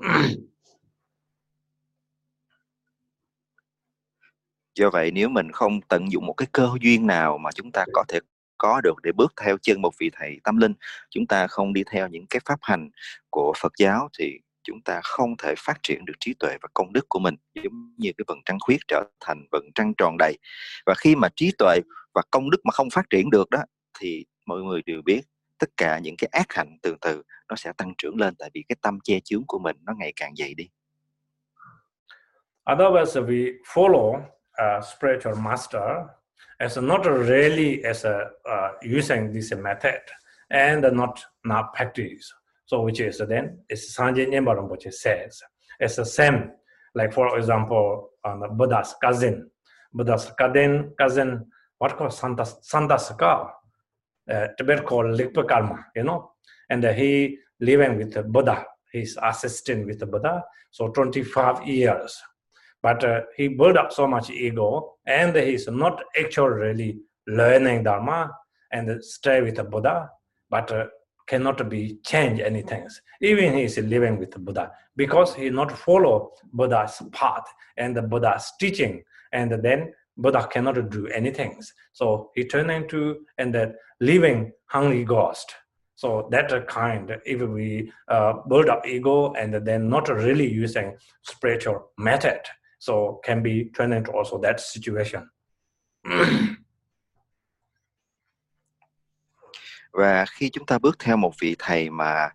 Do 4.74 4.90
vậy 4.90 5.10
nếu 5.10 5.28
mình 5.28 5.52
không 5.52 5.80
tận 5.80 6.12
dụng 6.12 6.26
một 6.26 6.34
cái 6.36 6.48
cơ 6.52 6.68
duyên 6.80 7.06
nào 7.06 7.38
mà 7.38 7.50
chúng 7.52 7.72
ta 7.72 7.84
có 7.92 8.04
thể 8.08 8.18
có 8.58 8.80
được 8.80 8.94
để 9.02 9.12
bước 9.12 9.32
theo 9.42 9.56
chân 9.62 9.82
một 9.82 9.90
vị 10.00 10.10
thầy 10.12 10.40
tâm 10.44 10.56
linh, 10.56 10.74
chúng 11.10 11.26
ta 11.26 11.46
không 11.46 11.72
đi 11.72 11.84
theo 11.90 12.08
những 12.08 12.26
cái 12.30 12.40
pháp 12.44 12.58
hành 12.62 12.90
của 13.30 13.52
Phật 13.62 13.72
giáo 13.78 14.08
thì 14.18 14.38
chúng 14.68 14.80
ta 14.82 15.00
không 15.02 15.36
thể 15.36 15.54
phát 15.58 15.82
triển 15.82 16.04
được 16.04 16.12
trí 16.20 16.34
tuệ 16.34 16.56
và 16.62 16.68
công 16.74 16.92
đức 16.92 17.06
của 17.08 17.18
mình 17.18 17.34
giống 17.54 17.94
như 17.96 18.10
cái 18.18 18.24
vầng 18.28 18.40
trăng 18.44 18.58
khuyết 18.60 18.78
trở 18.88 19.04
thành 19.20 19.46
vầng 19.52 19.70
trăng 19.74 19.92
tròn 19.98 20.16
đầy 20.18 20.38
và 20.86 20.94
khi 20.94 21.16
mà 21.16 21.28
trí 21.36 21.52
tuệ 21.58 21.80
và 22.14 22.22
công 22.30 22.50
đức 22.50 22.58
mà 22.64 22.72
không 22.72 22.88
phát 22.90 23.10
triển 23.10 23.30
được 23.30 23.50
đó 23.50 23.58
thì 24.00 24.26
mọi 24.46 24.60
người 24.60 24.82
đều 24.86 25.02
biết 25.04 25.20
tất 25.58 25.70
cả 25.76 25.98
những 25.98 26.16
cái 26.18 26.28
ác 26.32 26.46
hạnh 26.50 26.78
từ 26.82 26.96
từ 27.00 27.22
nó 27.48 27.56
sẽ 27.56 27.72
tăng 27.76 27.94
trưởng 27.98 28.16
lên 28.16 28.34
tại 28.38 28.50
vì 28.54 28.64
cái 28.68 28.76
tâm 28.82 28.98
che 29.04 29.20
chướng 29.24 29.44
của 29.46 29.58
mình 29.58 29.76
nó 29.82 29.92
ngày 29.98 30.12
càng 30.16 30.36
dày 30.36 30.54
đi. 30.54 30.68
Otherwise, 32.66 33.26
we 33.26 33.52
follow 33.74 34.20
a 34.52 34.80
spiritual 34.80 35.34
master 35.44 35.82
as 36.58 36.78
not 36.78 37.00
really 37.04 37.82
as 37.82 38.06
a 38.06 38.18
uh, 38.44 38.98
using 38.98 39.32
this 39.34 39.52
method 39.52 40.02
and 40.48 40.84
not 40.92 41.18
not 41.44 41.64
practice. 41.76 42.32
So 42.68 42.82
which 42.82 43.00
is 43.00 43.16
then 43.18 43.60
is 43.70 43.96
Sanjay 43.96 44.28
Rinpoche 44.28 44.92
says 44.92 45.42
it's 45.80 45.96
the 45.96 46.04
same. 46.04 46.52
Like 46.94 47.14
for 47.14 47.38
example, 47.38 48.10
Buddha's 48.52 48.94
cousin, 49.02 49.50
Buddha's 49.92 50.30
cousin 50.38 50.92
cousin 50.98 51.46
what 51.78 51.96
called 51.96 52.12
Santa 52.12 52.44
Santa 52.44 52.98
Saka 52.98 53.50
uh, 54.30 54.48
Tibet 54.58 54.84
called 54.84 55.18
Likpa 55.18 55.48
Karma, 55.48 55.86
you 55.96 56.02
know, 56.02 56.32
and 56.68 56.84
uh, 56.84 56.92
he 56.92 57.38
living 57.60 57.96
with 57.96 58.12
the 58.12 58.22
Buddha, 58.22 58.66
his 58.92 59.18
assistant 59.22 59.86
with 59.86 60.00
the 60.00 60.06
Buddha, 60.06 60.44
so 60.70 60.88
25 60.88 61.66
years. 61.66 62.20
But 62.82 63.02
uh, 63.02 63.22
he 63.34 63.48
built 63.48 63.78
up 63.78 63.92
so 63.92 64.06
much 64.06 64.28
ego, 64.28 64.96
and 65.06 65.34
he's 65.34 65.68
not 65.68 66.02
actually 66.20 66.50
really 66.50 66.98
learning 67.26 67.84
Dharma 67.84 68.30
and 68.70 69.02
stay 69.02 69.40
with 69.40 69.56
the 69.56 69.64
Buddha, 69.64 70.10
but 70.50 70.70
uh, 70.70 70.86
cannot 71.28 71.68
be 71.68 71.98
change 72.04 72.40
anything. 72.40 72.88
Even 73.20 73.54
he 73.54 73.64
is 73.64 73.78
living 73.78 74.18
with 74.18 74.32
Buddha 74.44 74.72
because 74.96 75.34
he 75.34 75.50
not 75.50 75.70
follow 75.70 76.32
Buddha's 76.52 77.00
path 77.12 77.46
and 77.76 77.96
the 77.96 78.02
Buddha's 78.02 78.52
teaching, 78.58 79.04
and 79.32 79.52
then 79.62 79.92
Buddha 80.16 80.48
cannot 80.50 80.90
do 80.90 81.06
anything. 81.08 81.60
So 81.92 82.30
he 82.34 82.44
turned 82.44 82.70
into 82.70 83.20
and 83.38 83.54
that 83.54 83.76
living 84.00 84.52
hungry 84.66 85.04
ghost. 85.04 85.54
So 85.94 86.28
that 86.30 86.68
kind, 86.68 87.16
if 87.24 87.40
we 87.40 87.92
uh, 88.08 88.34
build 88.48 88.68
up 88.68 88.86
ego 88.86 89.32
and 89.32 89.52
then 89.54 89.88
not 89.88 90.08
really 90.08 90.48
using 90.50 90.96
spiritual 91.22 91.90
method, 91.98 92.40
so 92.78 93.20
can 93.24 93.42
be 93.42 93.70
turned 93.70 93.94
into 93.94 94.12
also 94.12 94.38
that 94.38 94.60
situation. 94.60 95.28
Và 99.92 100.24
khi 100.30 100.50
chúng 100.50 100.66
ta 100.66 100.78
bước 100.78 100.98
theo 100.98 101.16
một 101.16 101.32
vị 101.40 101.56
thầy 101.58 101.90
mà 101.90 102.28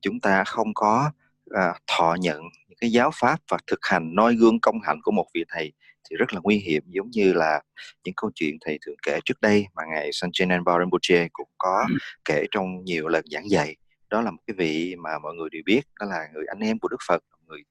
chúng 0.00 0.20
ta 0.20 0.44
không 0.44 0.74
có 0.74 1.10
uh, 1.50 1.76
thọ 1.86 2.16
nhận 2.20 2.40
những 2.68 2.78
cái 2.80 2.92
giáo 2.92 3.10
pháp 3.14 3.40
và 3.50 3.58
thực 3.66 3.78
hành 3.82 4.14
noi 4.14 4.34
gương 4.34 4.60
công 4.60 4.80
hạnh 4.80 5.00
của 5.02 5.12
một 5.12 5.26
vị 5.34 5.44
thầy 5.48 5.72
thì 6.10 6.16
rất 6.16 6.34
là 6.34 6.40
nguy 6.42 6.56
hiểm 6.56 6.82
giống 6.86 7.10
như 7.10 7.32
là 7.32 7.60
những 8.04 8.14
câu 8.16 8.30
chuyện 8.34 8.56
thầy 8.60 8.78
thường 8.86 8.96
kể 9.06 9.18
trước 9.24 9.40
đây 9.40 9.66
mà 9.74 9.82
ngài 9.90 10.10
Sanchenan 10.12 10.62
Rinpoche 10.78 11.28
cũng 11.32 11.48
có 11.58 11.84
ừ. 11.88 11.94
kể 12.24 12.44
trong 12.50 12.84
nhiều 12.84 13.08
lần 13.08 13.24
giảng 13.30 13.50
dạy 13.50 13.76
đó 14.10 14.20
là 14.20 14.30
một 14.30 14.38
cái 14.46 14.54
vị 14.58 14.96
mà 14.98 15.18
mọi 15.18 15.34
người 15.34 15.48
đều 15.50 15.62
biết 15.66 15.80
đó 16.00 16.06
là 16.06 16.28
người 16.34 16.44
anh 16.46 16.60
em 16.60 16.78
của 16.78 16.88
Đức 16.88 16.96
Phật 17.08 17.22
người 17.46 17.62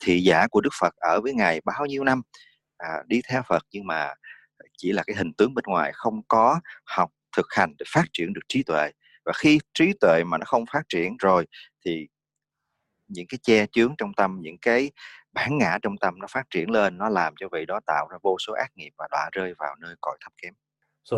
thị 0.00 0.20
giả 0.20 0.46
của 0.46 0.60
Đức 0.60 0.72
Phật 0.80 0.96
ở 0.96 1.20
với 1.20 1.34
ngài 1.34 1.60
bao 1.64 1.86
nhiêu 1.86 2.04
năm 2.04 2.22
à, 2.76 2.88
đi 3.06 3.20
theo 3.28 3.42
Phật 3.48 3.62
nhưng 3.72 3.86
mà 3.86 4.14
chỉ 4.78 4.92
là 4.92 5.02
cái 5.06 5.16
hình 5.16 5.32
tướng 5.32 5.54
bên 5.54 5.64
ngoài 5.66 5.92
không 5.94 6.22
có 6.28 6.60
học 6.84 7.10
thực 7.36 7.46
hành 7.50 7.74
để 7.78 7.84
phát 7.88 8.04
triển 8.12 8.32
được 8.32 8.40
trí 8.48 8.62
tuệ. 8.62 8.90
Và 9.24 9.32
khi 9.32 9.60
trí 9.74 9.92
tuệ 10.00 10.24
mà 10.24 10.38
nó 10.38 10.44
không 10.46 10.64
phát 10.72 10.82
triển 10.88 11.16
rồi 11.16 11.46
thì 11.84 12.06
những 13.08 13.26
cái 13.28 13.38
che 13.42 13.66
chướng 13.72 13.94
trong 13.98 14.14
tâm 14.16 14.38
những 14.40 14.58
cái 14.58 14.90
bản 15.32 15.58
ngã 15.58 15.78
trong 15.82 15.98
tâm 15.98 16.18
nó 16.18 16.26
phát 16.30 16.50
triển 16.50 16.70
lên 16.70 16.98
nó 16.98 17.08
làm 17.08 17.34
cho 17.36 17.48
vị 17.52 17.66
đó 17.66 17.80
tạo 17.86 18.08
ra 18.10 18.18
vô 18.22 18.36
số 18.46 18.52
ác 18.52 18.70
nghiệp 18.74 18.90
và 18.98 19.08
đọa 19.10 19.28
rơi 19.32 19.54
vào 19.58 19.74
nơi 19.80 19.94
cõi 20.00 20.16
thấp 20.20 20.32
kém. 20.42 20.54
So 21.04 21.16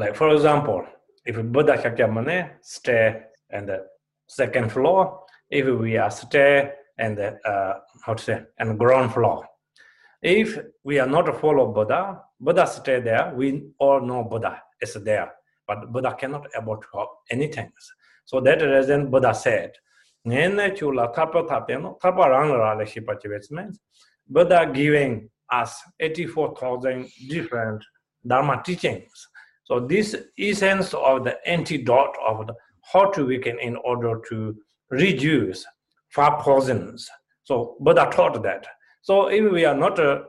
like 0.00 0.12
for 0.12 0.32
example 0.32 0.86
if 1.24 1.52
Buddha 1.52 1.76
Shakyamuni 1.76 2.42
stay 2.62 3.12
in 3.52 3.66
the 3.66 3.78
second 4.28 4.70
floor 4.70 5.06
if 5.50 5.80
we 5.80 6.00
are 6.02 6.10
stay 6.10 6.64
in 6.98 7.16
the 7.16 7.28
uh, 7.28 7.74
how 8.06 8.14
to 8.14 8.22
say 8.22 8.36
and 8.56 8.78
ground 8.78 9.10
floor. 9.14 9.44
If 10.20 10.58
we 10.84 11.00
are 11.00 11.10
not 11.10 11.24
follow 11.40 11.72
Buddha 11.74 12.14
Buddha 12.38 12.66
stay 12.66 13.00
there 13.00 13.32
we 13.36 13.62
all 13.78 14.00
know 14.00 14.24
Buddha 14.30 14.62
is 14.80 14.96
there. 15.04 15.35
But 15.66 15.92
Buddha 15.92 16.14
cannot 16.14 16.46
help 16.54 17.10
anything 17.30 17.70
so 18.24 18.40
that 18.40 18.62
reason 18.62 19.10
Buddha 19.10 19.34
said 19.34 19.72
Nene 20.24 20.74
chula 20.74 21.12
tapa 21.14 21.44
Buddha 24.28 24.70
giving 24.72 25.30
us 25.52 25.80
84,000 26.00 27.08
different 27.28 27.84
Dharma 28.26 28.60
teachings. 28.64 29.28
So 29.64 29.80
this 29.80 30.16
essence 30.38 30.94
of 30.94 31.24
the 31.24 31.36
antidote 31.48 32.16
of 32.26 32.48
the, 32.48 32.54
how 32.92 33.10
to 33.10 33.24
weaken 33.24 33.58
in 33.60 33.76
order 33.76 34.20
to 34.28 34.56
reduce 34.90 35.64
five 36.08 36.40
poisons. 36.40 37.08
So 37.44 37.76
Buddha 37.80 38.10
taught 38.12 38.42
that. 38.42 38.66
So 39.02 39.28
if 39.28 39.52
we 39.52 39.64
are 39.64 39.76
not 39.76 39.98
uh, 40.00 40.22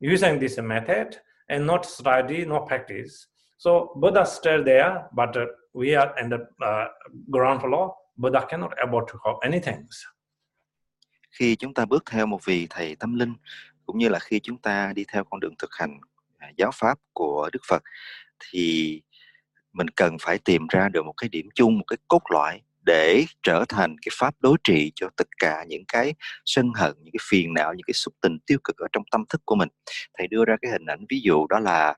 using 0.00 0.38
this 0.38 0.58
method 0.58 1.18
and 1.48 1.66
not 1.66 1.84
study, 1.84 2.44
not 2.44 2.68
practice, 2.68 3.26
so 3.64 3.70
Buddha 3.94 4.24
stayed 4.24 4.64
there, 4.66 4.92
but 5.12 5.36
uh, 5.36 5.46
we 5.72 5.94
are 5.94 6.10
in 6.22 6.30
the 6.30 6.38
uh, 6.66 6.86
ground 7.30 7.60
floor 7.60 7.94
Buddha 8.16 8.46
cannot 8.48 8.72
able 8.86 9.00
to 9.12 9.18
help 9.24 9.38
anything. 9.40 9.86
Khi 11.30 11.56
chúng 11.56 11.74
ta 11.74 11.84
bước 11.84 12.04
theo 12.10 12.26
một 12.26 12.44
vị 12.44 12.66
thầy 12.70 12.96
tâm 12.96 13.14
linh 13.14 13.34
cũng 13.86 13.98
như 13.98 14.08
là 14.08 14.18
khi 14.18 14.40
chúng 14.40 14.58
ta 14.58 14.92
đi 14.94 15.04
theo 15.12 15.24
con 15.24 15.40
đường 15.40 15.54
thực 15.58 15.70
hành 15.78 16.00
à, 16.38 16.50
giáo 16.56 16.70
pháp 16.74 16.98
của 17.12 17.50
Đức 17.52 17.62
Phật 17.68 17.82
thì 18.40 19.00
mình 19.72 19.88
cần 19.88 20.16
phải 20.20 20.38
tìm 20.38 20.66
ra 20.70 20.88
được 20.88 21.04
một 21.04 21.14
cái 21.16 21.28
điểm 21.28 21.48
chung, 21.54 21.78
một 21.78 21.84
cái 21.86 21.96
cốt 22.08 22.22
lõi 22.30 22.60
để 22.86 23.24
trở 23.42 23.64
thành 23.68 23.96
cái 24.02 24.12
pháp 24.18 24.34
đối 24.40 24.56
trị 24.64 24.92
cho 24.94 25.08
tất 25.16 25.28
cả 25.38 25.64
những 25.68 25.84
cái 25.88 26.14
sân 26.44 26.72
hận, 26.74 26.92
những 26.98 27.12
cái 27.12 27.20
phiền 27.30 27.54
não, 27.54 27.74
những 27.74 27.84
cái 27.86 27.94
xúc 27.94 28.14
tình 28.20 28.38
tiêu 28.46 28.58
cực 28.64 28.76
ở 28.76 28.86
trong 28.92 29.02
tâm 29.10 29.24
thức 29.28 29.42
của 29.44 29.54
mình. 29.54 29.68
Thầy 30.18 30.26
đưa 30.26 30.44
ra 30.44 30.56
cái 30.62 30.70
hình 30.70 30.86
ảnh 30.86 31.06
ví 31.08 31.20
dụ 31.20 31.46
đó 31.46 31.58
là 31.58 31.94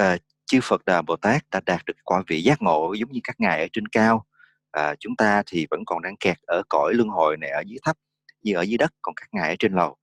uh, 0.00 0.20
chư 0.54 0.60
Phật 0.62 0.84
Đà 0.84 1.02
Bồ 1.02 1.16
Tát 1.16 1.42
đã 1.50 1.60
đạt 1.66 1.84
được 1.86 1.92
quả 2.04 2.22
vị 2.26 2.42
giác 2.42 2.62
ngộ 2.62 2.92
giống 2.92 3.12
như 3.12 3.20
các 3.24 3.40
ngài 3.40 3.60
ở 3.60 3.66
trên 3.72 3.88
cao. 3.88 4.24
À, 4.72 4.94
chúng 5.00 5.16
ta 5.16 5.42
thì 5.46 5.66
vẫn 5.70 5.80
còn 5.86 6.02
đang 6.02 6.16
kẹt 6.16 6.36
ở 6.46 6.62
cõi 6.68 6.94
luân 6.94 7.08
hồi 7.08 7.36
này 7.36 7.50
ở 7.50 7.62
dưới 7.66 7.78
thấp 7.84 7.96
như 8.42 8.54
ở 8.54 8.62
dưới 8.62 8.78
đất 8.78 8.92
còn 9.02 9.14
các 9.14 9.28
ngài 9.32 9.48
ở 9.48 9.56
trên 9.58 9.72
lầu. 9.72 9.96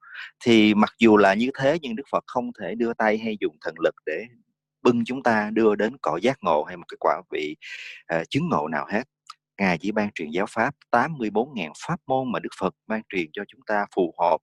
Thì 0.46 0.74
mặc 0.74 0.94
dù 1.00 1.18
là 1.18 1.34
như 1.34 1.50
thế 1.60 1.78
nhưng 1.82 1.96
Đức 1.96 2.04
Phật 2.12 2.24
không 2.28 2.52
thể 2.60 2.76
đưa 2.76 2.94
tay 2.94 3.18
hay 3.18 3.38
dùng 3.40 3.58
thần 3.62 3.76
lực 3.80 3.96
để 4.06 4.26
bưng 4.82 5.06
chúng 5.06 5.24
ta 5.24 5.50
đưa 5.54 5.76
đến 5.76 5.98
cõi 6.02 6.22
giác 6.22 6.38
ngộ 6.42 6.64
hay 6.64 6.78
một 6.78 6.86
cái 6.88 6.98
quả 7.00 7.22
vị 7.32 7.56
uh, 8.16 8.30
chứng 8.30 8.50
ngộ 8.50 8.68
nào 8.68 8.86
hết. 8.92 9.04
Ngài 9.58 9.78
chỉ 9.78 9.92
ban 9.92 10.12
truyền 10.12 10.30
giáo 10.30 10.46
pháp 10.50 10.76
84.000 10.92 11.72
pháp 11.88 11.98
môn 12.08 12.32
mà 12.32 12.40
Đức 12.40 12.50
Phật 12.60 12.76
ban 12.88 13.02
truyền 13.10 13.26
cho 13.34 13.44
chúng 13.48 13.62
ta 13.68 13.86
phù 13.96 14.14
hợp 14.20 14.38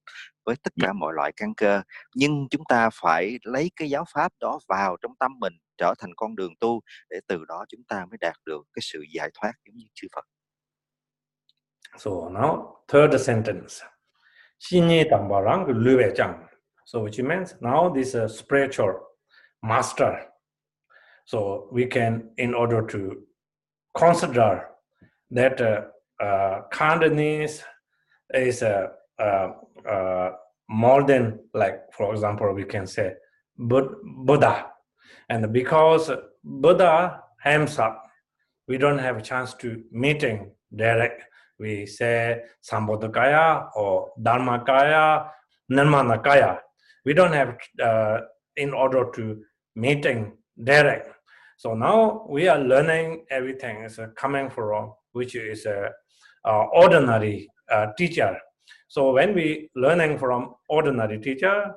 với 0.46 0.56
tất 0.62 0.72
cả 0.80 0.92
mọi 0.92 1.12
loại 1.14 1.32
căn 1.36 1.54
cơ. 1.54 1.82
Nhưng 2.14 2.46
chúng 2.50 2.62
ta 2.68 2.90
phải 3.00 3.38
lấy 3.42 3.70
cái 3.76 3.90
giáo 3.90 4.04
pháp 4.14 4.32
đó 4.40 4.58
vào 4.68 4.96
trong 5.02 5.12
tâm 5.18 5.38
mình 5.38 5.52
trở 5.78 5.94
thành 5.98 6.10
con 6.16 6.36
đường 6.36 6.52
tu 6.60 6.80
để 7.10 7.20
từ 7.26 7.44
đó 7.48 7.64
chúng 7.68 7.84
ta 7.88 8.06
mới 8.10 8.18
đạt 8.20 8.36
được 8.46 8.62
cái 8.72 8.82
sự 8.82 9.04
giải 9.14 9.30
thoát 9.34 9.52
giống 9.64 9.76
như 9.76 9.84
chư 9.94 10.08
Phật. 10.14 10.24
So 11.96 12.10
now 12.10 12.74
third 12.88 13.26
sentence. 13.26 13.84
Shinye 14.58 15.04
tambarang 15.10 15.66
lübe 15.66 16.14
chang. 16.16 16.46
So 16.84 17.00
which 17.00 17.22
means 17.22 17.54
now 17.60 17.94
this 17.94 18.14
uh, 18.14 18.28
spiritual 18.28 18.92
master. 19.62 20.12
So 21.26 21.68
we 21.72 21.86
can 21.90 22.30
in 22.36 22.54
order 22.54 22.80
to 22.92 22.98
consider 23.94 24.60
that 25.30 25.60
uh, 25.60 25.82
uh, 26.24 26.60
kindness 26.70 27.62
is 28.34 28.62
uh, 28.62 28.86
uh, 29.18 29.52
uh, 29.88 30.30
more 30.68 31.02
than 31.04 31.38
like, 31.54 31.80
for 31.92 32.14
example, 32.14 32.52
we 32.54 32.64
can 32.64 32.86
say 32.86 33.12
Buddha. 33.56 34.66
And 35.28 35.52
because 35.52 36.10
Buddha 36.44 37.22
himself, 37.42 37.96
we 38.66 38.78
don't 38.78 38.98
have 38.98 39.16
a 39.16 39.22
chance 39.22 39.54
to 39.54 39.82
meeting 39.90 40.52
direct. 40.74 41.22
We 41.58 41.86
say 41.86 42.42
Sambodhakaya 42.62 43.70
or 43.74 44.10
Dharmakaya, 44.20 45.28
Nirmanakaya. 45.72 46.58
We 47.04 47.14
don't 47.14 47.32
have 47.32 47.56
uh, 47.82 48.20
in 48.56 48.72
order 48.72 49.10
to 49.14 49.42
meeting 49.74 50.36
direct. 50.62 51.12
So 51.56 51.74
now 51.74 52.26
we 52.28 52.48
are 52.48 52.58
learning 52.58 53.24
everything 53.30 53.82
is 53.82 53.98
coming 54.16 54.50
from 54.50 54.92
which 55.12 55.34
is 55.34 55.66
a, 55.66 55.90
a 56.44 56.52
ordinary 56.72 57.50
uh, 57.70 57.86
teacher. 57.96 58.38
So 58.88 59.12
when 59.12 59.34
we 59.34 59.70
learning 59.74 60.18
from 60.18 60.54
ordinary 60.68 61.18
teacher, 61.18 61.74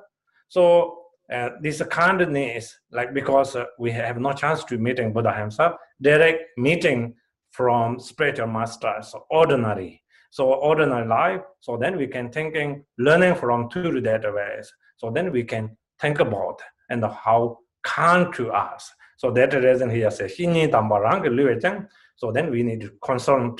so 0.48 1.01
uh, 1.32 1.50
this 1.60 1.82
kindness, 1.90 2.78
like 2.90 3.14
because 3.14 3.56
uh, 3.56 3.64
we 3.78 3.90
have 3.90 4.18
no 4.18 4.32
chance 4.32 4.64
to 4.64 4.78
meeting 4.78 5.12
Buddha 5.12 5.32
himself, 5.32 5.76
direct 6.00 6.42
meeting 6.58 7.14
from 7.50 7.98
spiritual 7.98 8.48
masters, 8.48 9.14
ordinary. 9.30 10.02
So 10.30 10.52
ordinary 10.52 11.06
life. 11.06 11.40
So 11.60 11.76
then 11.76 11.96
we 11.96 12.06
can 12.06 12.30
thinking, 12.30 12.84
learning 12.98 13.34
from 13.36 13.68
two 13.70 14.00
that 14.00 14.22
ways. 14.34 14.72
So 14.96 15.10
then 15.10 15.30
we 15.30 15.44
can 15.44 15.76
think 16.00 16.20
about 16.20 16.60
and 16.88 17.04
how 17.04 17.58
kind 17.82 18.32
to 18.34 18.50
us. 18.50 18.90
So 19.18 19.30
that 19.32 19.54
reason 19.54 19.90
says, 20.10 20.34
he 20.34 20.46
living. 20.46 21.88
so 22.16 22.32
then 22.32 22.50
we 22.50 22.62
need 22.62 22.80
to 22.80 22.90
concern 23.04 23.56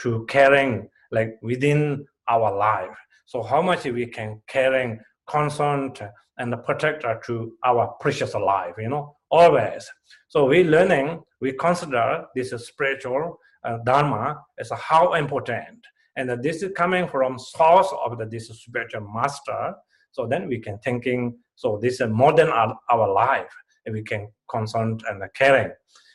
to 0.00 0.24
caring 0.28 0.88
like 1.10 1.38
within 1.42 2.06
our 2.28 2.54
life. 2.54 2.96
So 3.26 3.42
how 3.42 3.62
much 3.62 3.84
we 3.84 4.06
can 4.06 4.42
caring, 4.46 5.00
concern, 5.26 5.92
and 6.38 6.54
protect 6.64 7.04
to 7.26 7.52
our 7.64 7.94
precious 8.00 8.34
life, 8.34 8.74
you 8.78 8.88
know, 8.88 9.16
always. 9.30 9.88
So 10.28 10.46
we 10.46 10.64
learning, 10.64 11.22
we 11.40 11.52
consider 11.52 12.26
this 12.34 12.50
spiritual 12.50 13.38
uh, 13.64 13.78
dharma 13.84 14.42
as 14.58 14.70
how 14.70 15.14
important, 15.14 15.78
and 16.16 16.30
this 16.42 16.62
is 16.62 16.72
coming 16.76 17.08
from 17.08 17.38
source 17.38 17.88
of 18.04 18.18
the, 18.18 18.26
this 18.26 18.48
spiritual 18.48 19.08
master. 19.12 19.74
So 20.12 20.26
then 20.26 20.46
we 20.46 20.60
can 20.60 20.78
thinking. 20.78 21.36
So 21.56 21.78
this 21.82 22.00
is 22.00 22.08
more 22.08 22.32
than 22.32 22.48
our, 22.48 22.76
our 22.90 23.12
life. 23.12 23.52
And 23.84 23.94
we 23.94 24.02
can 24.02 24.28
concern 24.48 24.98
and 25.08 25.22
caring. 25.34 25.72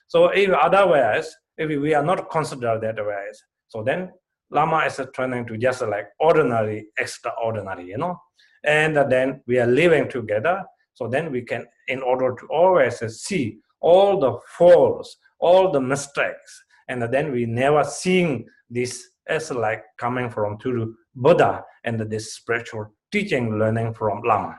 So 0.07 0.27
if 0.29 0.49
otherwise, 0.49 1.35
if 1.57 1.69
we 1.69 1.93
are 1.93 2.03
not 2.03 2.31
considered 2.31 2.81
that 2.81 2.95
ways, 2.95 3.43
so 3.67 3.83
then 3.83 4.11
Lama 4.49 4.85
is 4.85 4.99
turning 5.13 5.45
to 5.47 5.57
just 5.57 5.81
like 5.81 6.07
ordinary, 6.19 6.87
extraordinary, 6.97 7.85
you 7.87 7.97
know. 7.97 8.19
And 8.63 8.97
then 9.09 9.41
we 9.47 9.59
are 9.59 9.67
living 9.67 10.09
together. 10.09 10.63
So 10.93 11.07
then 11.07 11.31
we 11.31 11.41
can, 11.41 11.65
in 11.87 12.01
order 12.01 12.35
to 12.41 12.47
always 12.49 12.99
see 13.23 13.59
all 13.79 14.19
the 14.19 14.31
faults, 14.57 15.17
all 15.39 15.71
the 15.71 15.79
mistakes, 15.79 16.63
and 16.87 17.01
then 17.13 17.31
we 17.31 17.45
never 17.45 17.83
seeing 17.83 18.45
this 18.69 19.01
as 19.29 19.51
like 19.51 19.81
coming 19.97 20.29
from 20.29 20.57
Turu 20.57 20.93
Buddha 21.13 21.63
and 21.83 22.11
this 22.11 22.33
spiritual 22.33 22.85
teaching 23.11 23.59
learning 23.59 23.93
from 23.93 24.21
Lama. 24.23 24.53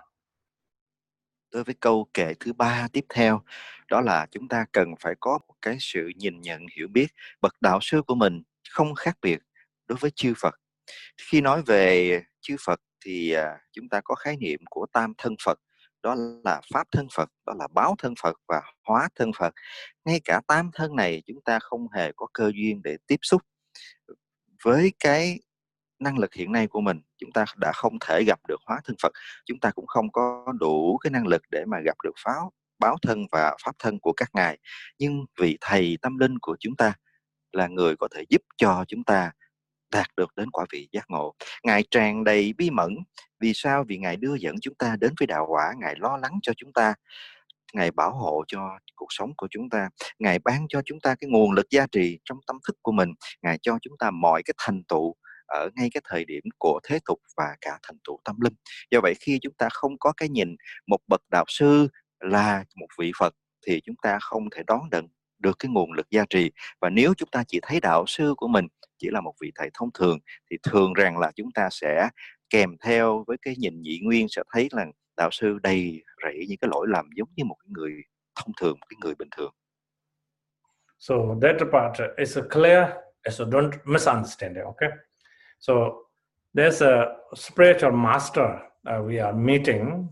Đối 1.52 1.64
với 1.64 1.74
câu 1.80 2.08
kệ 2.14 2.34
thứ 2.40 2.52
ba 2.52 2.88
tiếp 2.92 3.04
theo, 3.14 3.42
đó 3.88 4.00
là 4.00 4.26
chúng 4.30 4.48
ta 4.48 4.66
cần 4.72 4.94
phải 5.00 5.14
có 5.20 5.38
một 5.48 5.54
cái 5.62 5.76
sự 5.80 6.10
nhìn 6.16 6.40
nhận 6.40 6.66
hiểu 6.76 6.88
biết 6.88 7.06
bậc 7.40 7.54
đạo 7.60 7.78
sư 7.82 8.02
của 8.06 8.14
mình 8.14 8.42
không 8.70 8.94
khác 8.94 9.18
biệt 9.22 9.38
đối 9.88 9.98
với 10.00 10.10
chư 10.10 10.34
Phật. 10.36 10.54
Khi 11.30 11.40
nói 11.40 11.62
về 11.66 12.22
chư 12.40 12.56
Phật 12.66 12.80
thì 13.04 13.32
à, 13.32 13.58
chúng 13.72 13.88
ta 13.88 14.00
có 14.04 14.14
khái 14.14 14.36
niệm 14.36 14.60
của 14.70 14.86
tam 14.92 15.12
thân 15.18 15.34
Phật, 15.44 15.58
đó 16.02 16.14
là 16.44 16.60
pháp 16.74 16.86
thân 16.92 17.06
Phật, 17.14 17.28
đó 17.46 17.54
là 17.58 17.68
báo 17.74 17.94
thân 17.98 18.14
Phật 18.22 18.36
và 18.48 18.62
hóa 18.84 19.08
thân 19.14 19.30
Phật. 19.38 19.54
Ngay 20.04 20.20
cả 20.24 20.40
tam 20.48 20.70
thân 20.74 20.96
này 20.96 21.22
chúng 21.26 21.40
ta 21.44 21.58
không 21.58 21.86
hề 21.92 22.12
có 22.16 22.26
cơ 22.32 22.52
duyên 22.54 22.82
để 22.84 22.96
tiếp 23.06 23.18
xúc 23.22 23.42
với 24.64 24.92
cái 25.00 25.40
năng 25.98 26.18
lực 26.18 26.34
hiện 26.34 26.52
nay 26.52 26.66
của 26.66 26.80
mình 26.80 27.00
chúng 27.18 27.32
ta 27.32 27.44
đã 27.56 27.72
không 27.74 27.98
thể 28.00 28.24
gặp 28.26 28.40
được 28.48 28.60
hóa 28.66 28.80
thân 28.84 28.96
Phật 29.02 29.12
chúng 29.46 29.60
ta 29.60 29.70
cũng 29.70 29.86
không 29.86 30.12
có 30.12 30.52
đủ 30.60 30.98
cái 30.98 31.10
năng 31.10 31.26
lực 31.26 31.42
để 31.50 31.64
mà 31.64 31.78
gặp 31.84 31.96
được 32.04 32.14
pháo 32.24 32.52
báo 32.78 32.96
thân 33.02 33.26
và 33.32 33.56
pháp 33.64 33.72
thân 33.78 33.98
của 33.98 34.12
các 34.12 34.28
ngài 34.34 34.58
nhưng 34.98 35.24
vị 35.40 35.58
thầy 35.60 35.98
tâm 36.02 36.18
linh 36.18 36.38
của 36.38 36.56
chúng 36.60 36.76
ta 36.76 36.94
là 37.52 37.66
người 37.66 37.96
có 37.96 38.08
thể 38.14 38.24
giúp 38.28 38.42
cho 38.56 38.84
chúng 38.88 39.04
ta 39.04 39.32
đạt 39.90 40.07
được 40.16 40.37
đến 40.37 40.50
quả 40.50 40.66
vị 40.72 40.88
giác 40.92 41.05
ngộ. 41.09 41.35
Ngài 41.62 41.85
tràn 41.90 42.24
đầy 42.24 42.53
bí 42.53 42.70
mẫn. 42.70 42.96
Vì 43.40 43.53
sao? 43.55 43.85
Vì 43.88 43.98
ngài 43.98 44.16
đưa 44.16 44.35
dẫn 44.35 44.55
chúng 44.62 44.74
ta 44.74 44.96
đến 45.00 45.12
với 45.20 45.26
đạo 45.26 45.46
quả. 45.48 45.72
Ngài 45.81 45.94
lo 45.98 46.16
lắng 46.16 46.38
cho 46.42 46.53
chúng 46.57 46.72
ta. 46.72 46.94
Ngài 47.72 47.90
bảo 47.90 48.12
hộ 48.14 48.44
cho 48.48 48.79
cuộc 48.96 49.07
sống 49.11 49.33
của 49.37 49.48
chúng 49.50 49.70
ta. 49.70 49.88
Ngài 50.18 50.38
ban 50.38 50.66
cho 50.68 50.83
chúng 50.85 51.00
ta 51.00 51.14
cái 51.14 51.31
nguồn 51.31 51.53
lực 51.53 51.66
giá 51.70 51.87
trị 51.92 52.18
trong 52.24 52.38
tâm 52.46 52.59
thức 52.66 52.76
của 52.83 52.92
mình. 52.92 53.12
Ngài 53.42 53.59
cho 53.62 53.79
chúng 53.83 53.94
ta 53.98 54.11
mọi 54.11 54.42
cái 54.42 54.55
thành 54.59 54.83
tựu 54.88 55.14
ở 55.46 55.68
ngay 55.76 55.90
cái 55.94 56.00
thời 56.05 56.24
điểm 56.24 56.42
của 56.59 56.81
thế 56.85 56.98
tục 57.05 57.20
và 57.37 57.57
cả 57.61 57.79
thành 57.83 57.96
tựu 58.07 58.18
tâm 58.24 58.40
linh. 58.40 58.55
Do 58.90 59.00
vậy 59.03 59.14
khi 59.20 59.38
chúng 59.42 59.55
ta 59.59 59.68
không 59.72 59.98
có 60.00 60.12
cái 60.16 60.29
nhìn 60.29 60.57
một 60.87 60.98
bậc 61.09 61.20
đạo 61.31 61.44
sư 61.48 61.88
là 62.20 62.64
một 62.76 62.87
vị 62.98 63.12
phật 63.18 63.35
thì 63.66 63.81
chúng 63.85 63.96
ta 64.03 64.18
không 64.20 64.50
thể 64.50 64.62
đón 64.66 64.81
nhận 64.92 65.07
được 65.40 65.59
cái 65.59 65.70
nguồn 65.70 65.92
lực 65.92 66.11
gia 66.11 66.24
trì. 66.31 66.50
Và 66.81 66.90
nếu 66.90 67.14
chúng 67.16 67.29
ta 67.33 67.44
chỉ 67.48 67.61
thấy 67.62 67.81
đạo 67.81 68.05
sư 68.07 68.35
của 68.37 68.48
mình 68.48 68.66
chỉ 68.98 69.09
là 69.11 69.20
một 69.20 69.35
vị 69.40 69.53
thầy 69.55 69.70
thông 69.74 69.88
thường 69.92 70.18
thì 70.50 70.57
thường 70.62 70.92
rằng 70.92 71.18
là 71.18 71.33
chúng 71.37 71.53
ta 71.55 71.68
sẽ 71.70 72.09
kèm 72.50 72.76
theo 72.85 73.24
với 73.26 73.37
cái 73.42 73.55
nhìn 73.59 73.83
nhị 73.83 74.00
nguyên 74.03 74.26
sẽ 74.29 74.42
thấy 74.53 74.68
là 74.72 74.87
đạo 75.16 75.29
sư 75.33 75.59
đầy 75.62 76.03
rẫy 76.22 76.46
những 76.48 76.59
cái 76.59 76.68
lỗi 76.72 76.87
lầm 76.88 77.09
giống 77.16 77.29
như 77.37 77.44
một 77.44 77.57
người 77.64 77.92
thông 78.35 78.53
thường 78.61 78.76
một 78.81 78.87
cái 78.90 78.96
người 79.03 79.14
bình 79.14 79.29
thường. 79.37 79.53
So 80.98 81.14
that 81.42 81.57
part 81.72 82.00
is 82.18 82.38
clear 82.50 82.88
so 83.29 83.44
don't 83.44 83.72
misunderstand 83.85 84.57
it 84.57 84.64
okay? 84.64 84.90
So 85.61 85.72
there's 86.55 86.81
a 86.81 87.16
spiritual 87.35 87.92
master 87.92 88.61
uh, 88.88 89.03
we 89.05 89.18
are 89.18 89.33
meeting. 89.33 90.09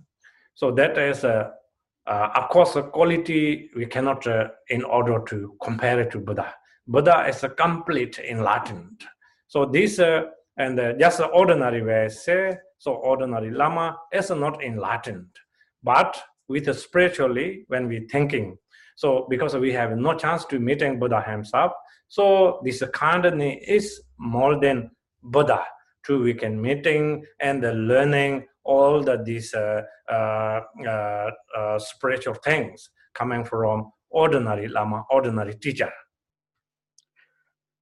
So 0.54 0.70
that 0.76 0.96
is 0.96 1.24
a, 1.24 1.50
uh, 2.08 2.30
of 2.36 2.48
course, 2.48 2.72
the 2.72 2.82
quality 2.82 3.70
we 3.76 3.84
cannot, 3.84 4.26
uh, 4.26 4.48
in 4.70 4.82
order 4.82 5.22
to 5.28 5.54
compare 5.62 6.00
it 6.00 6.10
to 6.12 6.18
Buddha. 6.18 6.54
Buddha 6.86 7.26
is 7.28 7.44
a 7.44 7.50
complete 7.50 8.18
enlightened. 8.18 9.04
So 9.46 9.66
this, 9.66 9.98
uh, 9.98 10.22
and 10.56 10.80
uh, 10.80 10.94
just 10.94 11.20
ordinary 11.34 11.82
way 11.82 12.08
say, 12.08 12.56
so 12.78 12.94
ordinary 12.94 13.50
Lama 13.50 13.98
is 14.10 14.30
not 14.30 14.64
enlightened, 14.64 15.28
but 15.82 16.18
with 16.48 16.74
spiritually 16.78 17.64
when 17.68 17.88
we 17.88 18.06
thinking. 18.10 18.56
So 18.96 19.26
because 19.28 19.54
we 19.54 19.72
have 19.72 19.96
no 19.96 20.14
chance 20.14 20.46
to 20.46 20.58
meeting 20.58 20.98
Buddha 20.98 21.20
himself, 21.20 21.72
so 22.08 22.62
this 22.64 22.82
kindness 22.94 23.58
is 23.66 24.00
more 24.18 24.58
than 24.58 24.90
Buddha 25.22 25.62
through 26.06 26.22
weekend 26.22 26.62
meeting 26.62 27.24
and 27.40 27.62
the 27.62 27.74
learning 27.74 28.46
all 28.68 29.02
the 29.06 29.16
these 29.26 29.58
uh, 29.58 29.82
uh, 30.12 30.62
uh, 30.88 31.30
uh, 31.58 31.78
spiritual 31.78 32.36
things 32.46 32.90
coming 33.18 33.44
from 33.44 33.90
ordinary 34.10 34.66
lama, 34.68 34.96
ordinary 35.16 35.52
teacher. 35.64 35.92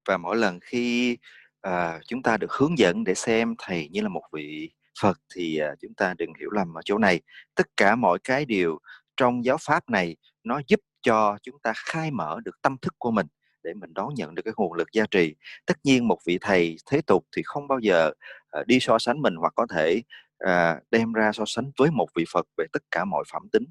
Và 0.09 0.17
mỗi 0.17 0.37
lần 0.37 0.61
khi 0.61 1.17
uh, 1.69 2.01
chúng 2.07 2.23
ta 2.23 2.37
được 2.37 2.53
hướng 2.53 2.79
dẫn 2.79 3.05
để 3.05 3.15
xem 3.15 3.55
thầy 3.59 3.89
như 3.89 4.01
là 4.01 4.09
một 4.09 4.23
vị 4.33 4.71
Phật 5.01 5.19
thì 5.35 5.61
uh, 5.73 5.79
chúng 5.81 5.95
ta 5.95 6.15
đừng 6.19 6.33
hiểu 6.41 6.51
lầm 6.51 6.79
ở 6.79 6.81
chỗ 6.85 6.99
này. 6.99 7.21
Tất 7.55 7.67
cả 7.77 7.97
mọi 7.97 8.19
cái 8.25 8.45
điều 8.45 8.79
trong 9.17 9.45
giáo 9.45 9.57
pháp 9.61 9.91
này 9.91 10.17
nó 10.45 10.61
giúp 10.67 10.81
cho 11.03 11.39
chúng 11.43 11.59
ta 11.63 11.73
khai 11.77 12.11
mở 12.11 12.41
được 12.45 12.63
tâm 12.63 12.77
thức 12.83 12.95
của 12.99 13.11
mình 13.11 13.27
để 13.63 13.75
mình 13.75 13.95
đón 13.95 14.15
nhận 14.15 14.35
được 14.35 14.43
cái 14.45 14.55
nguồn 14.57 14.73
lực 14.73 14.89
gia 14.93 15.07
trì 15.11 15.35
tất 15.67 15.75
nhiên 15.85 16.09
một 16.09 16.19
vị 16.27 16.39
thầy 16.41 16.77
thế 16.91 17.01
tục 17.07 17.25
thì 17.37 17.43
không 17.45 17.69
bao 17.69 17.79
giờ 17.79 18.11
uh, 18.61 18.67
đi 18.67 18.81
so 18.81 18.99
sánh 18.99 19.23
mình 19.23 19.37
hoặc 19.37 19.53
có 19.57 19.67
thể 19.75 20.03
à, 20.39 20.81
đem 20.91 21.13
ra 21.13 21.33
so 21.33 21.45
sánh 21.47 21.71
với 21.79 21.91
một 21.91 22.09
vị 22.17 22.25
phật 22.33 22.47
về 22.57 22.67
tất 22.73 22.83
cả 22.91 23.05
mọi 23.05 23.25
phẩm 23.33 23.43
tính 23.53 23.65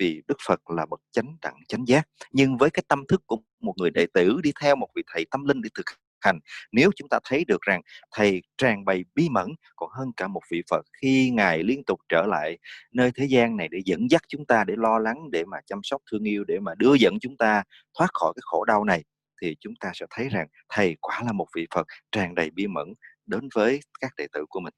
vì 0.00 0.22
đức 0.28 0.38
phật 0.46 0.70
là 0.70 0.86
bậc 0.86 1.00
chánh 1.12 1.36
đẳng 1.42 1.56
chánh 1.68 1.84
giác 1.86 2.08
nhưng 2.32 2.56
với 2.56 2.70
cái 2.70 2.82
tâm 2.88 3.04
thức 3.08 3.22
của 3.26 3.36
một 3.60 3.74
người 3.76 3.90
đệ 3.90 4.06
tử 4.14 4.40
đi 4.42 4.52
theo 4.60 4.76
một 4.76 4.88
vị 4.94 5.02
thầy 5.12 5.26
tâm 5.30 5.44
linh 5.44 5.62
để 5.62 5.70
thực 5.74 5.84
hành 6.20 6.38
nếu 6.72 6.90
chúng 6.96 7.08
ta 7.08 7.18
thấy 7.24 7.44
được 7.44 7.60
rằng 7.60 7.80
thầy 8.14 8.42
tràn 8.58 8.84
bày 8.84 9.04
bí 9.14 9.28
mẫn 9.28 9.46
còn 9.76 9.90
hơn 9.92 10.12
cả 10.16 10.28
một 10.28 10.40
vị 10.50 10.62
phật 10.70 10.86
khi 11.02 11.30
ngài 11.30 11.62
liên 11.62 11.84
tục 11.84 12.00
trở 12.08 12.26
lại 12.26 12.58
nơi 12.92 13.10
thế 13.14 13.24
gian 13.24 13.56
này 13.56 13.68
để 13.68 13.78
dẫn 13.84 14.10
dắt 14.10 14.22
chúng 14.28 14.46
ta 14.46 14.64
để 14.64 14.74
lo 14.76 14.98
lắng 14.98 15.30
để 15.30 15.44
mà 15.44 15.58
chăm 15.66 15.80
sóc 15.82 16.02
thương 16.12 16.22
yêu 16.22 16.44
để 16.44 16.58
mà 16.60 16.74
đưa 16.78 16.94
dẫn 16.94 17.14
chúng 17.20 17.36
ta 17.36 17.62
thoát 17.98 18.10
khỏi 18.14 18.32
cái 18.36 18.42
khổ 18.44 18.64
đau 18.64 18.84
này 18.84 19.04
thì 19.42 19.56
chúng 19.60 19.74
ta 19.80 19.90
sẽ 19.94 20.06
thấy 20.10 20.28
rằng 20.28 20.46
thầy 20.68 20.96
quả 21.00 21.22
là 21.24 21.32
một 21.32 21.46
vị 21.56 21.66
Phật 21.74 21.86
tràn 22.12 22.34
đầy 22.34 22.50
bí 22.50 22.66
mẫn 22.66 22.94
đến 23.26 23.48
với 23.54 23.80
các 24.00 24.12
đệ 24.16 24.26
tử 24.32 24.44
của 24.48 24.60
mình. 24.60 24.74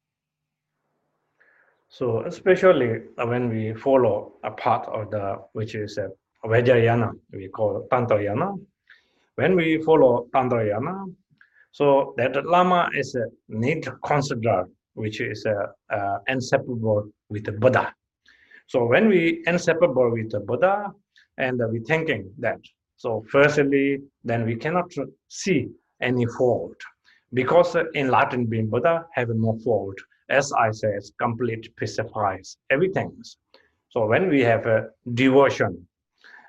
So 1.93 2.25
especially 2.25 3.03
when 3.17 3.51
we 3.51 3.75
follow 3.75 4.33
a 4.45 4.51
part 4.51 4.89
of 4.89 5.11
the 5.11 5.37
which 5.53 5.75
is 5.75 5.99
a 5.99 6.09
Vajrayana, 6.43 7.13
we 7.33 7.49
call 7.49 7.87
Tantrayana. 7.93 8.59
When 9.35 9.55
we 9.55 9.83
follow 9.83 10.27
Tantrayana, 10.35 11.05
So 11.73 12.15
that 12.17 12.47
Lama 12.47 12.89
is 12.95 13.15
a 13.15 13.27
need 13.49 13.87
consider, 14.05 14.65
which 14.95 15.21
is 15.21 15.45
uh, 15.45 15.67
uh, 15.95 16.19
inseparable 16.29 17.11
with 17.29 17.45
the 17.45 17.53
Buddha. 17.53 17.95
So 18.69 18.87
when 18.87 19.09
we 19.09 19.43
inseparable 19.47 20.13
with 20.13 20.31
the 20.31 20.41
Buddha, 20.41 20.93
and 21.37 21.61
we 21.71 21.81
thinking 21.81 22.33
that, 22.39 22.61
so 22.97 23.23
firstly, 23.31 24.01
then 24.25 24.47
we 24.47 24.57
cannot 24.57 24.91
see 25.29 25.69
any 26.01 26.25
fault 26.39 26.77
because 27.35 27.77
enlightened 27.95 28.49
being 28.49 28.69
Buddha 28.69 29.05
have 29.13 29.29
no 29.29 29.59
fault. 29.65 29.99
As 30.33 30.51
I 30.53 30.71
said, 30.71 31.03
complete 31.19 31.65
pacifies 31.77 32.57
everything. 32.71 33.11
So 33.91 34.07
when 34.07 34.29
we 34.31 34.41
have 34.41 34.65
a 34.67 34.89
devotion, 35.13 35.87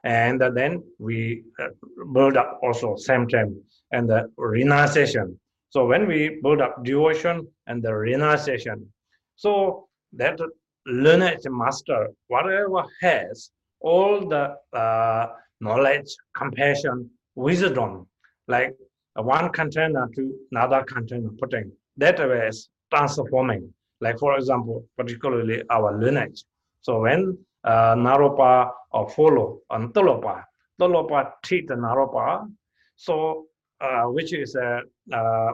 and 0.05 0.41
then 0.57 0.83
we 0.99 1.43
uh, 1.59 1.67
build 2.13 2.35
up 2.37 2.59
also 2.63 2.95
same 2.95 3.27
time 3.27 3.61
and 3.91 4.09
the 4.09 4.29
renunciation. 4.37 5.39
So 5.69 5.85
when 5.85 6.07
we 6.07 6.39
build 6.41 6.61
up 6.61 6.83
devotion 6.83 7.47
and 7.67 7.83
the 7.83 7.93
renunciation, 7.93 8.91
so 9.35 9.87
that 10.13 10.39
learned 10.85 11.39
master, 11.49 12.07
whatever 12.27 12.83
has 13.01 13.51
all 13.81 14.27
the 14.27 14.55
uh, 14.77 15.27
knowledge, 15.59 16.09
compassion, 16.35 17.09
wisdom, 17.35 18.07
like 18.47 18.73
one 19.15 19.49
container 19.51 20.09
to 20.15 20.33
another 20.51 20.83
container 20.83 21.29
putting, 21.39 21.71
that 21.97 22.19
is 22.19 22.69
transforming. 22.93 23.73
Like 24.01 24.19
for 24.19 24.37
example, 24.37 24.85
particularly 24.97 25.63
our 25.69 25.97
lineage. 25.97 26.43
So 26.81 27.01
when 27.01 27.37
uh, 27.63 27.95
Naropa 27.95 28.71
or 28.91 29.09
follow 29.09 29.59
on 29.69 29.93
Tolopa, 29.93 30.43
Tolopa 30.79 31.31
treat 31.43 31.69
Naropa, 31.69 32.49
so 32.95 33.45
uh, 33.81 34.03
which 34.03 34.33
is 34.33 34.55
a 34.55 34.81
uh, 35.13 35.51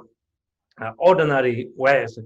uh, 0.82 0.92
ordinary 0.98 1.70
ways, 1.76 2.18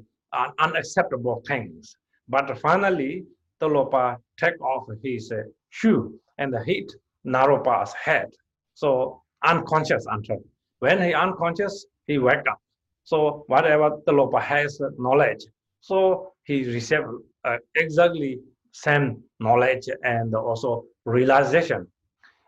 unacceptable 0.60 1.44
things. 1.48 1.96
But 2.30 2.58
finally, 2.60 3.26
Tolopa 3.62 4.18
take 4.40 4.60
off 4.62 4.88
his 5.04 5.32
uh, 5.32 5.44
shoe 5.70 6.20
and 6.38 6.56
hit 6.66 6.92
Naropa's 7.26 7.94
head. 7.94 8.30
So 8.74 9.22
unconscious 9.44 10.06
until 10.10 10.42
when 10.80 11.02
he 11.02 11.14
unconscious, 11.14 11.86
he 12.08 12.18
wake 12.18 12.46
up. 12.50 12.63
So 13.04 13.44
whatever 13.48 13.98
Tolopa 14.08 14.42
has 14.42 14.82
knowledge, 14.98 15.46
so 15.82 16.34
he 16.44 16.64
received 16.64 17.06
uh, 17.44 17.58
exactly 17.76 18.40
same 18.72 19.22
knowledge 19.40 19.88
and 20.04 20.34
also 20.36 20.86
realization. 21.06 21.88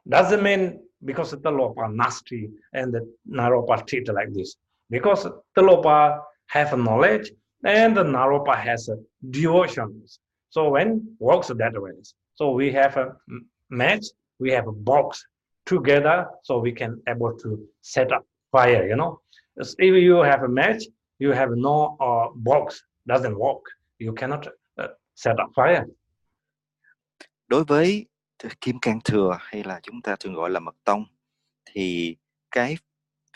Doesn't 0.08 0.41
mean 0.41 0.80
because 1.03 1.32
the 1.32 1.38
Talopa 1.38 1.93
nasty 1.93 2.49
and 2.74 2.93
the 2.93 3.08
Naropa 3.30 3.86
treat 3.86 4.08
like 4.14 4.34
this. 4.34 4.56
Because 4.89 5.28
Talopa 5.58 6.22
have 6.47 6.78
knowledge 6.78 7.32
and 7.64 7.95
the 7.97 8.03
Naropa 8.03 8.56
has 8.56 8.89
devotions. 9.30 10.20
So 10.49 10.70
when 10.70 11.16
works 11.20 11.47
that 11.47 11.82
way. 11.82 11.91
So 12.36 12.51
we 12.51 12.72
have 12.72 12.97
a 12.97 13.16
match, 13.70 14.06
we 14.39 14.51
have 14.51 14.68
a 14.68 14.72
box 14.72 15.26
together, 15.66 16.28
so 16.43 16.60
we 16.60 16.72
can 16.72 17.01
able 17.08 17.34
to 17.39 17.68
set 17.82 18.12
up 18.12 18.26
fire. 18.51 18.88
You 18.88 18.95
know, 18.95 19.20
if 19.58 20.08
you 20.08 20.24
have 20.24 20.41
a 20.43 20.47
match, 20.47 20.84
you 21.20 21.34
have 21.34 21.51
no 21.56 21.97
uh, 21.99 22.34
box 22.36 22.76
doesn't 23.06 23.36
work. 23.36 23.64
You 23.99 24.14
cannot 24.16 24.47
uh, 24.82 24.89
set 25.16 25.36
up 25.43 25.51
fire. 25.56 25.86
Đối 27.47 27.64
với 27.64 28.06
kim 28.62 28.80
can 28.80 28.99
thừa 29.06 29.38
hay 29.39 29.64
là 29.64 29.80
chúng 29.84 30.01
ta 30.01 30.16
thường 30.20 30.34
gọi 30.34 30.49
là 30.49 30.60
mật 30.60 30.76
tông 30.84 31.06
thì 31.66 32.16
cái 32.51 32.78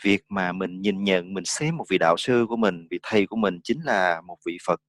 việc 0.04 0.24
mà 0.28 0.52
mình 0.52 0.80
nhìn 0.80 1.04
nhận 1.04 1.34
mình 1.34 1.44
xem 1.44 1.76
một 1.76 1.84
vị 1.88 1.98
đạo 1.98 2.16
sư 2.16 2.46
của 2.48 2.56
mình 2.56 2.86
vị 2.90 2.98
thầy 3.02 3.26
của 3.26 3.36
mình 3.36 3.60
chính 3.64 3.80
là 3.84 4.20
một 4.20 4.36
vị 4.46 4.58
phật 4.66 4.80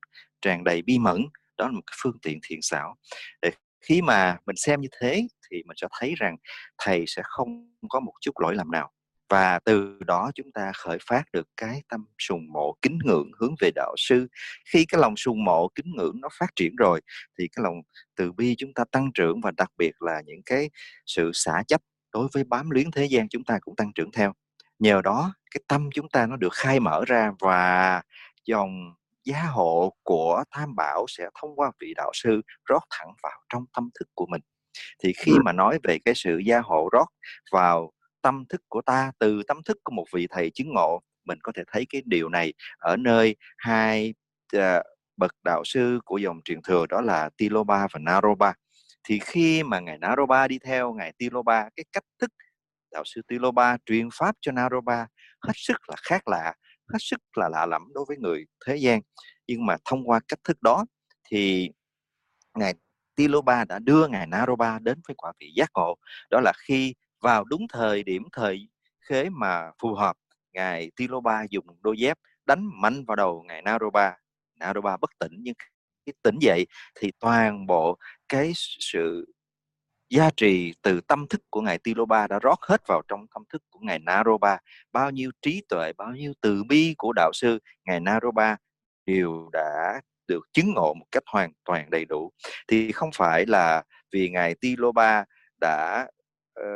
tràn 0.42 0.64
đầy 0.64 0.82
bi 0.82 1.00
mẫn 1.00 1.26
đó 1.58 1.66
là 1.66 1.72
một 1.72 1.82
cái 1.88 1.96
phương 2.04 2.20
tiện 2.22 2.40
thiện 2.44 2.60
xảo 2.62 2.96
để 3.42 3.52
khi 3.82 4.02
mà 4.02 4.38
mình 4.46 4.56
xem 4.56 4.82
như 4.82 4.88
thế 5.00 5.28
thì 5.52 5.64
mình 5.66 5.78
sẽ 5.82 5.88
thấy 6.00 6.16
rằng 6.18 6.38
thầy 6.78 7.04
sẽ 7.08 7.22
không 7.26 7.76
có 7.90 8.00
một 8.00 8.14
chút 8.22 8.32
lỗi 8.40 8.56
lầm 8.56 8.72
nào 8.72 8.92
và 9.32 9.60
từ 9.60 9.98
đó 10.06 10.32
chúng 10.36 10.52
ta 10.52 10.72
khởi 10.76 10.98
phát 11.10 11.24
được 11.34 11.48
cái 11.58 11.84
tâm 11.90 12.06
sùng 12.20 12.54
mộ 12.54 12.76
kính 12.82 13.00
ngưỡng 13.04 13.32
hướng 13.40 13.56
về 13.62 13.72
đạo 13.76 13.94
sư. 13.98 14.28
Khi 14.66 14.86
cái 14.86 15.02
lòng 15.02 15.16
sùng 15.18 15.44
mộ 15.44 15.68
kính 15.76 15.92
ngưỡng 15.96 16.22
nó 16.22 16.30
phát 16.40 16.56
triển 16.56 16.76
rồi 16.76 17.02
thì 17.40 17.48
cái 17.48 17.64
lòng 17.64 17.76
từ 18.16 18.32
bi 18.32 18.56
chúng 18.58 18.74
ta 18.74 18.84
tăng 18.92 19.12
trưởng 19.14 19.42
và 19.42 19.52
đặc 19.52 19.72
biệt 19.78 20.02
là 20.02 20.22
những 20.26 20.42
cái 20.46 20.70
sự 21.06 21.32
xả 21.34 21.64
chấp 21.68 21.82
đối 22.14 22.28
với 22.34 22.44
bám 22.44 22.70
luyến 22.70 22.92
thế 22.92 23.06
gian 23.06 23.30
chúng 23.30 23.44
ta 23.44 23.60
cũng 23.62 23.76
tăng 23.76 23.92
trưởng 23.96 24.12
theo. 24.12 24.34
Nhờ 24.80 25.02
đó 25.02 25.34
cái 25.52 25.62
tâm 25.68 25.90
chúng 25.94 26.10
ta 26.10 26.26
nó 26.26 26.36
được 26.36 26.54
khai 26.54 26.80
mở 26.80 27.04
ra 27.08 27.32
và 27.40 28.02
dòng 28.46 28.94
gia 29.26 29.44
hộ 29.44 29.94
của 30.04 30.44
tham 30.52 30.76
bảo 30.76 31.06
sẽ 31.08 31.30
thông 31.42 31.56
qua 31.56 31.72
vị 31.80 31.94
đạo 31.96 32.12
sư 32.14 32.42
rót 32.66 32.84
thẳng 32.90 33.14
vào 33.24 33.40
trong 33.54 33.66
tâm 33.76 33.90
thức 34.00 34.10
của 34.14 34.26
mình. 34.26 34.42
Thì 35.04 35.14
khi 35.18 35.32
mà 35.46 35.52
nói 35.52 35.80
về 35.84 35.98
cái 36.06 36.16
sự 36.16 36.38
gia 36.38 36.60
hộ 36.60 36.90
rót 36.92 37.08
vào 37.52 37.92
tâm 38.22 38.45
thức 38.49 38.61
của 38.69 38.82
ta 38.82 39.11
từ 39.19 39.43
tâm 39.47 39.63
thức 39.63 39.78
của 39.84 39.93
một 39.93 40.05
vị 40.13 40.28
thầy 40.30 40.51
chứng 40.53 40.74
ngộ 40.74 41.01
mình 41.26 41.39
có 41.43 41.51
thể 41.55 41.63
thấy 41.67 41.86
cái 41.89 42.01
điều 42.05 42.30
này 42.30 42.53
ở 42.78 42.97
nơi 42.97 43.36
hai 43.57 44.13
uh, 44.57 44.61
bậc 45.17 45.32
đạo 45.43 45.61
sư 45.65 45.99
của 46.05 46.17
dòng 46.17 46.41
truyền 46.45 46.61
thừa 46.61 46.86
đó 46.89 47.01
là 47.01 47.30
Tiloba 47.38 47.88
và 47.91 47.99
Naroba. 47.99 48.53
Thì 49.03 49.19
khi 49.19 49.63
mà 49.63 49.80
ngài 49.80 49.97
Naroba 49.97 50.47
đi 50.47 50.59
theo 50.59 50.93
ngài 50.93 51.13
Tiloba 51.17 51.69
cái 51.76 51.86
cách 51.91 52.03
thức 52.19 52.32
đạo 52.91 53.03
sư 53.05 53.22
Tiloba 53.28 53.78
truyền 53.86 54.09
pháp 54.13 54.36
cho 54.41 54.51
Naroba 54.51 55.07
hết 55.41 55.53
sức 55.55 55.89
là 55.89 55.95
khác 56.03 56.28
lạ 56.28 56.53
hết 56.93 56.99
sức 56.99 57.22
là 57.36 57.49
lạ 57.49 57.65
lẫm 57.65 57.82
đối 57.93 58.05
với 58.07 58.17
người 58.17 58.45
thế 58.65 58.76
gian. 58.76 59.01
Nhưng 59.47 59.65
mà 59.65 59.78
thông 59.86 60.09
qua 60.09 60.19
cách 60.28 60.39
thức 60.43 60.61
đó 60.61 60.86
thì 61.32 61.69
ngài 62.55 62.74
Tiloba 63.15 63.65
đã 63.65 63.80
đưa 63.80 64.07
ngài 64.07 64.28
Naroba 64.28 64.80
đến 64.80 65.01
với 65.07 65.15
quả 65.17 65.32
vị 65.39 65.51
giác 65.55 65.69
ngộ. 65.74 65.95
Đó 66.32 66.39
là 66.43 66.53
khi 66.67 66.93
vào 67.22 67.43
đúng 67.43 67.67
thời 67.74 68.03
điểm 68.03 68.24
thời 68.32 68.67
khế 69.01 69.30
mà 69.30 69.72
phù 69.82 69.93
hợp, 69.93 70.17
ngài 70.53 70.91
Tiloba 70.95 71.43
dùng 71.49 71.65
đôi 71.82 71.97
dép 71.97 72.17
đánh 72.45 72.69
mạnh 72.82 73.05
vào 73.05 73.15
đầu 73.15 73.43
ngài 73.47 73.61
Naroba 73.61 74.17
Naroba 74.59 74.97
bất 74.97 75.09
tỉnh, 75.19 75.34
nhưng 75.39 75.53
khi 76.05 76.11
tỉnh 76.24 76.38
dậy 76.41 76.65
thì 76.99 77.11
toàn 77.19 77.67
bộ 77.67 77.97
cái 78.30 78.51
sự 78.55 79.34
giá 80.09 80.30
trị 80.38 80.74
từ 80.82 81.01
tâm 81.01 81.28
thức 81.28 81.41
của 81.49 81.61
ngài 81.61 81.78
Tiloba 81.78 82.28
đã 82.28 82.39
rót 82.39 82.59
hết 82.61 82.82
vào 82.88 83.01
trong 83.07 83.26
tâm 83.34 83.43
thức 83.49 83.63
của 83.69 83.80
ngài 83.80 83.99
Naroba 83.99 84.57
bao 84.91 85.11
nhiêu 85.11 85.32
trí 85.41 85.61
tuệ, 85.69 85.93
bao 85.97 86.11
nhiêu 86.11 86.34
từ 86.41 86.63
bi 86.63 86.95
của 86.97 87.13
đạo 87.15 87.32
sư 87.34 87.59
ngài 87.86 87.99
Naroba 87.99 88.57
đều 89.05 89.49
đã 89.53 90.01
được 90.28 90.47
chứng 90.53 90.74
ngộ 90.74 90.93
một 90.93 91.05
cách 91.11 91.24
hoàn 91.26 91.51
toàn 91.65 91.89
đầy 91.89 92.05
đủ. 92.05 92.32
Thì 92.67 92.91
không 92.91 93.09
phải 93.13 93.45
là 93.45 93.84
vì 94.11 94.30
ngài 94.30 94.55
Tiloba 94.55 95.26
đã 95.61 96.07
Ờ, 96.62 96.68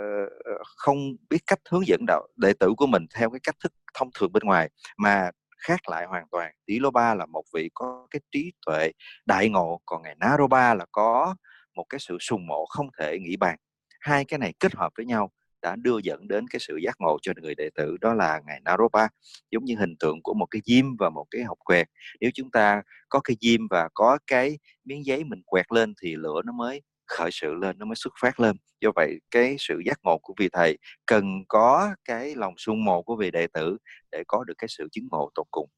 ờ, 0.46 0.64
không 0.78 0.98
biết 1.30 1.38
cách 1.48 1.60
hướng 1.70 1.88
dẫn 1.88 2.00
đạo, 2.08 2.28
đệ 2.36 2.54
tử 2.60 2.74
của 2.78 2.88
mình 2.88 3.06
theo 3.16 3.30
cái 3.30 3.40
cách 3.44 3.56
thức 3.64 3.74
thông 3.94 4.10
thường 4.20 4.32
bên 4.34 4.44
ngoài, 4.44 4.70
mà 4.98 5.32
khác 5.58 5.90
lại 5.90 6.06
hoàn 6.06 6.26
toàn. 6.32 6.52
Tỷ 6.66 6.80
Lô 6.80 6.92
Ba 6.92 7.16
là 7.16 7.26
một 7.26 7.44
vị 7.54 7.70
có 7.74 8.08
cái 8.12 8.20
trí 8.32 8.52
tuệ 8.66 8.92
đại 9.26 9.50
ngộ, 9.50 9.80
còn 9.86 10.04
ngài 10.04 10.16
Naroba 10.20 10.74
là 10.74 10.86
có 10.92 11.36
một 11.76 11.86
cái 11.90 12.00
sự 12.00 12.18
sùng 12.20 12.48
mộ 12.48 12.66
không 12.70 12.88
thể 13.00 13.18
nghĩ 13.22 13.36
bàn. 13.38 13.58
Hai 14.02 14.26
cái 14.26 14.40
này 14.40 14.54
kết 14.60 14.76
hợp 14.76 14.92
với 14.98 15.06
nhau 15.06 15.32
đã 15.62 15.76
đưa 15.76 15.98
dẫn 16.04 16.28
đến 16.28 16.46
cái 16.50 16.60
sự 16.60 16.78
giác 16.84 16.96
ngộ 17.00 17.18
cho 17.22 17.34
người 17.42 17.56
đệ 17.56 17.70
tử, 17.76 17.98
đó 18.02 18.14
là 18.14 18.42
ngài 18.48 18.60
Naropa 18.66 19.08
giống 19.52 19.66
như 19.66 19.76
hình 19.80 19.96
tượng 20.00 20.22
của 20.24 20.34
một 20.34 20.46
cái 20.52 20.62
diêm 20.66 20.86
và 21.00 21.10
một 21.10 21.26
cái 21.32 21.44
hộp 21.44 21.58
quẹt. 21.66 21.88
Nếu 22.22 22.32
chúng 22.34 22.52
ta 22.52 22.82
có 23.10 23.20
cái 23.24 23.38
diêm 23.42 23.62
và 23.70 23.90
có 23.94 24.18
cái 24.28 24.60
miếng 24.86 25.06
giấy 25.06 25.24
mình 25.24 25.42
quẹt 25.46 25.66
lên 25.72 25.94
thì 26.02 26.16
lửa 26.16 26.42
nó 26.46 26.52
mới 26.52 26.82
khởi 27.08 27.30
sự 27.32 27.54
lên 27.54 27.78
nó 27.78 27.86
mới 27.86 27.96
xuất 27.96 28.14
phát 28.22 28.40
lên 28.40 28.56
do 28.82 28.90
vậy 28.96 29.20
cái 29.32 29.56
sự 29.60 29.82
giác 29.86 30.00
ngộ 30.04 30.18
của 30.18 30.34
vị 30.38 30.50
thầy 30.54 30.78
cần 31.06 31.44
có 31.48 31.96
cái 32.06 32.36
lòng 32.36 32.54
sung 32.58 32.86
mộ 32.86 33.02
của 33.02 33.16
vị 33.16 33.32
đệ 33.32 33.48
tử 33.48 33.78
để 34.12 34.24
có 34.28 34.44
được 34.44 34.54
cái 34.58 34.68
sự 34.68 34.88
chứng 34.92 35.08
ngộ 35.12 35.32
tột 35.36 35.48
cùng 35.52 35.70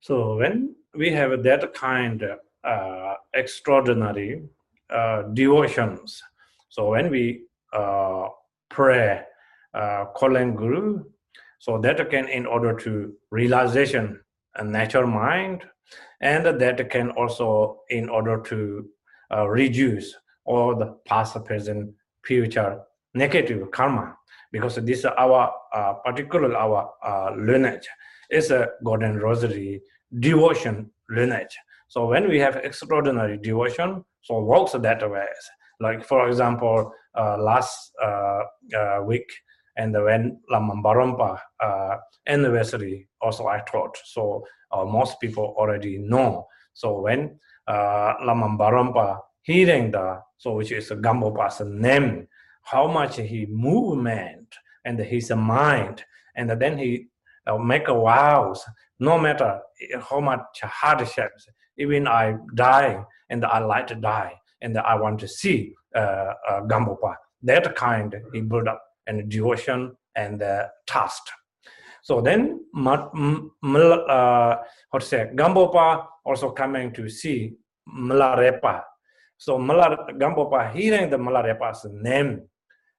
So 0.00 0.14
when 0.14 0.74
we 0.94 1.10
have 1.10 1.36
that 1.44 1.60
kind 1.74 2.22
uh, 2.64 3.16
extraordinary 3.32 4.40
uh, 4.90 5.22
devotions. 5.34 6.22
So 6.68 6.90
when 6.90 7.10
we 7.10 7.40
uh, 7.72 8.28
pray, 8.70 9.20
uh, 9.74 10.04
calling 10.14 10.54
Guru, 10.54 11.00
so 11.58 11.78
that 11.78 11.96
can 12.10 12.26
in 12.26 12.46
order 12.46 12.76
to 12.84 13.12
realization 13.30 14.20
natural 14.62 15.06
mind, 15.06 15.64
and 16.20 16.44
that 16.46 16.90
can 16.90 17.10
also 17.12 17.80
in 17.90 18.08
order 18.08 18.40
to 18.42 18.86
uh, 19.34 19.46
reduce 19.48 20.14
all 20.44 20.74
the 20.74 20.96
past, 21.06 21.42
present, 21.44 21.94
future 22.24 22.80
negative 23.14 23.70
karma, 23.70 24.16
because 24.52 24.76
this 24.76 25.04
our 25.04 25.52
uh, 25.74 25.94
particular 26.04 26.54
our 26.56 26.90
uh, 27.04 27.34
lineage 27.36 27.88
is 28.30 28.50
a 28.50 28.68
golden 28.84 29.18
rosary 29.18 29.80
devotion 30.20 30.90
lineage. 31.10 31.56
So 31.88 32.06
when 32.06 32.28
we 32.28 32.38
have 32.38 32.56
extraordinary 32.56 33.38
devotion, 33.38 34.04
so 34.20 34.40
works 34.40 34.72
that 34.72 35.10
way. 35.10 35.26
Like 35.80 36.04
for 36.04 36.28
example, 36.28 36.92
uh, 37.14 37.38
last 37.38 37.92
uh, 38.02 38.42
uh, 38.76 39.00
week 39.04 39.30
And 39.78 39.94
when 39.94 40.40
Lama 40.50 40.74
Barampa 40.82 41.38
uh, 41.60 41.96
anniversary, 42.26 43.08
also 43.22 43.46
I 43.46 43.60
taught. 43.60 43.96
So 44.04 44.44
uh, 44.72 44.84
most 44.84 45.20
people 45.20 45.54
already 45.56 45.98
know. 45.98 46.46
So 46.74 47.00
when 47.00 47.38
uh, 47.66 48.14
Lama 48.24 48.58
Barampa 48.58 49.20
hearing 49.42 49.92
the, 49.92 50.20
so 50.36 50.54
which 50.54 50.72
is 50.72 50.90
Gambopa's 50.90 51.62
name, 51.64 52.26
how 52.62 52.88
much 52.88 53.16
he 53.16 53.46
movement 53.48 54.52
and 54.84 54.98
his 54.98 55.30
mind, 55.30 56.04
and 56.34 56.50
then 56.50 56.76
he 56.76 57.06
uh, 57.46 57.56
make 57.56 57.88
a 57.88 57.94
vows, 57.94 58.64
no 58.98 59.18
matter 59.18 59.60
how 60.10 60.20
much 60.20 60.40
hardships, 60.62 61.46
even 61.78 62.08
I 62.08 62.34
die 62.56 63.02
and 63.30 63.44
I 63.44 63.60
like 63.60 63.86
to 63.86 63.94
die 63.94 64.34
and 64.60 64.76
I 64.76 64.96
want 64.96 65.20
to 65.20 65.28
see 65.28 65.72
uh, 65.94 66.32
uh, 66.50 66.60
Gambopa. 66.62 67.14
That 67.44 67.76
kind 67.76 68.14
he 68.32 68.40
built 68.40 68.66
up 68.66 68.82
and 69.08 69.28
devotion 69.28 69.96
and 70.14 70.42
uh, 70.42 70.68
trust. 70.86 71.22
So 72.02 72.20
then, 72.20 72.60
uh, 72.74 74.56
how 74.92 74.98
to 74.98 75.04
say, 75.04 75.30
Gambopa 75.34 76.06
also 76.24 76.50
coming 76.52 76.92
to 76.94 77.08
see 77.08 77.54
Malarepa. 77.88 78.82
So 79.36 79.58
Mala, 79.58 80.06
Gambopa 80.12 80.72
hearing 80.72 81.10
the 81.10 81.16
Malarepa's 81.18 81.86
name, 81.90 82.42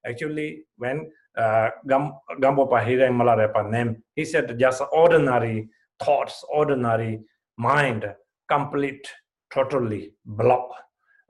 actually 0.06 0.64
when 0.76 1.10
uh, 1.36 1.70
Gambopa 1.88 2.84
hearing 2.86 3.12
Malarepa 3.14 3.68
name, 3.70 4.02
he 4.14 4.24
said 4.24 4.58
just 4.58 4.82
ordinary 4.92 5.68
thoughts, 6.02 6.44
ordinary 6.52 7.20
mind, 7.56 8.04
complete, 8.48 9.06
totally 9.52 10.12
block. 10.24 10.68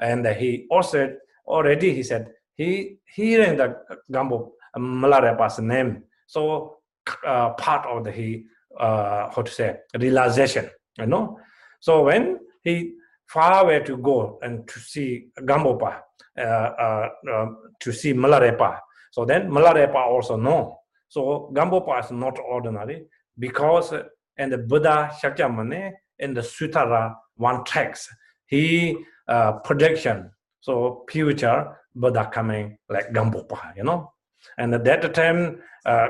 And 0.00 0.26
he 0.26 0.66
also 0.70 1.16
already 1.46 1.94
he 1.94 2.02
said 2.02 2.32
he 2.54 2.98
hearing 3.14 3.56
the 3.56 3.76
Gambo 4.12 4.52
Malarepa's 4.76 5.58
name. 5.58 6.04
So 6.26 6.78
uh, 7.26 7.50
part 7.50 7.86
of 7.86 8.04
the 8.04 8.12
he 8.12 8.44
uh, 8.78 9.30
how 9.34 9.42
to 9.42 9.50
say 9.50 9.76
realization, 9.98 10.70
you 10.98 11.06
know. 11.06 11.38
So 11.80 12.04
when 12.04 12.38
he 12.62 12.94
far 13.26 13.64
away 13.64 13.80
to 13.80 13.96
go 13.96 14.38
and 14.42 14.66
to 14.68 14.78
see 14.80 15.28
Gambopa, 15.40 16.00
uh, 16.38 16.40
uh, 16.40 17.08
uh, 17.30 17.46
to 17.80 17.92
see 17.92 18.12
Malarepa. 18.12 18.78
So 19.10 19.24
then 19.24 19.50
Malarepa 19.50 19.96
also 19.96 20.36
know. 20.36 20.78
So 21.08 21.50
Gambopa 21.54 22.04
is 22.04 22.10
not 22.12 22.38
ordinary 22.38 23.06
because 23.38 23.92
in 24.36 24.50
the 24.50 24.58
Buddha 24.58 25.10
Shakyamuni 25.20 25.92
in 26.20 26.34
the 26.34 26.40
Sutara 26.42 27.14
one 27.36 27.64
text, 27.64 28.08
he 28.46 28.96
uh, 29.26 29.52
projection, 29.52 30.30
so 30.60 31.04
future 31.08 31.76
Buddha 31.94 32.30
coming 32.32 32.78
like 32.88 33.10
Gambopa, 33.12 33.76
you 33.76 33.84
know. 33.84 34.12
And 34.58 34.74
at 34.74 34.84
that 34.84 35.14
time, 35.14 35.60
uh, 35.86 36.08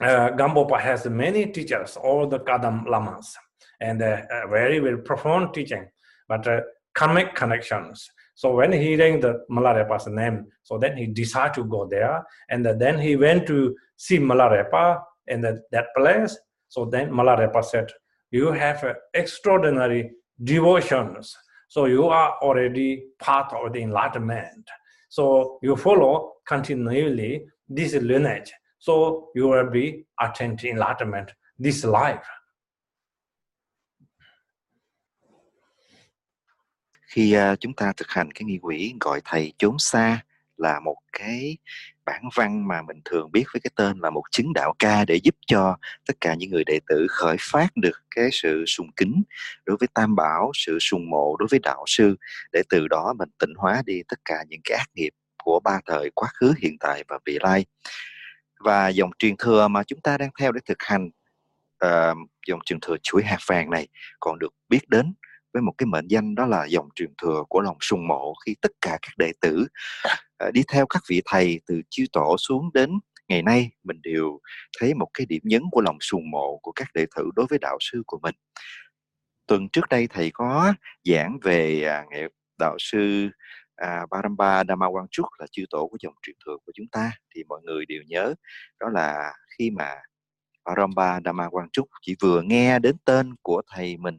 uh, 0.00 0.30
Gambopa 0.30 0.80
has 0.80 1.06
many 1.06 1.46
teachers, 1.46 1.96
all 1.96 2.26
the 2.26 2.40
Kadam 2.40 2.88
Lamas, 2.88 3.36
and 3.80 4.02
uh, 4.02 4.22
very, 4.48 4.78
very 4.78 4.98
profound 4.98 5.54
teaching, 5.54 5.88
but 6.28 6.46
uh, 6.46 6.60
karmic 6.94 7.34
connections. 7.34 8.10
So 8.34 8.56
when 8.56 8.72
hearing 8.72 9.20
the 9.20 9.44
Malarepa's 9.48 10.08
name, 10.08 10.46
so 10.62 10.78
then 10.78 10.96
he 10.96 11.06
decided 11.06 11.54
to 11.54 11.64
go 11.64 11.86
there, 11.86 12.24
and 12.50 12.64
then 12.64 12.98
he 12.98 13.14
went 13.16 13.46
to 13.46 13.76
see 13.96 14.18
Malarepa 14.18 15.00
in 15.28 15.40
the, 15.40 15.62
that 15.70 15.86
place. 15.96 16.36
So 16.68 16.84
then 16.86 17.10
Malarepa 17.10 17.64
said, 17.64 17.92
"You 18.32 18.50
have 18.50 18.82
uh, 18.82 18.94
extraordinary 19.14 20.10
devotions, 20.42 21.36
so 21.68 21.84
you 21.86 22.08
are 22.08 22.34
already 22.42 23.04
part 23.20 23.52
of 23.52 23.72
the 23.72 23.82
enlightenment." 23.82 24.68
So 25.16 25.60
you 25.62 25.76
follow 25.76 26.32
continually 26.44 27.46
this 27.68 27.94
lineage. 27.94 28.52
So 28.80 29.30
you 29.34 29.46
will 29.48 29.70
be 29.70 30.04
attained 30.18 30.64
enlightenment 30.64 31.30
this 31.64 31.84
life. 31.84 32.26
Khi 37.06 37.36
uh, 37.36 37.60
chúng 37.60 37.74
ta 37.74 37.92
thực 37.96 38.08
hành 38.08 38.32
cái 38.32 38.44
nghi 38.44 38.58
quỷ 38.62 38.94
gọi 39.00 39.20
thầy 39.24 39.52
trốn 39.58 39.78
xa 39.78 40.20
là 40.56 40.80
một 40.80 40.96
cái 41.12 41.56
bản 42.06 42.22
văn 42.34 42.68
mà 42.68 42.82
mình 42.82 43.00
thường 43.04 43.32
biết 43.32 43.44
với 43.52 43.60
cái 43.60 43.70
tên 43.76 43.98
là 43.98 44.10
một 44.10 44.22
chứng 44.30 44.52
đạo 44.52 44.74
ca 44.78 45.04
để 45.04 45.14
giúp 45.14 45.34
cho 45.46 45.76
tất 46.06 46.14
cả 46.20 46.34
những 46.34 46.50
người 46.50 46.64
đệ 46.66 46.78
tử 46.88 47.06
khởi 47.10 47.36
phát 47.40 47.68
được 47.76 48.02
cái 48.10 48.28
sự 48.32 48.64
sùng 48.66 48.92
kính 48.96 49.22
đối 49.64 49.76
với 49.76 49.88
tam 49.94 50.16
bảo 50.16 50.50
sự 50.54 50.78
sùng 50.80 51.10
mộ 51.10 51.36
đối 51.38 51.48
với 51.50 51.60
đạo 51.62 51.84
sư 51.86 52.16
để 52.52 52.62
từ 52.70 52.88
đó 52.88 53.14
mình 53.18 53.28
tịnh 53.38 53.54
hóa 53.56 53.82
đi 53.86 54.02
tất 54.08 54.18
cả 54.24 54.44
những 54.48 54.60
cái 54.64 54.78
ác 54.78 54.88
nghiệp 54.94 55.10
của 55.44 55.60
ba 55.60 55.80
thời 55.86 56.10
quá 56.14 56.28
khứ 56.34 56.54
hiện 56.58 56.78
tại 56.80 57.04
và 57.08 57.18
vị 57.24 57.38
lai. 57.42 57.64
Và 58.60 58.88
dòng 58.88 59.10
truyền 59.18 59.36
thừa 59.36 59.68
mà 59.68 59.82
chúng 59.82 60.00
ta 60.00 60.18
đang 60.18 60.30
theo 60.38 60.52
để 60.52 60.60
thực 60.66 60.82
hành 60.82 61.10
uh, 61.84 62.18
dòng 62.46 62.60
truyền 62.64 62.80
thừa 62.80 62.96
chuỗi 63.02 63.22
hạt 63.22 63.38
vàng 63.46 63.70
này 63.70 63.88
còn 64.20 64.38
được 64.38 64.54
biết 64.68 64.88
đến 64.88 65.14
với 65.52 65.62
một 65.62 65.72
cái 65.78 65.86
mệnh 65.86 66.08
danh 66.08 66.34
đó 66.34 66.46
là 66.46 66.64
dòng 66.64 66.88
truyền 66.94 67.14
thừa 67.22 67.44
của 67.48 67.60
lòng 67.60 67.76
sùng 67.80 68.08
mộ 68.08 68.34
khi 68.46 68.54
tất 68.60 68.72
cả 68.80 68.98
các 69.02 69.12
đệ 69.18 69.32
tử 69.40 69.66
Ờ, 70.38 70.50
đi 70.50 70.62
theo 70.72 70.86
các 70.86 71.02
vị 71.10 71.22
thầy 71.24 71.60
từ 71.66 71.80
chư 71.90 72.04
tổ 72.12 72.36
xuống 72.38 72.70
đến 72.74 72.90
ngày 73.28 73.42
nay 73.42 73.70
mình 73.84 74.00
đều 74.02 74.40
thấy 74.80 74.94
một 74.94 75.08
cái 75.14 75.26
điểm 75.26 75.42
nhấn 75.44 75.62
của 75.70 75.80
lòng 75.80 75.98
sùng 76.00 76.30
mộ 76.30 76.58
của 76.62 76.72
các 76.72 76.88
đệ 76.94 77.06
tử 77.16 77.30
đối 77.36 77.46
với 77.50 77.58
đạo 77.58 77.78
sư 77.80 78.02
của 78.06 78.18
mình. 78.22 78.34
Tuần 79.46 79.68
trước 79.68 79.88
đây 79.90 80.08
thầy 80.10 80.30
có 80.34 80.74
giảng 81.04 81.38
về 81.42 81.82
à, 81.84 82.04
nghệ 82.10 82.28
đạo 82.58 82.76
sư 82.78 83.28
à, 83.76 84.06
Baramba 84.10 84.64
Dhamma 84.68 84.86
Quang 84.90 85.06
Trúc 85.10 85.26
là 85.38 85.46
chư 85.52 85.64
tổ 85.70 85.88
của 85.88 85.96
dòng 86.00 86.14
truyền 86.22 86.36
thừa 86.46 86.56
của 86.66 86.72
chúng 86.74 86.86
ta 86.92 87.12
thì 87.34 87.44
mọi 87.48 87.60
người 87.64 87.86
đều 87.86 88.02
nhớ 88.06 88.34
đó 88.80 88.88
là 88.88 89.32
khi 89.58 89.70
mà 89.70 89.94
Baramba 90.64 91.20
Dhamma 91.24 91.48
Quang 91.50 91.68
Trúc 91.72 91.88
chỉ 92.02 92.16
vừa 92.22 92.42
nghe 92.42 92.78
đến 92.78 92.96
tên 93.04 93.34
của 93.42 93.62
thầy 93.74 93.96
mình 93.96 94.18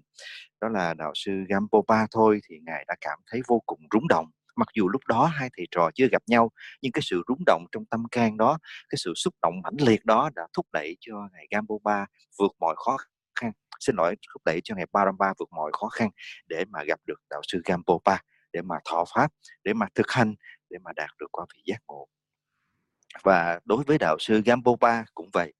đó 0.61 0.69
là 0.69 0.93
đạo 0.93 1.11
sư 1.15 1.31
Gampopa 1.49 2.07
thôi 2.11 2.39
thì 2.49 2.55
ngài 2.65 2.85
đã 2.87 2.95
cảm 3.01 3.19
thấy 3.31 3.41
vô 3.47 3.61
cùng 3.65 3.79
rúng 3.93 4.07
động 4.07 4.25
mặc 4.55 4.67
dù 4.73 4.89
lúc 4.89 5.01
đó 5.07 5.25
hai 5.25 5.49
thầy 5.57 5.65
trò 5.71 5.89
chưa 5.95 6.07
gặp 6.11 6.21
nhau, 6.27 6.51
nhưng 6.81 6.91
cái 6.91 7.01
sự 7.03 7.23
rúng 7.27 7.43
động 7.45 7.65
trong 7.71 7.85
tâm 7.85 8.03
can 8.11 8.37
đó, 8.37 8.57
cái 8.89 8.97
sự 9.03 9.13
xúc 9.15 9.33
động 9.41 9.53
mãnh 9.63 9.87
liệt 9.87 10.05
đó 10.05 10.29
đã 10.35 10.47
thúc 10.53 10.65
đẩy 10.73 10.97
cho 10.99 11.13
ngài 11.33 11.61
Ba 11.83 12.05
vượt 12.39 12.51
mọi 12.59 12.75
khó 12.77 12.97
khăn. 13.35 13.51
Xin 13.79 13.95
lỗi, 13.95 14.15
thúc 14.33 14.41
đẩy 14.45 14.61
cho 14.63 14.75
ngài 14.75 14.85
Paramba 14.93 15.33
vượt 15.39 15.49
mọi 15.51 15.71
khó 15.73 15.89
khăn 15.89 16.09
để 16.47 16.65
mà 16.69 16.83
gặp 16.87 16.99
được 17.05 17.19
đạo 17.29 17.41
sư 17.47 17.61
Gampopa 17.65 18.17
để 18.53 18.61
mà 18.61 18.75
thọ 18.85 19.05
pháp, 19.15 19.31
để 19.63 19.73
mà 19.73 19.85
thực 19.95 20.11
hành, 20.11 20.35
để 20.69 20.77
mà 20.83 20.91
đạt 20.95 21.09
được 21.19 21.27
quả 21.31 21.45
vị 21.55 21.61
giác 21.65 21.81
ngộ. 21.87 22.07
Và 23.23 23.59
đối 23.65 23.83
với 23.83 23.97
đạo 23.97 24.17
sư 24.19 24.41
Gampopa 24.45 25.03
cũng 25.13 25.29
vậy, 25.33 25.53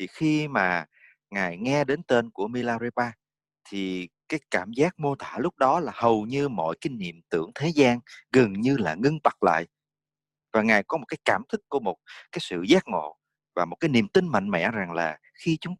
thì 0.00 0.06
khi 0.06 0.48
mà 0.48 0.84
ngài 1.30 1.56
nghe 1.56 1.84
đến 1.84 2.02
tên 2.02 2.30
của 2.30 2.48
Milarepa, 2.48 3.10
thì 3.68 4.08
cái 4.28 4.40
cảm 4.50 4.72
giác 4.72 4.98
mô 4.98 5.14
tả 5.14 5.36
lúc 5.38 5.58
đó 5.58 5.80
là 5.80 5.92
hầu 5.94 6.26
như 6.26 6.48
mọi 6.48 6.76
kinh 6.80 6.98
nghiệm 6.98 7.20
tưởng 7.30 7.50
thế 7.54 7.68
gian 7.68 8.00
gần 8.32 8.52
như 8.52 8.76
là 8.76 8.94
ngưng 8.94 9.18
bặt 9.24 9.42
lại. 9.42 9.66
Và 10.52 10.62
ngài 10.62 10.82
có 10.82 10.98
một 10.98 11.04
cái 11.08 11.18
cảm 11.24 11.42
thức 11.48 11.60
của 11.68 11.80
một 11.80 11.96
cái 12.32 12.38
sự 12.42 12.62
giác 12.68 12.82
ngộ 12.86 13.16
và 13.56 13.64
một 13.64 13.76
cái 13.80 13.88
niềm 13.88 14.08
tin 14.08 14.28
mạnh 14.28 14.50
mẽ 14.50 14.70
rằng 14.70 14.92
là 14.92 15.18
khi 15.44 15.58
chúng, 15.60 15.74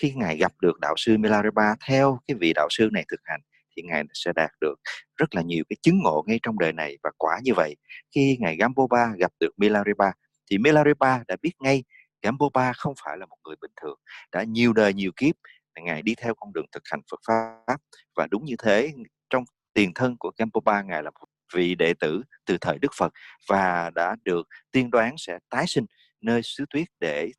khi 0.00 0.12
ngài 0.16 0.36
gặp 0.36 0.52
được 0.62 0.80
đạo 0.80 0.94
sư 0.96 1.18
Milarepa 1.18 1.74
theo 1.88 2.20
cái 2.28 2.36
vị 2.40 2.52
đạo 2.54 2.68
sư 2.70 2.88
này 2.92 3.04
thực 3.08 3.20
hành 3.24 3.40
thì 3.76 3.82
ngài 3.82 4.04
sẽ 4.14 4.32
đạt 4.36 4.50
được 4.60 4.74
rất 5.16 5.34
là 5.34 5.42
nhiều 5.42 5.64
cái 5.68 5.76
chứng 5.82 5.98
ngộ 6.02 6.24
ngay 6.26 6.40
trong 6.42 6.58
đời 6.58 6.72
này. 6.72 6.98
Và 7.02 7.10
quả 7.18 7.40
như 7.44 7.54
vậy, 7.54 7.76
khi 8.14 8.36
ngài 8.40 8.56
Gambopa 8.56 9.06
gặp 9.18 9.32
được 9.40 9.50
Milarepa 9.56 10.12
thì 10.50 10.58
Milarepa 10.58 11.18
đã 11.28 11.36
biết 11.42 11.52
ngay 11.60 11.84
Gambopa 12.22 12.72
không 12.72 12.94
phải 13.04 13.16
là 13.18 13.26
một 13.26 13.36
người 13.44 13.56
bình 13.60 13.70
thường, 13.82 13.98
đã 14.32 14.42
nhiều 14.42 14.72
đời 14.72 14.94
nhiều 14.94 15.12
kiếp 15.16 15.34
ngài 15.80 16.02
đi 16.02 16.14
theo 16.14 16.34
con 16.34 16.52
đường 16.52 16.66
thực 16.72 16.82
hành 16.90 17.00
Phật 17.10 17.20
pháp. 17.26 17.76
Và 18.16 18.26
đúng 18.30 18.44
như 18.44 18.54
thế, 18.62 18.92
trong 19.30 19.44
tiền 19.74 19.92
thân 19.94 20.16
của 20.18 20.30
Gamboba 20.38 20.82
ngài 20.82 21.02
là 21.02 21.10
một 21.10 21.26
vị 21.54 21.74
đệ 21.74 21.94
tử 22.00 22.22
từ 22.46 22.58
thời 22.60 22.78
Đức 22.78 22.92
Phật 22.98 23.12
và 23.48 23.90
đã 23.94 24.16
được 24.24 24.48
tiên 24.72 24.90
đoán 24.90 25.14
sẽ 25.18 25.38
tái 25.50 25.64
sinh 25.66 25.84
nơi 26.20 26.40
xứ 26.44 26.64
tuyết 26.70 26.88
để 27.00 27.30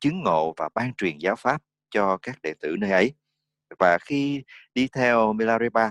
chứng 0.00 0.22
ngộ 0.24 0.54
và 0.56 0.68
ban 0.74 0.94
truyền 0.94 1.18
giáo 1.18 1.36
pháp 1.36 1.62
cho 1.90 2.18
các 2.22 2.38
đệ 2.42 2.54
tử 2.60 2.76
nơi 2.78 2.90
ấy. 2.90 3.12
Và 3.78 3.98
khi 3.98 4.42
đi 4.74 4.88
theo 4.88 5.32
Milarepa, 5.32 5.90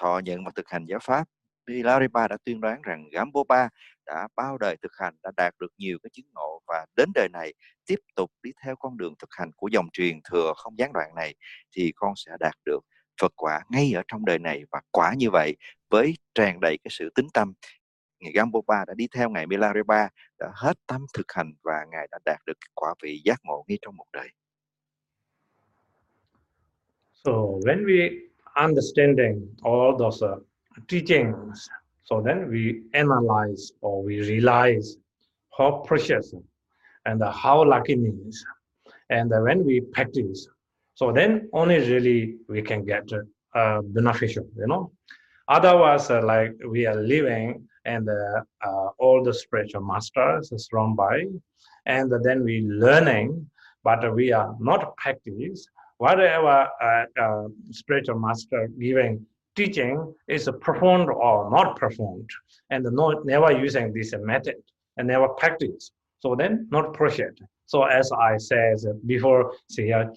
thọ 0.00 0.20
nhận 0.24 0.44
và 0.44 0.50
thực 0.56 0.68
hành 0.68 0.84
giáo 0.84 0.98
pháp 1.02 1.28
Milarepa 1.66 2.28
đã 2.28 2.36
tuyên 2.44 2.60
đoán 2.60 2.82
rằng 2.82 3.08
Gambopa 3.12 3.68
đã 4.06 4.28
bao 4.36 4.58
đời 4.58 4.76
thực 4.82 4.92
hành 4.98 5.14
đã 5.22 5.30
đạt 5.36 5.54
được 5.58 5.72
nhiều 5.78 5.98
cái 6.02 6.10
chứng 6.12 6.26
ngộ 6.32 6.62
và 6.66 6.86
đến 6.96 7.08
đời 7.14 7.28
này 7.32 7.54
tiếp 7.86 7.98
tục 8.16 8.30
đi 8.42 8.50
theo 8.64 8.76
con 8.76 8.96
đường 8.96 9.14
thực 9.18 9.28
hành 9.30 9.50
của 9.56 9.68
dòng 9.68 9.88
truyền 9.92 10.20
thừa 10.30 10.52
không 10.56 10.78
gián 10.78 10.92
đoạn 10.92 11.14
này 11.14 11.34
thì 11.76 11.92
con 11.96 12.12
sẽ 12.16 12.32
đạt 12.40 12.54
được 12.64 12.80
Phật 13.20 13.32
quả 13.36 13.60
ngay 13.70 13.92
ở 13.92 14.02
trong 14.08 14.24
đời 14.24 14.38
này 14.38 14.64
và 14.70 14.80
quả 14.90 15.14
như 15.16 15.30
vậy 15.30 15.56
với 15.90 16.14
tràn 16.34 16.60
đầy 16.60 16.78
cái 16.84 16.90
sự 16.90 17.10
tính 17.14 17.26
tâm 17.34 17.52
Ngài 18.22 18.32
Gambopa 18.32 18.84
đã 18.84 18.94
đi 18.94 19.06
theo 19.14 19.30
Ngài 19.30 19.46
Milarepa 19.46 20.08
đã 20.38 20.52
hết 20.54 20.78
tâm 20.86 21.06
thực 21.14 21.32
hành 21.32 21.52
và 21.62 21.86
Ngài 21.90 22.08
đã 22.10 22.18
đạt 22.24 22.38
được 22.46 22.58
quả 22.74 22.94
vị 23.02 23.20
giác 23.24 23.40
ngộ 23.42 23.64
ngay 23.68 23.78
trong 23.82 23.96
một 23.96 24.06
đời. 24.12 24.28
So 27.12 27.32
when 27.32 27.84
we 27.84 28.28
understanding 28.54 29.54
all 29.62 29.96
those 29.98 30.26
uh, 30.26 30.42
teachings, 30.88 31.68
so 32.04 32.20
then 32.20 32.48
we 32.50 32.82
analyze 32.94 33.72
or 33.80 34.02
we 34.02 34.20
realize 34.20 34.96
how 35.56 35.82
precious 35.86 36.34
and 37.06 37.22
how 37.24 37.64
lucky 37.64 37.96
means. 37.96 38.44
And 39.10 39.30
when 39.30 39.64
we 39.64 39.80
practice, 39.80 40.48
so 40.94 41.12
then 41.12 41.48
only 41.52 41.78
really 41.78 42.36
we 42.48 42.62
can 42.62 42.84
get 42.84 43.08
uh, 43.54 43.80
beneficial, 43.82 44.46
you 44.56 44.66
know. 44.66 44.92
Otherwise, 45.48 46.10
uh, 46.10 46.22
like 46.22 46.52
we 46.68 46.86
are 46.86 46.96
living 46.96 47.68
and 47.84 48.08
uh, 48.08 48.40
uh, 48.66 48.88
all 48.98 49.22
the 49.22 49.34
spiritual 49.34 49.82
masters 49.82 50.52
is 50.52 50.68
run 50.72 50.94
by, 50.94 51.24
and 51.86 52.12
then 52.24 52.44
we 52.44 52.62
learning, 52.62 53.50
but 53.84 54.14
we 54.14 54.32
are 54.32 54.54
not 54.60 54.96
practice. 54.96 55.66
Whatever 55.98 56.68
uh, 56.82 57.04
uh, 57.20 57.48
spiritual 57.70 58.18
master 58.18 58.68
giving 58.78 59.26
teaching 59.56 60.14
is 60.28 60.48
performed 60.60 61.08
or 61.08 61.50
not 61.50 61.76
performed, 61.76 62.30
and 62.70 62.84
not 62.84 63.24
never 63.24 63.52
using 63.52 63.92
this 63.92 64.14
method 64.18 64.56
and 64.96 65.08
never 65.08 65.28
practice. 65.28 65.90
So 66.20 66.34
then 66.34 66.68
not 66.70 66.86
appreciate. 66.86 67.38
So 67.66 67.84
as 67.84 68.10
I 68.12 68.36
said 68.36 68.76
before, 69.06 69.52
see 69.68 69.86
here, 69.86 70.10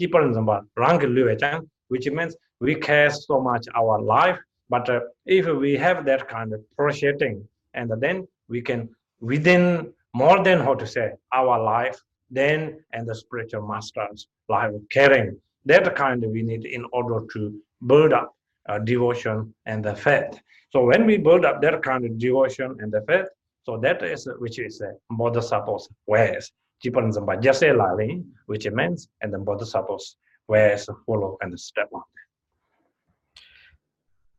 which 1.87 2.07
means 2.07 2.35
we 2.59 2.75
care 2.75 3.09
so 3.09 3.39
much 3.39 3.65
our 3.75 4.01
life, 4.01 4.39
but 4.69 4.89
uh, 4.89 4.99
if 5.25 5.45
we 5.45 5.75
have 5.77 6.05
that 6.05 6.27
kind 6.27 6.53
of 6.53 6.61
appreciating, 6.71 7.47
and 7.73 7.91
then 8.01 8.27
we 8.47 8.61
can 8.61 8.89
within 9.19 9.93
more 10.13 10.43
than 10.43 10.59
how 10.59 10.73
to 10.75 10.87
say 10.87 11.11
our 11.33 11.61
life, 11.61 12.01
then 12.31 12.83
and 12.93 13.07
the 13.07 13.15
spiritual 13.15 13.67
masters 13.67 14.27
life 14.49 14.71
caring. 14.89 15.37
That 15.65 15.95
kind 15.95 16.23
we 16.23 16.41
need 16.41 16.65
in 16.65 16.85
order 16.93 17.25
to 17.33 17.61
build 17.85 18.13
up 18.13 18.35
uh, 18.69 18.79
devotion 18.79 19.53
and 19.65 19.83
the 19.83 19.95
faith. 19.95 20.39
So 20.71 20.83
when 20.83 21.05
we 21.05 21.17
build 21.17 21.45
up 21.45 21.61
that 21.61 21.81
kind 21.83 22.05
of 22.05 22.17
devotion 22.17 22.75
and 22.79 22.91
the 22.91 23.01
faith, 23.07 23.27
so 23.65 23.77
that 23.81 24.03
is 24.03 24.27
which 24.39 24.59
is 24.59 24.81
a 24.81 24.91
bodhisattva's 25.09 25.89
ways. 26.07 26.51
Jipanzamba 26.83 27.41
Jase 27.41 27.75
Lali, 27.75 28.23
which 28.47 28.67
means 28.71 29.07
and 29.21 29.33
then 29.33 29.45
bodhisattva's 29.45 30.17
ways 30.47 30.89
follow 31.07 31.37
and 31.41 31.59
step 31.59 31.89
on. 31.91 32.03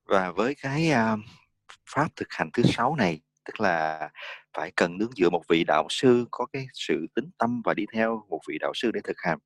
Và 0.09 0.31
với 0.31 0.55
cái 0.55 0.91
uh, 0.93 1.21
pháp 1.91 2.09
thực 2.17 2.29
hành 2.31 2.51
thứ 2.53 2.63
sáu 2.63 2.97
này, 2.97 3.21
tức 3.45 3.61
là 3.61 4.11
phải 4.57 4.73
cần 4.77 4.99
nương 4.99 5.13
dựa 5.17 5.31
một 5.31 5.43
vị 5.49 5.65
đạo 5.65 5.87
sư 5.91 6.27
có 6.31 6.47
cái 6.53 6.67
sự 6.73 7.07
tính 7.15 7.31
tâm 7.39 7.63
và 7.65 7.75
đi 7.75 7.87
theo 7.93 8.27
một 8.29 8.41
vị 8.49 8.59
đạo 8.59 8.73
sư 8.75 8.91
để 8.91 9.01
thực 9.05 9.17
hành 9.19 9.39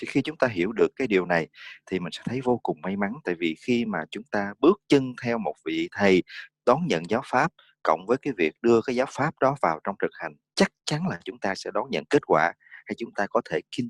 thì 0.00 0.06
khi 0.06 0.22
chúng 0.22 0.36
ta 0.36 0.46
hiểu 0.46 0.72
được 0.72 0.88
cái 0.96 1.06
điều 1.06 1.26
này 1.26 1.48
thì 1.90 1.98
mình 2.00 2.12
sẽ 2.12 2.22
thấy 2.24 2.40
vô 2.40 2.60
cùng 2.62 2.80
may 2.82 2.96
mắn. 2.96 3.12
Tại 3.24 3.34
vì 3.34 3.56
khi 3.66 3.84
mà 3.84 3.98
chúng 4.10 4.24
ta 4.30 4.52
bước 4.58 4.80
chân 4.88 5.12
theo 5.22 5.38
một 5.38 5.54
vị 5.64 5.88
thầy 5.92 6.22
đón 6.66 6.86
nhận 6.86 7.02
giáo 7.10 7.22
pháp 7.24 7.52
cộng 7.82 8.06
với 8.06 8.16
cái 8.22 8.32
việc 8.36 8.54
đưa 8.62 8.80
cái 8.82 8.96
giáo 8.96 9.06
pháp 9.10 9.34
đó 9.40 9.56
vào 9.62 9.80
trong 9.84 9.94
thực 10.02 10.10
hành 10.12 10.32
chắc 10.54 10.72
chắn 10.84 11.08
là 11.08 11.18
chúng 11.24 11.38
ta 11.38 11.54
sẽ 11.54 11.70
đón 11.74 11.90
nhận 11.90 12.04
kết 12.10 12.26
quả 12.26 12.52
hay 12.86 12.94
chúng 12.98 13.10
ta 13.16 13.26
có 13.30 13.40
thể 13.50 13.60
kinh 13.70 13.88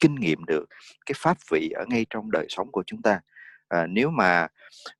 kinh 0.00 0.14
nghiệm 0.14 0.44
được 0.44 0.64
cái 1.06 1.14
pháp 1.18 1.36
vị 1.50 1.70
ở 1.70 1.84
ngay 1.88 2.06
trong 2.10 2.30
đời 2.30 2.46
sống 2.48 2.72
của 2.72 2.82
chúng 2.86 3.02
ta. 3.02 3.20
À, 3.68 3.86
nếu 3.86 4.10
mà 4.10 4.48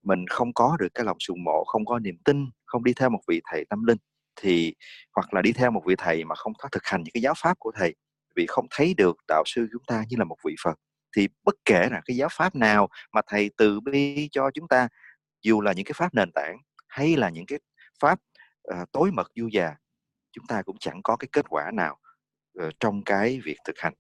mình 0.03 0.27
không 0.27 0.53
có 0.55 0.77
được 0.81 0.89
cái 0.95 1.05
lòng 1.05 1.17
sùng 1.21 1.45
mộ 1.45 1.65
không 1.65 1.85
có 1.85 1.99
niềm 1.99 2.17
tin 2.25 2.51
không 2.67 2.85
đi 2.85 2.93
theo 2.95 3.11
một 3.11 3.21
vị 3.29 3.41
thầy 3.51 3.65
tâm 3.65 3.85
linh 3.85 3.99
thì 4.37 4.75
hoặc 5.15 5.35
là 5.35 5.43
đi 5.43 5.53
theo 5.53 5.71
một 5.71 5.83
vị 5.87 5.95
thầy 5.99 6.25
mà 6.25 6.35
không 6.35 6.53
có 6.59 6.69
thực 6.73 6.85
hành 6.85 7.03
những 7.03 7.13
cái 7.15 7.21
giáo 7.23 7.35
pháp 7.37 7.59
của 7.59 7.73
thầy 7.77 7.95
vì 8.37 8.47
không 8.47 8.67
thấy 8.71 8.95
được 8.95 9.17
đạo 9.29 9.43
sư 9.47 9.67
chúng 9.73 9.83
ta 9.87 10.05
như 10.09 10.17
là 10.19 10.25
một 10.25 10.37
vị 10.45 10.55
Phật 10.65 10.79
thì 11.17 11.29
bất 11.45 11.55
kể 11.65 11.89
là 11.91 12.01
cái 12.05 12.17
giáo 12.17 12.29
pháp 12.33 12.55
nào 12.55 12.89
mà 13.13 13.21
thầy 13.27 13.51
từ 13.57 13.81
bi 13.81 14.29
cho 14.33 14.51
chúng 14.55 14.69
ta 14.69 14.89
dù 15.43 15.61
là 15.61 15.73
những 15.73 15.85
cái 15.85 15.93
pháp 15.97 16.15
nền 16.15 16.31
tảng 16.35 16.57
hay 16.89 17.17
là 17.17 17.31
những 17.31 17.47
cái 17.47 17.59
pháp 18.01 18.19
uh, 18.75 18.93
tối 18.93 19.11
mật 19.13 19.33
du 19.35 19.49
già 19.53 19.75
chúng 20.33 20.47
ta 20.47 20.63
cũng 20.63 20.77
chẳng 20.81 21.01
có 21.05 21.17
cái 21.17 21.29
kết 21.33 21.47
quả 21.49 21.71
nào 21.75 21.99
uh, 22.63 22.73
trong 22.81 23.05
cái 23.05 23.41
việc 23.45 23.57
thực 23.65 23.79
hành. 23.79 23.95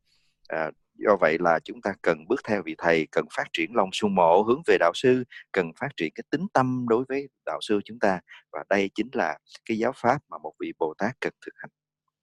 Uh, 0.55 0.75
do 0.99 1.17
vậy 1.21 1.37
là 1.41 1.61
chúng 1.65 1.83
ta 1.83 1.95
cần 2.03 2.29
bước 2.29 2.41
theo 2.49 2.63
vị 2.63 2.75
thầy 2.79 3.07
cần 3.13 3.25
phát 3.37 3.45
triển 3.53 3.75
lòng 3.75 3.89
sung 3.93 4.15
mộ 4.15 4.43
hướng 4.43 4.63
về 4.67 4.77
đạo 4.81 4.93
sư 4.95 5.25
cần 5.53 5.73
phát 5.81 5.89
triển 5.97 6.13
cái 6.15 6.25
tính 6.31 6.47
tâm 6.55 6.87
đối 6.89 7.05
với 7.09 7.29
đạo 7.47 7.59
sư 7.63 7.81
chúng 7.85 7.99
ta 7.99 8.21
và 8.53 8.65
đây 8.69 8.91
chính 8.95 9.09
là 9.13 9.39
cái 9.65 9.79
giáo 9.79 9.93
pháp 9.97 10.19
mà 10.29 10.39
một 10.39 10.53
vị 10.61 10.73
bồ 10.79 10.95
tát 10.99 11.21
cần 11.21 11.33
thực 11.47 11.53
hành. 11.57 11.71